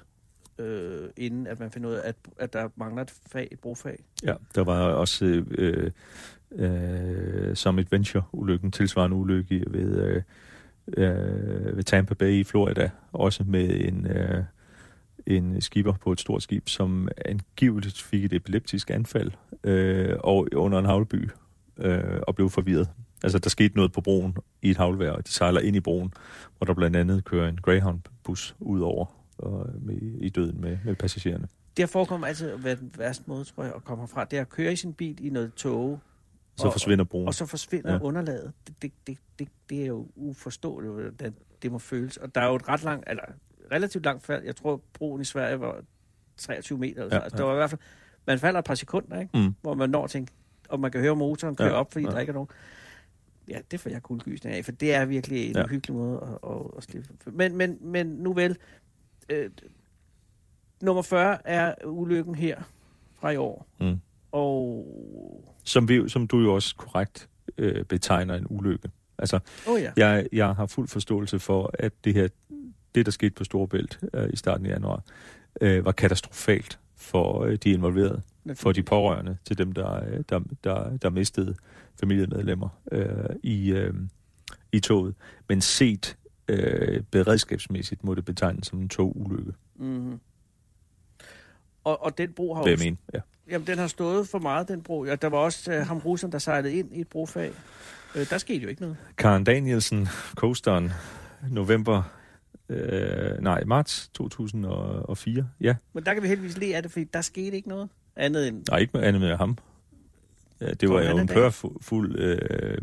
øh, 0.59 1.09
inden 1.17 1.47
at 1.47 1.59
man 1.59 1.71
finder 1.71 1.89
ud 1.89 1.93
af, 1.93 2.01
at, 2.09 2.15
at 2.39 2.53
der 2.53 2.69
mangler 2.75 3.01
et 3.01 3.13
fag, 3.31 3.47
et 3.51 3.59
brofag. 3.59 4.03
Ja, 4.23 4.33
der 4.55 4.63
var 4.63 4.81
også 4.81 5.25
øh, 5.51 5.91
øh, 6.51 7.55
som 7.55 7.79
et 7.79 7.91
venture-ulykken, 7.91 8.71
tilsvarende 8.71 9.17
ulykke 9.17 9.63
ved, 9.67 10.01
øh, 10.01 10.21
øh, 10.97 11.77
ved 11.77 11.83
Tampa 11.83 12.13
Bay 12.13 12.31
i 12.31 12.43
Florida, 12.43 12.89
også 13.11 13.43
med 13.43 13.87
en, 13.87 14.07
øh, 14.07 14.43
en 15.25 15.61
skipper 15.61 15.93
på 15.93 16.11
et 16.11 16.19
stort 16.19 16.43
skib, 16.43 16.69
som 16.69 17.09
angiveligt 17.25 18.01
fik 18.01 18.25
et 18.25 18.33
epileptisk 18.33 18.89
anfald 18.89 19.31
øh, 19.63 20.15
og 20.19 20.47
under 20.55 20.79
en 20.79 20.85
havleby 20.85 21.29
øh, 21.77 22.19
og 22.27 22.35
blev 22.35 22.49
forvirret. 22.49 22.89
Altså, 23.23 23.39
der 23.39 23.49
skete 23.49 23.75
noget 23.75 23.91
på 23.91 24.01
broen 24.01 24.37
i 24.61 24.69
et 24.69 24.77
havlvejr, 24.77 25.11
og 25.11 25.27
de 25.27 25.31
sejler 25.31 25.61
ind 25.61 25.75
i 25.75 25.79
broen, 25.79 26.13
hvor 26.57 26.65
der 26.65 26.73
blandt 26.73 26.95
andet 26.97 27.25
kører 27.25 27.49
en 27.49 27.59
Greyhound-bus 27.61 28.55
ud 28.59 28.81
over 28.81 29.05
og 29.37 29.69
med, 29.81 29.95
i 30.01 30.29
døden 30.29 30.61
med, 30.61 30.77
med 30.85 30.95
passagererne. 30.95 31.47
Det 31.77 31.83
har 31.83 31.87
forekommet 31.87 32.27
altid 32.27 32.51
at 32.51 32.63
være 32.63 32.75
den 32.75 32.91
værste 32.97 33.23
måde, 33.27 33.43
tror 33.43 33.63
jeg, 33.63 33.73
at 33.75 33.83
komme 33.83 34.01
herfra. 34.01 34.25
Det 34.25 34.37
er 34.37 34.41
at 34.41 34.49
køre 34.49 34.73
i 34.73 34.75
sin 34.75 34.93
bil 34.93 35.25
i 35.25 35.29
noget 35.29 35.53
tog, 35.53 35.99
Så 36.57 36.65
Og- 36.67 36.73
forsvinder 36.73 37.05
broen. 37.05 37.27
og 37.27 37.33
så 37.33 37.45
forsvinder 37.45 37.89
ja. 37.91 37.95
Ja. 37.97 38.01
underlaget. 38.03 38.53
Det, 38.67 38.81
det, 38.81 38.91
det, 39.07 39.17
det, 39.39 39.47
det 39.69 39.81
er 39.81 39.85
jo 39.87 40.07
uforståeligt, 40.15 40.93
hvordan 40.93 41.35
det 41.61 41.71
må 41.71 41.79
føles. 41.79 42.17
Og 42.17 42.35
der 42.35 42.41
er 42.41 42.47
jo 42.49 42.55
et 42.55 42.67
ret 42.69 42.83
langt, 42.83 43.09
eller 43.09 43.23
relativt 43.71 44.05
langt 44.05 44.23
fald. 44.23 44.43
Jeg 44.43 44.55
tror, 44.55 44.81
broen 44.93 45.21
i 45.21 45.25
Sverige 45.25 45.59
var 45.59 45.81
23 46.37 46.77
meter. 46.77 47.01
Eller 47.03 47.15
Ja, 47.15 47.19
så. 47.19 47.23
Altså, 47.23 47.37
ja. 47.37 47.41
der 47.41 47.47
var 47.47 47.53
i 47.53 47.57
hvert 47.57 47.69
fald, 47.69 47.81
man 48.27 48.39
falder 48.39 48.59
et 48.59 48.65
par 48.65 48.75
sekunder, 48.75 49.19
ikke? 49.19 49.37
Mm. 49.39 49.55
hvor 49.61 49.73
man 49.73 49.89
når 49.89 50.03
at 50.03 50.09
tænke, 50.09 50.31
og 50.69 50.79
man 50.79 50.91
kan 50.91 51.01
høre 51.01 51.15
motoren 51.15 51.55
køre 51.55 51.67
ja, 51.67 51.73
Ja, 51.73 51.79
op, 51.79 51.91
fordi 51.91 52.03
ja. 52.05 52.09
ja. 52.09 52.13
der 52.15 52.19
ikke 52.21 52.29
er 52.31 52.33
nogen. 52.33 52.49
Ja, 53.49 53.59
det 53.71 53.79
får 53.79 53.89
jeg 53.89 54.03
kuldegysning 54.03 54.55
af, 54.55 54.65
for 54.65 54.71
det 54.71 54.93
er 54.93 55.05
virkelig 55.05 55.45
en 55.47 55.51
ja. 55.53 55.59
Ja. 55.59 55.65
uhyggelig 55.65 55.95
måde 55.95 56.19
at, 56.43 56.49
at, 56.51 56.61
at 56.77 56.83
slippe. 56.83 57.09
Men, 57.31 57.55
men, 57.57 57.77
men 57.81 58.07
nu 58.07 58.33
vel, 58.33 58.57
øh, 59.29 59.49
nummer 60.81 61.01
40 61.01 61.47
er 61.47 61.75
ulykken 61.85 62.35
her 62.35 62.61
fra 63.19 63.29
i 63.29 63.37
år. 63.37 63.67
Mm. 63.79 63.99
Og, 64.31 64.85
Som, 65.63 65.89
vi, 65.89 66.09
som 66.09 66.27
du 66.27 66.39
jo 66.39 66.53
også 66.53 66.75
korrekt 66.75 67.29
øh, 67.57 67.85
betegner 67.85 68.35
en 68.35 68.47
ulykke. 68.49 68.89
Altså, 69.17 69.39
oh 69.67 69.81
ja, 69.81 69.91
jeg, 69.97 70.27
jeg 70.31 70.55
har 70.55 70.65
fuld 70.65 70.87
forståelse 70.87 71.39
for, 71.39 71.71
at 71.73 71.93
det 72.03 72.13
her, 72.13 72.27
det 72.95 73.05
der 73.05 73.11
skete 73.11 73.31
på 73.31 73.43
Storebælt 73.43 73.99
øh, 74.13 74.29
i 74.33 74.35
starten 74.35 74.65
af 74.65 74.69
januar, 74.69 75.03
øh, 75.61 75.85
var 75.85 75.91
katastrofalt 75.91 76.79
for 76.95 77.43
øh, 77.43 77.55
de 77.55 77.69
involverede, 77.71 78.21
for 78.53 78.71
de 78.71 78.83
pårørende 78.83 79.37
til 79.45 79.57
dem, 79.57 79.71
der, 79.71 80.05
øh, 80.05 80.23
der, 80.29 80.39
der, 80.63 80.97
der 80.97 81.09
mistede 81.09 81.55
familiemedlemmer 81.99 82.69
øh, 82.91 83.35
i, 83.43 83.71
øh, 83.71 83.93
i 84.71 84.79
toget. 84.79 85.15
Men 85.49 85.61
set 85.61 86.17
øh, 86.47 87.03
beredskabsmæssigt 87.11 88.03
må 88.03 88.15
det 88.15 88.25
betegnes 88.25 88.67
som 88.67 88.79
en 88.79 88.89
togulykke. 88.89 89.53
Mm-hmm. 89.75 90.19
Og, 91.83 92.03
og 92.03 92.17
den 92.17 92.33
bro 92.33 92.53
har 92.53 92.63
jo 92.63 92.69
jeg 92.69 92.79
mene. 92.79 92.97
Ja. 93.13 93.19
Jamen, 93.49 93.67
den 93.67 93.77
har 93.77 93.87
stået 93.87 94.27
for 94.27 94.39
meget, 94.39 94.67
den 94.67 94.83
bro. 94.83 95.05
Ja, 95.05 95.15
der 95.15 95.27
var 95.27 95.37
også 95.37 95.71
uh, 95.71 95.87
ham 95.87 95.97
russeren, 95.97 96.31
der 96.31 96.39
sejlede 96.39 96.73
ind 96.73 96.93
i 96.93 97.01
et 97.01 97.07
brofag. 97.07 97.51
Uh, 98.15 98.21
der 98.29 98.37
skete 98.37 98.59
jo 98.59 98.69
ikke 98.69 98.81
noget. 98.81 98.97
Karen 99.17 99.43
Danielsen, 99.43 100.07
coasteren, 100.35 100.91
november, 101.51 102.03
øh, 102.69 103.41
nej, 103.41 103.63
marts 103.63 104.09
2004. 104.13 105.49
Ja, 105.61 105.75
Men 105.93 106.05
der 106.05 106.13
kan 106.13 106.23
vi 106.23 106.27
heldigvis 106.27 106.57
le 106.57 106.75
af 106.75 106.81
det, 106.81 106.91
fordi 106.91 107.05
der 107.13 107.21
skete 107.21 107.55
ikke 107.55 107.69
noget 107.69 107.89
andet 108.15 108.47
end... 108.47 108.63
nej, 108.69 108.79
ikke 108.79 108.97
med 108.97 109.03
andet 109.03 109.21
med 109.21 109.35
ham. 109.35 109.57
Ja, 110.61 110.73
det 110.73 110.89
var 110.89 111.01
jo 111.01 111.17
en 111.17 111.27
pørfuld 111.27 112.19
øh, 112.19 112.77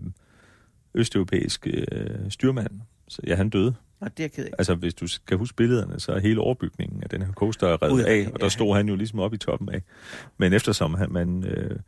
østeuropæisk 0.94 1.66
øh, 1.66 2.30
styrmand. 2.30 2.80
Så 3.14 3.22
ja, 3.26 3.34
han 3.34 3.48
døde. 3.50 3.74
Nej, 4.00 4.10
det 4.16 4.24
er 4.24 4.28
ked 4.28 4.44
af. 4.44 4.50
Altså, 4.58 4.74
hvis 4.74 4.94
du 4.94 5.06
kan 5.26 5.38
huske 5.38 5.56
billederne, 5.56 6.00
så 6.00 6.12
er 6.12 6.18
hele 6.18 6.40
overbygningen 6.40 7.02
af 7.02 7.08
den 7.08 7.22
her 7.22 7.32
coaster 7.32 7.68
er 7.68 7.82
revet 7.82 7.92
Ud 7.92 8.00
af, 8.00 8.12
af, 8.12 8.26
og 8.32 8.40
der 8.40 8.46
ja. 8.46 8.48
stod 8.50 8.76
han 8.76 8.88
jo 8.88 8.96
ligesom 8.96 9.18
oppe 9.18 9.34
i 9.34 9.38
toppen 9.38 9.68
af. 9.68 9.82
Men 10.38 10.52
eftersom 10.52 10.94
han, 10.94 11.12
man, 11.12 11.44
øh, 11.44 11.78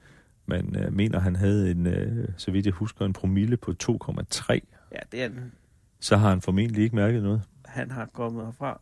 man 0.46 0.76
øh, 0.76 0.92
mener, 0.92 1.18
han 1.20 1.36
havde 1.36 1.70
en, 1.70 1.86
øh, 1.86 2.28
så 2.36 2.50
vidt 2.50 2.66
jeg 2.66 2.72
husker, 2.74 3.04
en 3.04 3.12
promille 3.12 3.56
på 3.56 3.74
2,3, 3.82 4.52
Ja, 4.92 4.98
det 5.12 5.22
er 5.22 5.28
den. 5.28 5.52
så 6.00 6.16
har 6.16 6.28
han 6.28 6.40
formentlig 6.40 6.84
ikke 6.84 6.96
mærket 6.96 7.22
noget. 7.22 7.42
Han 7.64 7.90
har 7.90 8.06
kommet 8.12 8.44
herfra, 8.44 8.80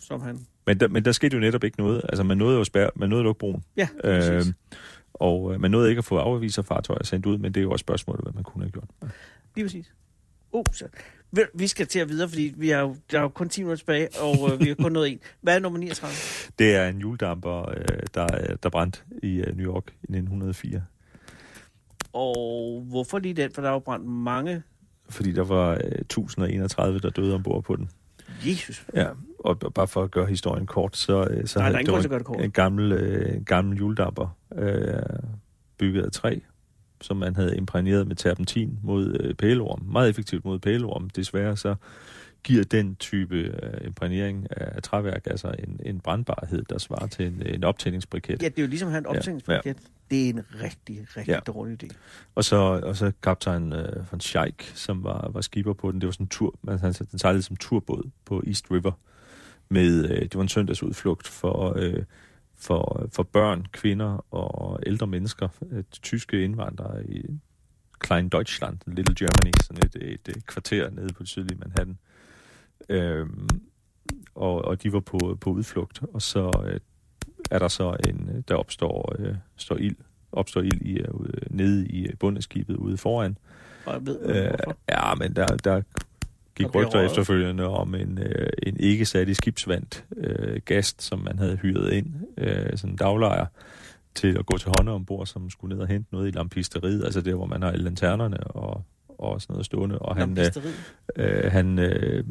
som 0.00 0.20
han... 0.20 0.38
Men 0.66 0.80
der, 0.80 0.88
men 0.88 1.04
der 1.04 1.12
skete 1.12 1.34
jo 1.34 1.40
netop 1.40 1.64
ikke 1.64 1.78
noget. 1.78 2.00
Altså, 2.08 2.22
man 2.22 2.38
nåede 2.38 2.54
jo 2.54 2.60
at 2.60 2.66
spærre, 2.66 2.90
man 2.96 3.08
nåede 3.08 3.20
at 3.20 3.24
lukke 3.24 3.38
broen. 3.38 3.64
Ja, 3.76 3.88
Øh, 4.04 4.44
og 5.14 5.54
øh, 5.54 5.60
man 5.60 5.70
nåede 5.70 5.88
ikke 5.88 5.98
at 5.98 6.04
få 6.04 6.16
afviserfartøjer 6.16 7.04
sendt 7.04 7.26
ud, 7.26 7.38
men 7.38 7.54
det 7.54 7.60
er 7.60 7.62
jo 7.64 7.70
også 7.70 7.82
spørgsmålet, 7.82 8.24
hvad 8.24 8.32
man 8.32 8.44
kunne 8.44 8.64
have 8.64 8.70
gjort. 8.70 8.88
Lige 9.56 9.64
præcis. 9.64 9.92
Uh, 10.52 10.64
så. 10.72 10.84
Vi 11.54 11.66
skal 11.66 11.86
til 11.86 11.98
at 11.98 12.08
videre, 12.08 12.28
fordi 12.28 12.54
vi 12.56 12.68
har 12.68 12.80
jo, 12.80 12.96
der 13.10 13.18
er 13.18 13.22
jo 13.22 13.28
kun 13.28 13.48
10 13.48 13.60
minutter 13.62 13.76
tilbage, 13.78 14.08
og 14.20 14.52
øh, 14.52 14.60
vi 14.60 14.68
har 14.68 14.74
kun 14.74 14.92
nået 14.92 15.12
en. 15.12 15.18
Hvad 15.40 15.54
er 15.56 15.58
nummer 15.60 15.78
39? 15.78 16.14
Det 16.58 16.74
er 16.76 16.88
en 16.88 16.98
juledamper, 16.98 17.68
øh, 17.70 17.98
der, 18.14 18.26
der 18.62 18.68
brændte 18.70 19.00
i 19.22 19.36
øh, 19.40 19.56
New 19.56 19.72
York 19.72 19.84
i 19.88 20.06
1904. 20.16 20.82
Og 22.12 22.84
hvorfor 22.88 23.18
lige 23.18 23.34
den? 23.34 23.50
For 23.54 23.62
der 23.62 23.68
er 23.68 23.72
jo 23.72 23.78
brændt 23.78 24.06
mange... 24.06 24.62
Fordi 25.10 25.32
der 25.32 25.44
var 25.44 25.70
øh, 25.70 25.78
1031, 26.00 26.98
der 27.00 27.10
døde 27.10 27.34
ombord 27.34 27.62
på 27.64 27.76
den. 27.76 27.90
Jesus. 28.46 28.86
Ja, 28.94 29.08
og 29.38 29.58
og 29.62 29.74
bare 29.74 29.88
for 29.88 30.02
at 30.02 30.10
gøre 30.10 30.26
historien 30.26 30.66
kort, 30.66 30.96
så, 30.96 31.26
øh, 31.30 31.46
så 31.46 31.58
Nej, 31.58 31.68
der 31.68 31.78
er 31.78 31.92
havde- 31.96 32.08
gøre 32.08 32.18
det 32.18 32.26
kort. 32.26 32.40
en 32.44 32.50
gammel, 32.50 32.92
øh, 32.92 33.34
en 33.36 33.44
gammel 33.44 33.78
juledamper, 33.78 34.36
øh, 34.56 35.02
bygget 35.78 36.02
af 36.04 36.12
træ, 36.12 36.38
som 37.02 37.16
man 37.16 37.36
havde 37.36 37.56
imprægneret 37.56 38.06
med 38.06 38.16
terpentin 38.16 38.78
mod 38.82 39.16
øh, 39.20 39.34
pæleorm. 39.34 39.82
Meget 39.92 40.10
effektivt 40.10 40.44
mod 40.44 40.58
pæleorm. 40.58 41.10
Desværre 41.10 41.56
så 41.56 41.74
giver 42.44 42.64
den 42.64 42.96
type 42.96 43.36
øh, 43.36 43.86
imprægnering 43.86 44.46
af 44.50 44.82
træværk 44.82 45.22
altså 45.26 45.54
en, 45.58 45.80
en 45.86 46.00
brandbarhed, 46.00 46.62
der 46.62 46.78
svarer 46.78 47.06
til 47.06 47.26
en, 47.26 47.42
en 47.46 47.64
optændingsbriket. 47.64 48.42
Ja, 48.42 48.48
det 48.48 48.58
er 48.58 48.62
jo 48.62 48.68
ligesom 48.68 48.88
at 48.88 48.92
have 48.92 48.98
en 48.98 49.06
Ja, 49.12 49.18
optændingspaket. 49.18 49.66
Ja. 49.66 49.72
Det 50.10 50.24
er 50.24 50.28
en 50.30 50.40
rigtig, 50.62 51.06
rigtig 51.16 51.28
Ja. 51.28 51.34
ja. 51.34 51.40
dårlig 51.52 51.84
idé. 51.84 51.88
Og 52.34 52.44
så, 52.44 52.56
og 52.56 52.96
så 52.96 53.12
kaptajn 53.22 53.72
øh, 53.72 54.10
von 54.10 54.20
Scheik, 54.20 54.72
som 54.74 55.04
var, 55.04 55.30
var 55.32 55.40
skipper 55.40 55.72
på 55.72 55.92
den. 55.92 56.00
Det 56.00 56.06
var 56.06 56.12
sådan 56.12 56.24
en 56.24 56.28
tur, 56.28 56.54
man, 56.62 56.78
han, 56.78 56.92
den 56.92 57.18
sejlede 57.18 57.42
som 57.42 57.56
turbåd 57.56 58.10
på 58.24 58.42
East 58.46 58.70
River. 58.70 58.92
Med, 59.68 60.10
øh, 60.10 60.20
det 60.22 60.34
var 60.34 60.42
en 60.42 60.48
søndagsudflugt 60.48 61.28
for, 61.28 61.74
øh, 61.76 62.02
for, 62.56 63.08
for 63.12 63.22
børn, 63.22 63.66
kvinder 63.72 64.26
og 64.34 64.61
ældre 64.86 65.06
mennesker, 65.06 65.48
øh, 65.70 65.84
tyske 66.02 66.44
indvandrere 66.44 67.06
i 67.06 67.26
Klein 67.98 68.28
Deutschland, 68.28 68.78
Little 68.86 69.14
Germany, 69.14 69.52
sådan 69.62 69.82
et, 69.84 70.18
et, 70.28 70.46
kvarter 70.46 70.90
nede 70.90 71.12
på 71.12 71.22
det 71.22 71.28
sydlige 71.28 71.58
Manhattan. 71.58 71.98
Øhm, 72.88 73.48
og, 74.34 74.64
og 74.64 74.82
de 74.82 74.92
var 74.92 75.00
på, 75.00 75.38
på 75.40 75.50
udflugt, 75.50 76.00
og 76.12 76.22
så 76.22 76.50
øh, 76.66 76.80
er 77.50 77.58
der 77.58 77.68
så 77.68 77.96
en, 78.08 78.44
der 78.48 78.54
opstår 78.54 79.16
øh, 79.18 79.34
står 79.56 79.76
ild, 79.76 79.96
opstår 80.32 80.60
ild 80.60 80.82
i, 80.82 80.98
øh, 80.98 81.08
nede 81.50 81.86
i 81.86 82.06
øh, 82.06 82.14
bundeskibet 82.18 82.76
ude 82.76 82.96
foran. 82.96 83.38
Og 83.86 83.92
jeg 83.92 84.06
ved, 84.06 84.20
Øh, 84.22 84.46
hvorfor. 84.48 84.76
ja, 84.88 85.14
men 85.14 85.36
der, 85.36 85.46
der 85.46 85.82
gik 86.54 86.74
rygter 86.74 87.00
efterfølgende 87.00 87.64
om 87.64 87.94
en, 87.94 88.18
øh, 88.18 88.48
en 88.62 88.76
ikke 88.80 89.04
sat 89.04 89.28
i 89.28 89.34
skibsvandt 89.34 90.04
øh, 90.16 90.60
gast, 90.64 91.02
som 91.02 91.18
man 91.18 91.38
havde 91.38 91.56
hyret 91.56 91.92
ind, 91.92 92.14
øh, 92.38 92.76
sådan 92.76 92.90
en 92.90 92.96
daglejer, 92.96 93.46
til 94.14 94.38
at 94.38 94.46
gå 94.46 94.58
til 94.58 94.68
hånden 94.76 94.94
ombord, 94.94 95.26
som 95.26 95.50
skulle 95.50 95.74
ned 95.74 95.82
og 95.82 95.88
hente 95.88 96.08
noget 96.12 96.28
i 96.28 96.30
lampisteriet, 96.30 97.04
altså 97.04 97.20
der, 97.20 97.34
hvor 97.34 97.46
man 97.46 97.62
har 97.62 97.70
alle 97.70 97.84
lanternerne 97.84 98.46
og, 98.46 98.84
og 99.08 99.42
sådan 99.42 99.54
noget 99.54 99.66
stående. 99.66 99.98
Og 99.98 100.16
han, 100.16 100.38
øh, 100.38 100.46
øh, 101.16 101.52
han 101.52 101.78
øh, 101.78 102.24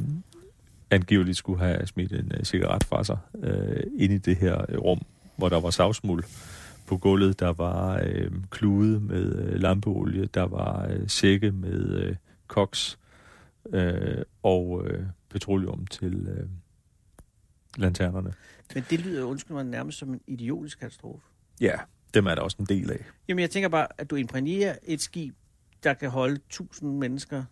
angiveligt 0.91 1.37
skulle 1.37 1.59
have 1.59 1.87
smidt 1.87 2.11
en 2.11 2.31
øh, 2.37 2.43
cigaret 2.43 2.83
fra 2.83 3.03
sig 3.03 3.17
øh, 3.43 3.83
ind 3.97 4.13
i 4.13 4.17
det 4.17 4.35
her 4.35 4.65
øh, 4.69 4.77
rum, 4.77 5.01
hvor 5.35 5.49
der 5.49 5.59
var 5.59 5.69
savsmuld 5.69 6.23
på 6.87 6.97
gulvet. 6.97 7.39
Der 7.39 7.53
var 7.53 8.01
øh, 8.03 8.31
klude 8.49 8.99
med 8.99 9.35
øh, 9.35 9.61
lampeolie, 9.61 10.25
der 10.25 10.43
var 10.43 10.87
øh, 10.89 11.09
sække 11.09 11.51
med 11.51 11.89
øh, 11.89 12.15
koks 12.47 12.99
øh, 13.69 14.23
og 14.43 14.87
øh, 14.87 15.03
petroleum 15.29 15.87
til 15.87 16.27
øh, 16.27 16.47
lanternerne. 17.77 18.33
Men 18.73 18.85
det 18.89 18.99
lyder, 18.99 19.23
undskyld 19.23 19.55
mig, 19.55 19.65
nærmest 19.65 19.97
som 19.97 20.13
en 20.13 20.21
idiotisk 20.27 20.79
katastrofe. 20.79 21.30
Ja, 21.61 21.75
dem 22.13 22.25
er 22.25 22.35
der 22.35 22.41
også 22.41 22.57
en 22.59 22.65
del 22.65 22.91
af. 22.91 23.05
Jamen, 23.27 23.41
jeg 23.41 23.49
tænker 23.49 23.69
bare, 23.69 23.87
at 23.97 24.09
du 24.09 24.15
imprægnerer 24.15 24.75
et 24.83 25.01
skib, 25.01 25.35
der 25.83 25.93
kan 25.93 26.09
holde 26.09 26.35
1000 26.35 26.97
mennesker 26.97 27.43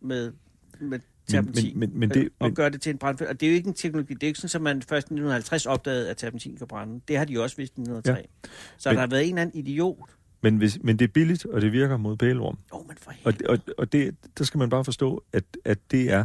med, 0.00 0.32
med 0.80 1.00
terpentin. 1.28 1.78
men- 1.78 1.98
men 1.98 2.10
det- 2.10 2.16
øh, 2.24 2.30
og 2.38 2.46
men- 2.46 2.54
gøre 2.54 2.70
det 2.70 2.80
til 2.82 2.90
en 2.90 2.98
brandfælde. 2.98 3.30
Og 3.30 3.40
det 3.40 3.46
er 3.46 3.50
jo 3.50 3.56
ikke 3.56 3.68
en 3.68 3.74
teknologi. 3.74 4.14
Det 4.14 4.22
er 4.22 4.26
ikke 4.26 4.40
sådan, 4.40 4.56
at 4.56 4.62
man 4.62 4.82
først 4.82 5.06
i 5.10 5.12
1950 5.14 5.66
opdagede, 5.66 6.10
at 6.10 6.16
terpentin 6.16 6.56
kan 6.56 6.66
brænde. 6.66 7.00
Det 7.08 7.18
har 7.18 7.24
de 7.24 7.42
også 7.42 7.56
vidst 7.56 7.72
i 7.76 7.80
1903. 7.80 8.12
Ja. 8.12 8.48
Så 8.78 8.88
Men- 8.88 8.94
der 8.96 9.00
har 9.00 9.06
været 9.08 9.22
en 9.22 9.28
eller 9.28 9.42
anden 9.42 9.58
idiot. 9.58 9.98
Men, 10.44 10.56
hvis, 10.56 10.78
men 10.82 10.98
det 10.98 11.04
er 11.04 11.12
billigt, 11.12 11.46
og 11.46 11.60
det 11.60 11.72
virker 11.72 11.96
mod 11.96 12.16
pæleorm. 12.16 12.58
Oh, 12.70 12.88
men 12.88 12.96
for 12.96 13.10
Og, 13.24 13.32
helvede. 13.32 13.48
og, 13.50 13.58
og 13.78 13.92
det, 13.92 14.16
der 14.38 14.44
skal 14.44 14.58
man 14.58 14.70
bare 14.70 14.84
forstå, 14.84 15.24
at, 15.32 15.44
at 15.64 15.78
det 15.90 16.10
er 16.12 16.24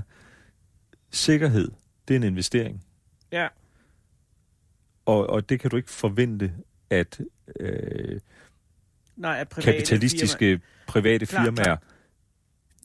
sikkerhed. 1.11 1.71
Det 2.07 2.13
er 2.13 2.15
en 2.17 2.23
investering. 2.23 2.83
Ja. 3.31 3.47
Og, 5.05 5.27
og 5.29 5.49
det 5.49 5.59
kan 5.59 5.69
du 5.71 5.75
ikke 5.77 5.91
forvente, 5.91 6.53
at 6.89 7.19
øh, 7.59 8.19
Nej, 9.15 9.37
at 9.39 9.49
private 9.49 9.71
kapitalistiske 9.71 10.53
firmaer- 10.53 10.85
private 10.87 11.25
firmaer, 11.25 11.75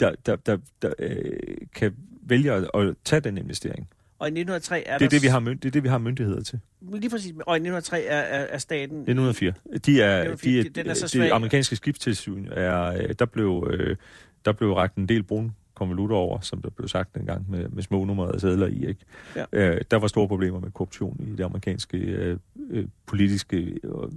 der, 0.01 0.13
der, 0.27 0.37
der, 0.37 0.59
der 0.83 0.93
øh, 0.99 1.33
kan 1.75 1.95
vælge 2.23 2.53
at, 2.53 2.71
at 2.75 2.95
tage 3.05 3.21
den 3.21 3.39
investering. 3.39 3.89
Og 4.19 4.29
i 4.29 4.31
1903 4.31 4.83
er 4.87 4.99
Det 4.99 5.05
er 5.05 5.09
det, 5.09 5.23
vi 5.23 5.27
har, 5.27 5.41
det 5.41 5.65
er 5.65 5.71
det, 5.71 5.83
vi 5.83 5.89
har 5.89 5.99
myndigheder 5.99 6.43
til. 6.43 6.61
Lige 6.81 7.11
præcis. 7.11 7.33
Og 7.47 7.57
i 7.57 7.59
1903 7.59 8.03
er, 8.05 8.17
er, 8.19 8.45
er 8.45 8.59
staten... 8.59 8.97
1904. 8.97 9.53
De 9.87 10.03
er, 10.03 10.19
1904, 10.19 10.63
de, 10.63 10.69
den 10.69 10.87
er 10.87 10.95
så 10.95 11.03
det 11.03 11.11
svag. 11.11 11.31
amerikanske 11.33 11.77
skibstilsyn 11.77 12.47
er, 12.51 12.83
øh, 12.85 13.15
der 13.19 13.25
blev, 13.25 13.71
øh, 13.73 13.97
der 14.45 14.53
blev 14.53 14.73
ragt 14.73 14.97
en 14.97 15.09
del 15.09 15.23
brun 15.23 15.53
konvolutter 15.83 16.16
over, 16.16 16.41
som 16.41 16.62
der 16.62 16.70
blev 16.70 16.89
sagt 16.89 17.16
engang, 17.16 17.51
med, 17.51 17.68
med 17.68 17.83
små 17.83 18.05
nummerede 18.05 18.41
sædler 18.41 18.66
i. 18.66 18.87
Ikke? 18.89 19.05
Ja. 19.37 19.45
Øh, 19.53 19.80
der 19.91 19.97
var 19.97 20.07
store 20.07 20.28
problemer 20.28 20.61
med 20.61 20.70
korruption 20.70 21.16
i 21.20 21.37
det 21.37 21.45
amerikanske 21.45 21.99
øh, 21.99 22.39
øh, 22.70 22.89
politiske 23.07 23.78
og, 23.85 24.11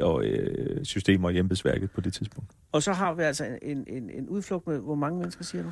og 0.00 0.24
øh, 0.24 0.84
systemer 0.84 1.30
i 1.30 1.38
embedsværket 1.38 1.90
på 1.90 2.00
det 2.00 2.12
tidspunkt. 2.12 2.50
Og 2.72 2.82
så 2.82 2.92
har 2.92 3.14
vi 3.14 3.22
altså 3.22 3.58
en, 3.62 3.84
en, 3.86 4.10
en 4.10 4.28
udflugt 4.28 4.66
med... 4.66 4.78
Hvor 4.78 4.94
mange 4.94 5.18
mennesker, 5.18 5.44
siger 5.44 5.62
du? 5.62 5.70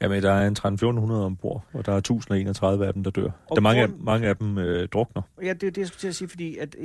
Jamen, 0.00 0.22
der 0.22 0.32
er 0.32 0.46
en 0.46 0.52
1300 0.52 1.24
ombord, 1.24 1.64
og 1.72 1.86
der 1.86 1.92
er 1.92 1.96
1031 1.96 2.86
af 2.86 2.92
dem, 2.92 3.04
der 3.04 3.10
dør. 3.10 3.22
der 3.22 3.30
er 3.56 3.60
mange, 3.60 3.82
af, 3.82 3.88
grund- 3.88 4.00
mange 4.02 4.28
af 4.28 4.36
dem 4.36 4.58
øh, 4.58 4.88
drukner. 4.88 5.22
Ja, 5.42 5.52
det 5.52 5.62
er 5.62 5.70
det, 5.70 5.78
jeg 5.78 5.86
skulle 5.86 6.00
til 6.00 6.08
at 6.08 6.14
sige, 6.14 6.28
fordi 6.28 6.56
at 6.56 6.76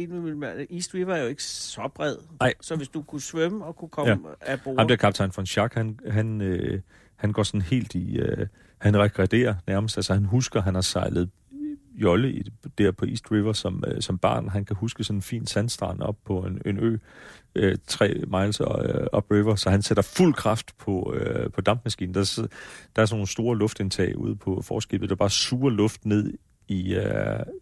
East 0.71 0.93
River 0.93 1.13
er 1.13 1.21
jo 1.21 1.27
ikke 1.27 1.43
så 1.43 1.89
bred. 1.95 2.15
Nej. 2.39 2.53
Så 2.61 2.75
hvis 2.75 2.87
du 2.87 3.01
kunne 3.01 3.21
svømme 3.21 3.65
og 3.65 3.75
kunne 3.75 3.89
komme 3.89 4.11
ja. 4.11 4.51
af 4.51 4.61
bord... 4.63 4.77
Ham 4.77 4.87
der 4.87 4.95
kaptajn 4.95 5.31
von 5.35 5.45
Schack, 5.45 5.73
han, 5.73 5.99
han, 6.07 6.41
øh, 6.41 6.81
han 7.20 7.32
går 7.32 7.43
sådan 7.43 7.61
helt 7.61 7.95
i... 7.95 8.17
Øh, 8.17 8.47
han 8.78 8.97
regrederer 8.97 9.55
nærmest. 9.67 9.97
Altså, 9.97 10.13
han 10.13 10.26
husker, 10.26 10.61
han 10.61 10.74
har 10.76 10.82
sejlet 10.82 11.30
jolle 12.01 12.32
i, 12.34 12.43
der 12.78 12.91
på 12.91 13.05
East 13.05 13.32
River 13.32 13.53
som, 13.53 13.84
øh, 13.88 14.01
som 14.01 14.17
barn. 14.17 14.49
Han 14.49 14.65
kan 14.65 14.76
huske 14.76 15.03
sådan 15.03 15.17
en 15.17 15.22
fin 15.22 15.45
sandstrand 15.47 16.01
op 16.01 16.15
på 16.26 16.39
en, 16.39 16.61
en 16.65 16.78
ø, 16.80 16.97
øh, 17.55 17.78
tre 17.88 18.07
miles 18.28 18.61
øh, 18.61 18.67
up 19.17 19.32
river, 19.32 19.55
så 19.55 19.70
han 19.70 19.82
sætter 19.82 20.03
fuld 20.03 20.34
kraft 20.34 20.78
på, 20.78 21.13
øh, 21.17 21.51
på 21.51 21.61
dampmaskinen. 21.61 22.13
Der, 22.13 22.24
så- 22.24 22.47
der 22.95 23.01
er 23.01 23.05
sådan 23.05 23.17
nogle 23.17 23.28
store 23.28 23.57
luftindtag 23.57 24.17
ude 24.17 24.36
på 24.36 24.61
forskibet, 24.61 25.09
der 25.09 25.15
bare 25.15 25.30
suger 25.30 25.70
luft 25.70 26.05
ned 26.05 26.34
i, 26.70 26.97
uh, 26.97 27.03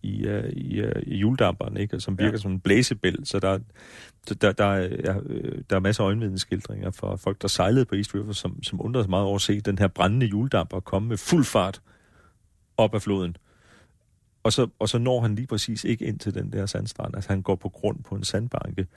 i, 0.03 0.28
uh, 0.28 0.49
i, 0.49 0.84
uh, 0.84 1.01
i 1.03 1.18
hjuldamperen, 1.18 1.78
ikke? 1.78 1.99
som 1.99 2.20
virker 2.20 2.32
ja. 2.32 2.38
Som 2.38 2.51
en 2.51 2.60
blæsebæl. 2.60 3.20
Så 3.24 3.39
der, 3.39 3.60
der, 4.41 4.51
der, 4.51 4.66
er, 4.66 5.22
øh, 5.26 5.62
der 5.70 5.76
er 5.76 5.80
masser 5.80 6.03
af 6.03 6.08
øjenvidensskildringer 6.08 6.91
fra 6.91 7.16
folk, 7.16 7.41
der 7.41 7.47
sejlede 7.47 7.86
på 7.86 7.95
East 7.95 8.16
River, 8.16 8.34
som, 8.34 8.64
som 8.64 8.82
undrede 8.82 9.03
sig 9.03 9.10
meget 9.10 9.26
over 9.26 9.36
at 9.36 9.41
se 9.41 9.62
den 9.62 9.78
her 9.78 9.88
brændende 9.88 10.26
hjuldamper 10.26 10.80
komme 10.80 11.10
med 11.10 11.18
fuld 11.18 11.45
fart 11.45 11.82
op 12.78 12.95
ad 12.95 12.99
floden. 12.99 13.38
Og 14.43 14.53
så, 14.53 14.68
og 14.80 14.89
så 14.89 14.97
når 14.97 15.22
han 15.22 15.36
lige 15.36 15.47
præcis 15.47 15.84
ikke 15.84 16.05
ind 16.05 16.20
til 16.20 16.34
den 16.34 16.51
der 16.51 16.66
sandstrand. 16.66 17.16
Altså 17.16 17.30
han 17.30 17.41
går 17.41 17.55
på 17.55 17.70
grund 17.70 18.03
på 18.03 18.16
en 18.16 18.24
sandbanke, 18.24 18.88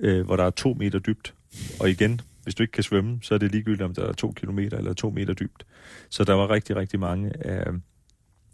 øh, 0.00 0.24
hvor 0.24 0.36
der 0.36 0.44
er 0.44 0.50
to 0.50 0.74
meter 0.74 0.98
dybt. 0.98 1.34
Og 1.80 1.90
igen, 1.90 2.20
hvis 2.44 2.54
du 2.54 2.62
ikke 2.62 2.72
kan 2.72 2.82
svømme, 2.82 3.18
så 3.22 3.34
er 3.34 3.38
det 3.38 3.52
ligegyldigt, 3.52 3.82
om 3.82 3.94
der 3.94 4.04
er 4.04 4.12
to 4.12 4.32
kilometer 4.32 4.78
eller 4.78 4.92
to 4.92 5.10
meter 5.10 5.34
dybt. 5.34 5.66
Så 6.10 6.24
der 6.24 6.34
var 6.34 6.50
rigtig, 6.50 6.76
rigtig 6.76 7.00
mange 7.00 7.46
af, 7.46 7.72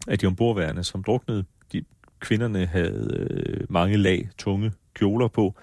af 0.08 0.18
de 0.18 0.26
ombordværende, 0.26 0.84
som 0.84 1.02
druknede. 1.02 1.44
De, 1.72 1.84
Kvinderne 2.20 2.66
havde 2.66 3.16
øh, 3.18 3.66
mange 3.68 3.96
lag, 3.96 4.28
tunge 4.38 4.72
kjoler 4.94 5.28
på. 5.28 5.54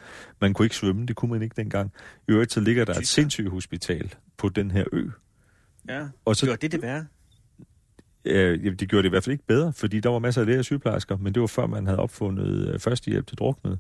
Man 0.42 0.54
kunne 0.54 0.66
ikke 0.66 0.76
svømme, 0.76 1.06
det 1.06 1.16
kunne 1.16 1.32
man 1.32 1.42
ikke 1.42 1.56
dengang. 1.58 1.92
I 2.28 2.32
øvrigt 2.32 2.54
så 2.54 2.60
ligger 2.60 2.86
der 2.86 2.94
et 2.94 3.08
sindssygt 3.08 3.50
hospital 3.50 4.14
på 4.38 4.50
den 4.50 4.72
her 4.72 4.84
ø. 4.92 5.08
Ja. 5.90 6.08
Og 6.26 6.36
så, 6.36 6.46
Gjorde 6.46 6.62
det 6.62 6.72
det 6.72 6.82
værre? 6.82 7.06
øh, 8.26 8.66
jamen, 8.66 8.78
det 8.78 8.90
gjorde 8.90 9.04
det 9.04 9.10
i 9.10 9.10
hvert 9.10 9.24
fald 9.24 9.34
ikke 9.34 9.48
bedre, 9.48 9.74
fordi 9.74 10.00
der 10.00 10.10
var 10.10 10.20
masser 10.20 10.42
af 10.42 10.48
læger 10.48 10.60
og 10.60 10.66
sygeplejersker, 10.66 11.18
men 11.18 11.34
det 11.34 11.42
var 11.42 11.48
før 11.48 11.68
man 11.68 11.86
havde 11.86 12.00
opfundet 12.00 12.74
øh, 12.74 12.80
førstehjælp 12.80 13.28
til 13.28 13.38
druknede. 13.38 13.78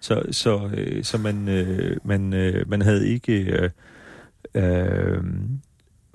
Så, 0.00 0.22
så, 0.30 0.70
øh, 0.76 1.04
så 1.04 1.18
man, 1.18 1.48
øh, 1.48 1.96
man, 2.04 2.32
øh, 2.32 2.68
man 2.70 2.82
havde 2.82 3.08
ikke... 3.08 3.32
Øh, 3.32 3.70
øh, 4.54 5.24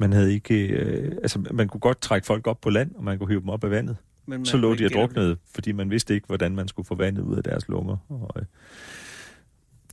man 0.02 0.14
havde 0.14 0.34
ikke... 0.34 0.68
Øh, 0.68 1.12
altså, 1.22 1.39
man 1.52 1.68
kunne 1.68 1.82
godt 1.82 2.02
trække 2.02 2.26
folk 2.28 2.47
op 2.47 2.62
på 2.62 2.70
land, 2.70 2.95
og 2.95 3.04
man 3.04 3.18
kunne 3.18 3.30
hive 3.30 3.41
dem 3.41 3.49
op 3.49 3.64
af 3.64 3.72
vandet. 3.72 3.97
Men 4.26 4.39
man 4.39 4.45
så 4.45 4.58
lå 4.58 4.76
de 4.76 4.86
og 4.86 4.91
druknede, 4.91 5.38
fordi 5.56 5.72
man 5.72 5.89
vidste 5.89 6.14
ikke, 6.14 6.28
hvordan 6.28 6.56
man 6.56 6.68
skulle 6.68 6.86
få 6.86 6.95
vandet 6.95 7.22
ud 7.22 7.36
af 7.38 7.43
deres 7.43 7.68
lunger. 7.68 7.97
Og, 8.10 8.32
øh, 8.36 8.43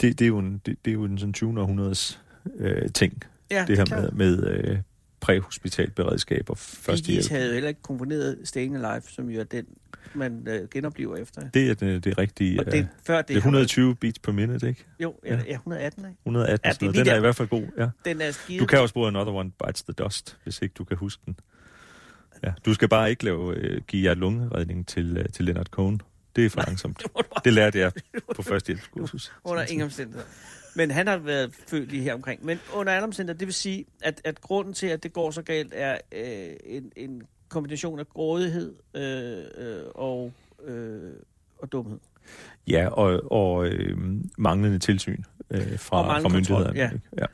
det, 0.00 0.18
det, 0.18 0.24
er 0.24 0.28
jo 0.28 0.38
en, 0.38 0.61
det, 0.66 0.76
det 0.84 0.90
er 0.90 0.94
jo 0.94 1.04
en 1.04 1.18
sådan 1.18 1.32
20. 1.32 1.61
århundredes 1.61 2.20
øh, 2.59 2.92
ting, 2.94 3.22
Ja, 3.50 3.64
det 3.68 3.76
her 3.76 3.82
er 3.82 3.86
klart. 3.86 4.14
med, 4.14 4.38
med 4.38 4.46
øh, 4.46 4.78
præhospitalt 5.20 5.94
beredskab 5.94 6.50
og 6.50 6.56
Bee 6.56 6.64
Gees 6.66 6.78
førstehjælp. 6.78 7.28
havde 7.30 7.46
jo 7.46 7.52
heller 7.52 7.68
ikke 7.68 7.82
komponeret 7.82 8.38
Staying 8.44 8.76
Alive, 8.76 9.02
som 9.08 9.30
jo 9.30 9.40
er 9.40 9.44
den, 9.44 9.66
man 10.14 10.44
øh, 10.48 10.68
genoplever 10.70 11.16
efter. 11.16 11.48
Det 11.54 11.70
er 11.70 11.74
det, 11.74 12.04
det 12.04 12.18
rigtige. 12.18 12.60
Og 12.60 12.66
øh, 12.66 12.72
det, 12.72 12.88
før 13.04 13.16
det, 13.16 13.28
det 13.28 13.36
er 13.36 13.40
har 13.40 13.50
man- 13.50 13.60
120 13.60 13.96
beats 13.96 14.18
per 14.18 14.32
minute, 14.32 14.68
ikke? 14.68 14.84
Jo, 15.00 15.14
ja, 15.26 15.38
ja 15.46 15.52
118, 15.54 16.04
ikke? 16.04 16.16
118, 16.26 16.60
Ja, 16.64 16.68
ja, 16.68 16.72
det 16.72 16.82
er 16.82 16.86
den 16.86 16.92
lige 16.92 17.00
er 17.00 17.04
der. 17.04 17.16
i 17.16 17.20
hvert 17.20 17.36
fald 17.36 17.48
god. 17.48 17.62
Ja. 17.78 17.88
Den 18.04 18.20
er 18.20 18.30
skide. 18.30 18.58
Du 18.58 18.66
kan 18.66 18.80
også 18.80 18.94
bruge 18.94 19.08
Another 19.08 19.32
One 19.32 19.50
Bites 19.66 19.82
the 19.82 19.92
Dust, 19.92 20.36
hvis 20.44 20.62
ikke 20.62 20.72
du 20.78 20.84
kan 20.84 20.96
huske 20.96 21.22
den. 21.26 21.36
Ja. 22.44 22.52
Du 22.64 22.74
skal 22.74 22.88
bare 22.88 23.10
ikke 23.10 23.24
lave, 23.24 23.54
øh, 23.56 23.80
give 23.86 24.04
jer 24.08 24.14
lungeredning 24.14 24.86
til, 24.88 25.16
øh, 25.16 25.24
til 25.28 25.44
Leonard 25.44 25.66
Cohen. 25.66 26.00
Det 26.39 26.47
er 26.47 26.51
for 26.51 26.61
langsomt. 26.66 27.03
Det 27.45 27.53
lærte 27.53 27.78
jeg 27.78 27.93
på 28.36 28.43
førstehjælpskursus. 28.43 29.32
Under 29.45 29.64
ingen 29.64 29.84
omstændigheder. 29.84 30.26
Men 30.76 30.91
han 30.91 31.07
har 31.07 31.16
været 31.16 31.55
født 31.68 31.91
lige 31.91 32.03
her 32.03 32.14
omkring. 32.14 32.45
Men 32.45 32.59
under 32.74 32.93
alle 32.93 33.05
omstændigheder, 33.05 33.39
det 33.39 33.47
vil 33.47 33.55
sige, 33.55 33.84
at, 34.03 34.20
at 34.24 34.41
grunden 34.41 34.74
til, 34.74 34.86
at 34.86 35.03
det 35.03 35.12
går 35.12 35.30
så 35.30 35.43
galt, 35.43 35.72
er 35.76 35.99
øh, 36.12 36.57
en, 36.64 36.93
en 36.97 37.22
kombination 37.49 37.99
af 37.99 38.09
grådighed 38.09 38.74
øh, 38.95 39.45
øh, 39.57 39.82
og, 39.95 40.32
øh, 40.64 41.12
og 41.59 41.72
dumhed. 41.72 41.99
Ja, 42.66 42.89
og, 42.89 43.32
og 43.32 43.66
øh, 43.66 43.99
manglende 44.39 44.78
tilsyn 44.78 45.22
øh, 45.51 45.78
fra, 45.78 46.01
Og 46.01 46.07
manglende 46.07 46.30
fra 46.30 46.36
myndighederne. 46.36 46.64
kontrol, 46.64 47.01
ja. 47.16 47.22
ja. 47.22 47.26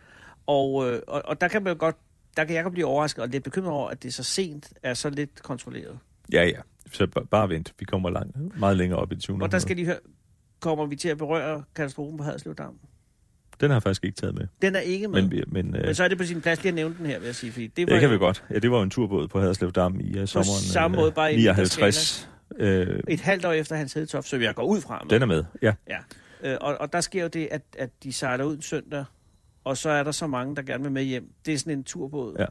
Og, 0.47 0.93
øh, 0.93 1.03
og, 1.07 1.23
og 1.25 1.41
der 1.41 1.49
kan 1.49 1.63
man 1.63 1.73
jo 1.73 1.79
godt, 1.79 1.97
der 2.37 2.45
kan 2.45 2.55
jeg 2.57 2.63
godt 2.63 2.73
blive 2.73 2.87
overrasket 2.87 3.23
og 3.23 3.29
lidt 3.29 3.45
bekymret 3.45 3.73
over, 3.73 3.91
at 3.91 4.03
det 4.03 4.15
så 4.15 4.23
sent 4.23 4.73
er 4.83 4.95
så 4.95 5.11
lidt 5.11 5.43
kontrolleret. 5.43 5.99
Ja, 6.33 6.45
ja. 6.45 6.61
Så 6.95 7.07
bare 7.31 7.49
vent. 7.49 7.75
Vi 7.79 7.85
kommer 7.85 8.11
langt, 8.11 8.59
meget 8.59 8.77
længere 8.77 8.99
op 8.99 9.13
i 9.13 9.15
det 9.15 9.23
20. 9.23 9.43
Og 9.43 9.53
der 9.53 9.59
skal 9.59 9.77
de 9.77 9.85
høre, 9.85 9.99
kommer 10.61 10.87
vi 10.87 10.97
til 10.97 11.09
at 11.09 11.19
berøre 11.19 11.63
katastrofen 11.75 12.17
på 12.19 12.25
Haderslev 12.25 12.55
Dam? 12.55 12.79
Den 13.61 13.71
har 13.71 13.75
jeg 13.77 13.83
faktisk 13.83 14.05
ikke 14.05 14.17
taget 14.17 14.35
med. 14.35 14.47
Den 14.63 14.77
er 14.77 14.81
ikke 14.81 15.09
med. 15.09 15.23
Men, 15.23 15.31
Men, 15.31 15.39
vi- 15.39 15.45
men, 15.47 15.77
øh, 15.77 15.85
men 15.85 15.95
så 15.95 16.05
er 16.05 16.09
det 16.09 16.19
på 16.19 16.25
sin 16.25 16.41
plads 16.41 16.63
lige 16.63 16.69
at 16.69 16.75
nævne 16.75 16.95
den 16.99 17.07
her, 17.07 17.19
vil 17.19 17.27
jeg 17.27 17.35
sige. 17.35 17.53
Fordi 17.53 17.67
det 17.67 17.87
var 17.87 17.93
det 17.93 18.01
kan 18.01 18.09
jo 18.09 18.13
vi 18.13 18.19
godt. 18.19 18.45
Ja, 18.51 18.59
det 18.59 18.71
var 18.71 18.77
jo 18.77 18.83
en 18.83 18.91
turbåd 18.91 19.29
på 19.29 19.41
Haderslev 19.41 19.73
Dam 19.73 20.01
i 20.01 20.21
uh, 20.21 20.27
sommeren 20.29 20.47
samme 20.61 20.97
øh, 20.97 21.01
måde, 21.03 21.13
bare 21.13 21.33
i 21.35 21.37
mindre 21.37 21.53
59. 21.55 22.29
Øh, 22.59 23.01
et 23.09 23.21
halvt 23.21 23.45
år 23.45 23.53
efter 23.53 23.77
hans 23.77 23.93
hedetoft, 23.93 24.29
så 24.29 24.37
jeg 24.37 24.55
går 24.55 24.63
ud 24.65 24.81
fra. 24.81 25.07
den 25.11 25.23
er 25.23 25.27
med, 25.27 25.45
ja. 25.63 25.75
Ja. 25.89 25.99
Øh, 26.43 26.59
og, 26.61 26.77
og 26.81 26.93
der 26.93 27.01
sker 27.01 27.23
jo 27.23 27.29
det, 27.29 27.49
at, 27.51 27.63
at 27.79 27.91
de 28.03 28.13
sejler 28.13 28.45
ud 28.45 28.57
en 28.57 28.63
søndag, 28.63 29.05
og 29.65 29.77
så 29.77 29.91
er 29.91 30.03
der 30.03 30.11
så 30.13 30.27
mange, 30.27 30.57
der 30.57 30.63
gerne 30.63 30.83
vil 30.83 30.93
med 30.93 31.03
hjem. 31.03 31.33
Det 31.47 31.55
er 31.55 31.59
sådan 31.59 31.79
en 31.79 31.85
turbåd. 31.85 32.37
Ja. 32.39 32.47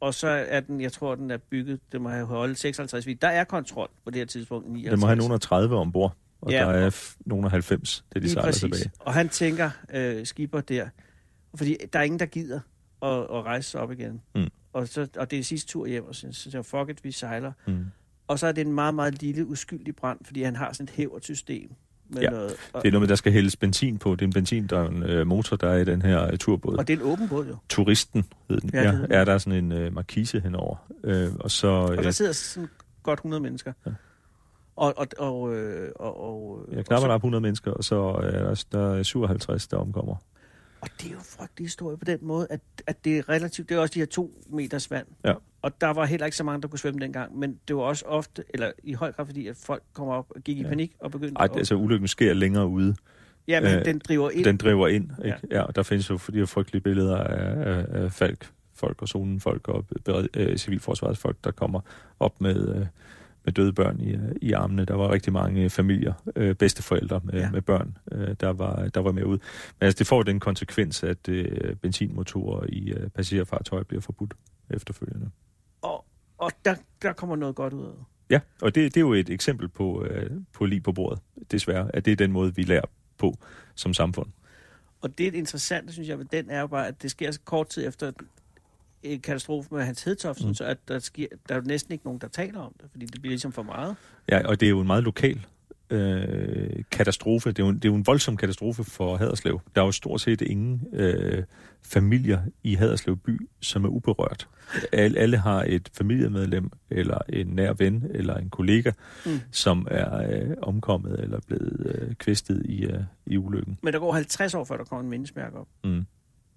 Og 0.00 0.14
så 0.14 0.28
er 0.28 0.60
den, 0.60 0.80
jeg 0.80 0.92
tror, 0.92 1.14
den 1.14 1.30
er 1.30 1.36
bygget, 1.36 1.80
det 1.92 2.00
må 2.00 2.08
have 2.08 2.26
holdt 2.26 2.58
56 2.58 3.04
feet. 3.04 3.22
Der 3.22 3.28
er 3.28 3.44
kontrol 3.44 3.88
på 4.04 4.10
det 4.10 4.18
her 4.18 4.26
tidspunkt. 4.26 4.68
59. 4.68 4.90
Den 4.90 5.00
må 5.00 5.06
have 5.06 5.16
nogen 5.16 5.32
af 5.32 5.40
30 5.40 5.76
ombord, 5.76 6.16
og 6.40 6.50
Ja, 6.50 6.58
der 6.60 6.66
er 6.70 6.90
f- 6.90 7.16
nogen 7.26 7.44
af 7.44 7.50
90, 7.50 8.04
da 8.14 8.20
de 8.20 8.30
sejler 8.30 8.52
tilbage. 8.52 8.90
Og 8.98 9.14
han 9.14 9.28
tænker, 9.28 9.70
øh, 9.94 10.26
skipper 10.26 10.60
der, 10.60 10.88
fordi 11.54 11.76
der 11.92 11.98
er 11.98 12.02
ingen, 12.02 12.18
der 12.20 12.26
gider 12.26 12.60
at, 13.02 13.08
at 13.12 13.44
rejse 13.44 13.70
sig 13.70 13.80
op 13.80 13.92
igen. 13.92 14.22
Mm. 14.34 14.46
Og, 14.72 14.88
så, 14.88 15.08
og 15.16 15.30
det 15.30 15.38
er 15.38 15.42
sidste 15.42 15.68
tur 15.72 15.86
hjem, 15.86 16.04
og 16.04 16.14
så, 16.14 16.26
så 16.32 16.62
fuck 16.62 16.90
it, 16.90 17.04
vi 17.04 17.12
sejler. 17.12 17.52
Mm. 17.66 17.84
Og 18.26 18.38
så 18.38 18.46
er 18.46 18.52
det 18.52 18.66
en 18.66 18.72
meget, 18.72 18.94
meget 18.94 19.22
lille, 19.22 19.46
uskyldig 19.46 19.96
brand, 19.96 20.18
fordi 20.24 20.42
han 20.42 20.56
har 20.56 20.72
sådan 20.72 20.84
et 20.84 20.90
hævert-system. 20.90 21.70
Med 22.10 22.22
Ja, 22.22 22.30
noget, 22.30 22.52
og, 22.72 22.82
Det 22.82 22.88
er 22.88 22.92
noget 22.92 23.02
med, 23.02 23.08
der 23.08 23.14
skal 23.14 23.32
hældes 23.32 23.56
benzin 23.56 23.98
på. 23.98 24.10
Det 24.14 24.20
er 24.22 24.26
en 24.26 24.32
benzindreven 24.32 25.02
øh, 25.02 25.26
motor, 25.26 25.56
der 25.56 25.68
er 25.68 25.76
i 25.76 25.84
den 25.84 26.02
her 26.02 26.26
øh, 26.32 26.38
turbåd. 26.38 26.76
og 26.76 26.88
det 26.88 26.92
er 26.92 26.96
en 26.96 27.02
åben 27.12 27.28
båd 27.28 27.46
jo. 27.46 27.56
Turisten 27.68 28.24
hed 28.50 28.60
den. 28.60 28.70
Ja, 28.72 28.82
Ja, 28.82 28.90
ja, 28.90 28.96
den. 28.96 29.12
er 29.12 29.24
der 29.24 29.38
sådan 29.38 29.64
en 29.64 29.72
øh, 29.72 29.94
markise 29.94 30.40
henover. 30.40 30.76
Øh, 31.04 31.28
og 31.40 31.50
så... 31.50 31.66
Og 31.68 31.96
der 31.96 32.06
Øh, 32.06 32.12
sidder 32.12 32.32
sådan 32.32 32.68
godt 33.02 33.18
100 33.18 33.42
mennesker. 33.42 33.72
Ja. 33.86 33.90
Og, 34.76 34.94
og, 34.96 35.06
og, 35.18 35.54
øh, 35.54 35.88
og, 35.96 36.20
og, 36.20 36.66
ja, 36.72 36.78
og, 36.78 36.84
knapper 36.84 37.08
så, 37.08 37.12
op 37.12 37.18
100 37.20 37.40
mennesker, 37.42 37.70
og 37.70 37.84
så 37.84 37.96
er 37.96 38.30
der, 38.30 38.64
der 38.72 38.94
er 38.94 39.02
57, 39.02 39.66
der 39.68 39.76
omkommer. 39.76 40.16
Og 40.80 40.88
det 41.00 41.06
er 41.06 41.10
jo 41.10 41.16
en 41.18 41.24
frygtelig 41.24 41.64
historie 41.66 41.96
på 41.96 42.04
den 42.04 42.18
måde, 42.22 42.46
at, 42.50 42.60
at 42.86 43.04
det 43.04 43.18
er 43.18 43.28
relativt, 43.28 43.68
det 43.68 43.74
er 43.74 43.80
også 43.80 43.94
de 43.94 43.98
her 43.98 44.06
to 44.06 44.30
meters 44.50 44.90
vand. 44.90 45.06
Ja. 45.24 45.34
Og 45.62 45.80
der 45.80 45.86
var 45.86 46.04
heller 46.04 46.26
ikke 46.26 46.36
så 46.36 46.44
mange, 46.44 46.62
der 46.62 46.68
kunne 46.68 46.78
svømme 46.78 47.00
dengang, 47.00 47.38
men 47.38 47.58
det 47.68 47.76
var 47.76 47.82
også 47.82 48.04
ofte, 48.04 48.44
eller 48.54 48.72
i 48.82 48.92
høj 48.92 49.12
grad 49.12 49.26
fordi, 49.26 49.46
at 49.46 49.56
folk 49.56 49.82
kommer 49.92 50.14
op 50.14 50.26
og 50.30 50.40
gik 50.40 50.58
i 50.58 50.62
Ja. 50.62 50.68
panik 50.68 50.92
og 51.00 51.10
begyndte 51.10 51.34
Ej, 51.38 51.44
at... 51.44 51.56
altså 51.56 51.74
ulykken 51.74 52.08
sker 52.08 52.34
længere 52.34 52.66
ude. 52.66 52.96
Ja, 53.48 53.60
men 53.60 53.74
øh, 53.78 53.84
den 53.84 53.98
driver 53.98 54.30
ind. 54.30 54.44
Den 54.44 54.56
driver 54.56 54.88
ind, 54.88 55.10
ikke? 55.24 55.36
Ja. 55.50 55.56
ja 55.56 55.62
og 55.62 55.76
der 55.76 55.82
findes 55.82 56.10
jo 56.10 56.18
de 56.32 56.38
her 56.38 56.46
frygtelige 56.46 56.82
billeder 56.82 57.16
af, 57.16 57.70
af, 57.74 57.86
af 57.90 58.12
falk, 58.12 58.50
folk 58.74 59.02
og 59.02 59.08
zonenfolk 59.08 59.68
og 59.68 59.84
bered, 60.04 60.26
øh, 60.36 60.56
civilforsvarsfolk, 60.56 61.36
der 61.44 61.50
kommer 61.50 61.80
op 62.20 62.40
med, 62.40 62.76
øh, 62.76 62.86
med 63.48 63.52
døde 63.52 63.72
børn 63.72 64.00
i, 64.00 64.12
øh, 64.12 64.34
i 64.42 64.52
armene. 64.52 64.84
Der 64.84 64.94
var 64.94 65.12
rigtig 65.12 65.32
mange 65.32 65.70
familier, 65.70 66.12
øh, 66.36 66.54
bedsteforældre 66.54 67.20
med, 67.24 67.34
ja. 67.34 67.50
med 67.50 67.62
børn, 67.62 67.98
øh, 68.12 68.36
der, 68.40 68.48
var, 68.48 68.88
der 68.88 69.00
var 69.00 69.12
med 69.12 69.24
ud. 69.24 69.38
Men 69.80 69.86
altså, 69.86 69.98
det 69.98 70.06
får 70.06 70.22
den 70.22 70.40
konsekvens, 70.40 71.02
at 71.02 71.28
øh, 71.28 71.76
benzinmotorer 71.76 72.66
i 72.68 72.92
øh, 72.92 73.10
passagerfartøjer 73.10 73.82
bliver 73.82 74.00
forbudt 74.00 74.34
efterfølgende. 74.70 75.30
Og, 75.82 76.04
og 76.38 76.50
der, 76.64 76.74
der 77.02 77.12
kommer 77.12 77.36
noget 77.36 77.54
godt 77.54 77.72
ud 77.72 77.84
af 77.84 77.92
det. 77.92 78.04
Ja, 78.30 78.40
og 78.62 78.74
det, 78.74 78.94
det 78.94 78.96
er 78.96 79.00
jo 79.00 79.12
et 79.12 79.30
eksempel 79.30 79.68
på, 79.68 80.04
øh, 80.04 80.30
på 80.52 80.64
lige 80.64 80.80
på 80.80 80.92
bordet, 80.92 81.18
desværre, 81.50 81.90
at 81.94 82.04
det 82.04 82.12
er 82.12 82.16
den 82.16 82.32
måde, 82.32 82.54
vi 82.54 82.62
lærer 82.62 82.86
på 83.18 83.34
som 83.74 83.94
samfund. 83.94 84.28
Og 85.00 85.18
det 85.18 85.28
er 85.28 85.32
interessant, 85.32 85.92
synes 85.92 86.08
jeg, 86.08 86.18
ved 86.18 86.26
den 86.32 86.50
er 86.50 86.60
jo 86.60 86.66
bare, 86.66 86.86
at 86.86 87.02
det 87.02 87.10
sker 87.10 87.30
så 87.30 87.40
kort 87.44 87.68
tid 87.68 87.88
efter 87.88 88.12
en 89.02 89.20
katastrofe 89.20 89.74
med 89.74 89.84
hans 89.84 90.04
hedtoft, 90.04 90.44
mm. 90.44 90.54
så 90.54 90.64
at 90.64 90.88
der, 90.88 90.98
sker, 90.98 91.26
der 91.48 91.54
er 91.54 91.60
næsten 91.60 91.92
ikke 91.92 92.04
nogen, 92.04 92.20
der 92.20 92.28
taler 92.28 92.60
om 92.60 92.74
det, 92.80 92.90
fordi 92.90 93.06
det 93.06 93.20
bliver 93.20 93.32
ligesom 93.32 93.52
for 93.52 93.62
meget. 93.62 93.96
Ja, 94.28 94.46
og 94.46 94.60
det 94.60 94.66
er 94.66 94.70
jo 94.70 94.80
en 94.80 94.86
meget 94.86 95.04
lokal 95.04 95.46
øh, 95.90 96.84
katastrofe. 96.90 97.48
Det 97.48 97.58
er, 97.58 97.66
jo, 97.66 97.72
det 97.72 97.84
er 97.84 97.88
jo 97.88 97.94
en 97.94 98.06
voldsom 98.06 98.36
katastrofe 98.36 98.84
for 98.84 99.16
Haderslev. 99.16 99.60
Der 99.74 99.80
er 99.80 99.86
jo 99.86 99.92
stort 99.92 100.20
set 100.20 100.40
ingen 100.40 100.86
øh, 100.92 101.44
familier 101.82 102.40
i 102.62 102.74
Haderslev 102.74 103.16
by, 103.16 103.48
som 103.60 103.84
er 103.84 103.88
uberørt. 103.88 104.48
Alle, 104.92 105.18
alle 105.18 105.36
har 105.36 105.64
et 105.68 105.90
familiemedlem, 105.94 106.70
eller 106.90 107.18
en 107.28 107.46
nær 107.46 107.72
ven, 107.72 108.04
eller 108.10 108.34
en 108.36 108.50
kollega, 108.50 108.92
mm. 109.26 109.40
som 109.50 109.86
er 109.90 110.30
øh, 110.30 110.56
omkommet 110.62 111.20
eller 111.20 111.40
blevet 111.46 111.94
øh, 111.94 112.14
kvæstet 112.14 112.62
i, 112.66 112.84
øh, 112.84 113.00
i 113.26 113.38
ulykken. 113.38 113.78
Men 113.82 113.92
der 113.92 113.98
går 113.98 114.12
50 114.12 114.54
år, 114.54 114.64
før 114.64 114.76
der 114.76 114.84
kommer 114.84 115.02
en 115.02 115.10
mindesmærke 115.10 115.56
op. 115.56 115.68
Mm. 115.84 116.06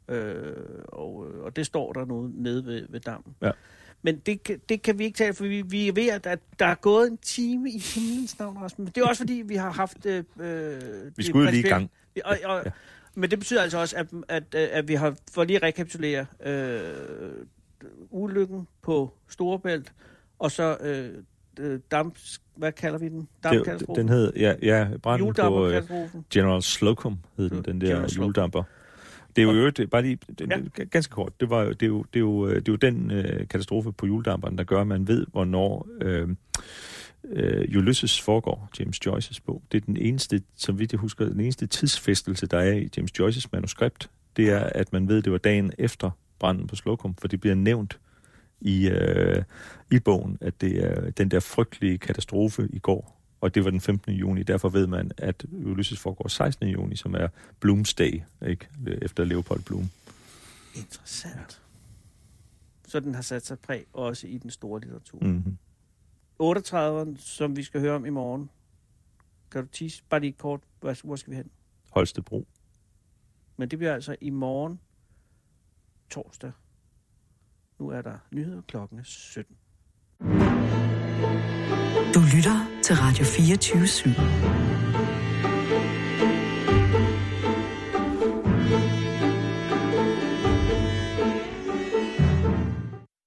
Øh, 0.10 0.54
og, 0.88 1.28
øh, 1.30 1.44
og 1.44 1.56
det 1.56 1.66
står 1.66 1.94
der 1.94 2.06
nu 2.06 2.32
nede 2.34 2.66
ved, 2.66 2.86
ved 2.90 3.00
dammen. 3.00 3.36
Ja. 3.42 3.52
Men 4.02 4.18
det, 4.18 4.44
kan- 4.44 4.60
det 4.70 4.82
kan 4.82 5.00
vi 5.00 5.04
ikke 5.04 5.18
tale, 5.18 5.34
for 5.34 5.44
vi, 5.44 5.62
vi 5.62 5.88
er 5.88 5.94
ved, 5.94 6.10
at 6.10 6.40
der 6.60 6.66
er 6.66 6.76
gået 6.76 7.08
en 7.12 7.18
time 7.18 7.70
i 7.72 7.78
himlens 7.96 8.40
navn, 8.40 8.58
Rasmus. 8.58 8.90
Det 8.96 9.02
er 9.04 9.08
også 9.08 9.22
fordi, 9.24 9.44
vi 9.46 9.56
har 9.56 9.72
haft... 9.72 10.06
Øh, 10.06 10.24
øh, 10.40 10.82
Vi 11.18 11.24
skulle 11.24 11.52
lige 11.52 11.68
i 11.68 11.70
gang. 11.70 11.92
Og, 12.26 12.38
og, 12.46 12.62
Ja. 12.66 12.72
Men 13.16 13.32
det 13.32 13.40
betyder 13.40 13.62
altså 13.62 13.78
også, 13.78 13.96
at, 13.98 14.08
at, 14.28 14.44
at, 14.56 14.70
at 14.70 14.88
vi 14.88 14.94
har, 14.94 15.16
for 15.32 15.44
lige 15.44 15.58
at 15.58 15.64
rekapitulere, 15.64 16.26
øh, 16.46 16.82
ulykken 18.10 18.68
på 18.82 19.14
Storebælt, 19.30 19.94
og 20.40 20.52
så 20.52 20.78
øh, 20.82 21.10
øh, 21.60 21.80
damps... 21.92 22.42
Hvad 22.56 22.72
kalder 22.72 23.00
vi 23.00 23.10
den? 23.10 23.28
Dampkatastrofen? 23.44 24.02
den 24.02 24.10
hed, 24.10 24.34
ja, 24.36 24.56
ja 24.62 24.88
branden 25.04 25.34
på 25.34 25.68
øh. 25.68 25.84
General 26.34 26.62
Slocum, 26.62 27.18
hed 27.38 27.50
den, 27.50 27.64
den 27.66 27.80
General 27.80 28.02
der 28.02 28.08
Slocum. 28.08 28.52
Det 29.36 29.42
er 29.42 29.46
jo 29.46 29.54
øvrigt, 29.54 29.90
bare 29.92 30.02
lige, 30.02 30.18
det, 30.40 30.52
Ja. 30.78 30.84
ganske 30.84 31.12
kort, 31.12 31.40
det, 31.40 31.50
var, 31.50 31.62
jo- 31.64 31.72
det, 31.72 31.84
er 31.84 31.88
jo, 31.88 32.04
det, 32.14 32.16
er 32.16 32.20
jo, 32.20 32.50
det 32.50 32.68
er 32.68 32.72
jo 32.72 32.76
den 32.76 33.12
øh, 33.12 33.48
katastrofe 33.48 33.92
på 33.92 34.06
juledamperen, 34.08 34.58
der 34.58 34.64
gør, 34.64 34.82
at 34.82 34.88
man 34.88 35.08
ved, 35.08 35.26
hvornår 35.32 35.88
øh, 36.02 36.30
øh, 37.32 37.78
Ulysses 37.78 38.22
foregår, 38.22 38.70
James 38.80 39.00
Joyce's 39.08 39.40
bog. 39.46 39.64
Det 39.72 39.82
er 39.82 39.86
den 39.86 39.98
eneste, 39.98 40.42
som 40.58 40.80
vidt 40.80 40.92
jeg 40.92 41.00
husker, 41.00 41.26
den 41.26 41.40
eneste 41.40 41.68
tidsfæstelse, 41.68 42.48
der 42.48 42.58
er 42.60 42.74
i 42.74 42.90
James 42.98 43.12
Joyce's 43.20 43.46
manuskript. 43.54 44.10
Det 44.38 44.50
er, 44.50 44.60
at 44.60 44.94
man 44.94 45.08
ved, 45.08 45.22
det 45.22 45.32
var 45.32 45.38
dagen 45.38 45.72
efter 45.78 46.10
branden 46.40 46.68
på 46.68 46.76
Slocum, 46.76 47.16
for 47.16 47.28
det 47.28 47.40
bliver 47.42 47.56
nævnt 47.56 48.00
i, 48.62 48.90
øh, 48.90 49.44
i 49.92 50.00
bogen, 50.00 50.38
at 50.42 50.62
det 50.62 50.84
er 50.86 51.10
den 51.12 51.32
der 51.32 51.40
frygtelige 51.40 51.98
katastrofe 51.98 52.68
i 52.74 52.80
går, 52.80 53.21
og 53.42 53.56
det 53.56 53.66
var 53.66 53.72
den 53.72 53.82
15. 53.82 54.14
juni. 54.14 54.44
Derfor 54.44 54.70
ved 54.70 54.88
man, 54.88 55.12
at 55.18 55.46
Ulysses 55.52 56.00
foregår 56.00 56.28
16. 56.28 56.68
juni, 56.68 56.96
som 56.96 57.14
er 57.16 57.28
Bloomsday, 57.60 58.22
ikke? 58.48 58.68
efter 59.02 59.24
Leopold 59.24 59.62
Bloom. 59.62 59.90
Interessant. 60.76 61.62
Så 62.88 63.00
den 63.00 63.16
har 63.16 63.22
sat 63.22 63.46
sig 63.46 63.60
præg 63.60 63.86
også 63.94 64.28
i 64.28 64.38
den 64.38 64.52
store 64.52 64.80
litteratur. 64.80 65.20
Mm-hmm. 65.22 65.58
38'eren, 66.44 67.18
som 67.18 67.56
vi 67.56 67.64
skal 67.64 67.82
høre 67.82 67.96
om 67.96 68.06
i 68.06 68.10
morgen, 68.10 68.50
Kan 69.52 69.62
du 69.62 69.68
tease 69.72 70.04
bare 70.10 70.20
lige 70.20 70.32
kort, 70.32 70.60
hvor 70.80 71.16
skal 71.16 71.32
vi 71.32 71.36
hen? 71.36 71.50
Holstebro. 71.90 72.48
Men 73.58 73.70
det 73.72 73.80
bliver 73.80 73.94
altså 73.94 74.16
i 74.22 74.30
morgen 74.30 74.80
torsdag. 76.10 76.52
Nu 77.80 77.90
er 77.90 78.02
der 78.02 78.18
nyheder 78.32 78.62
klokken 78.62 79.00
er 79.00 79.04
17. 79.04 79.56
Du 82.14 82.20
lytter 82.36 82.81
til 82.92 83.00
Radio 83.00 83.26
24 83.26 83.84
/7. 83.84 85.11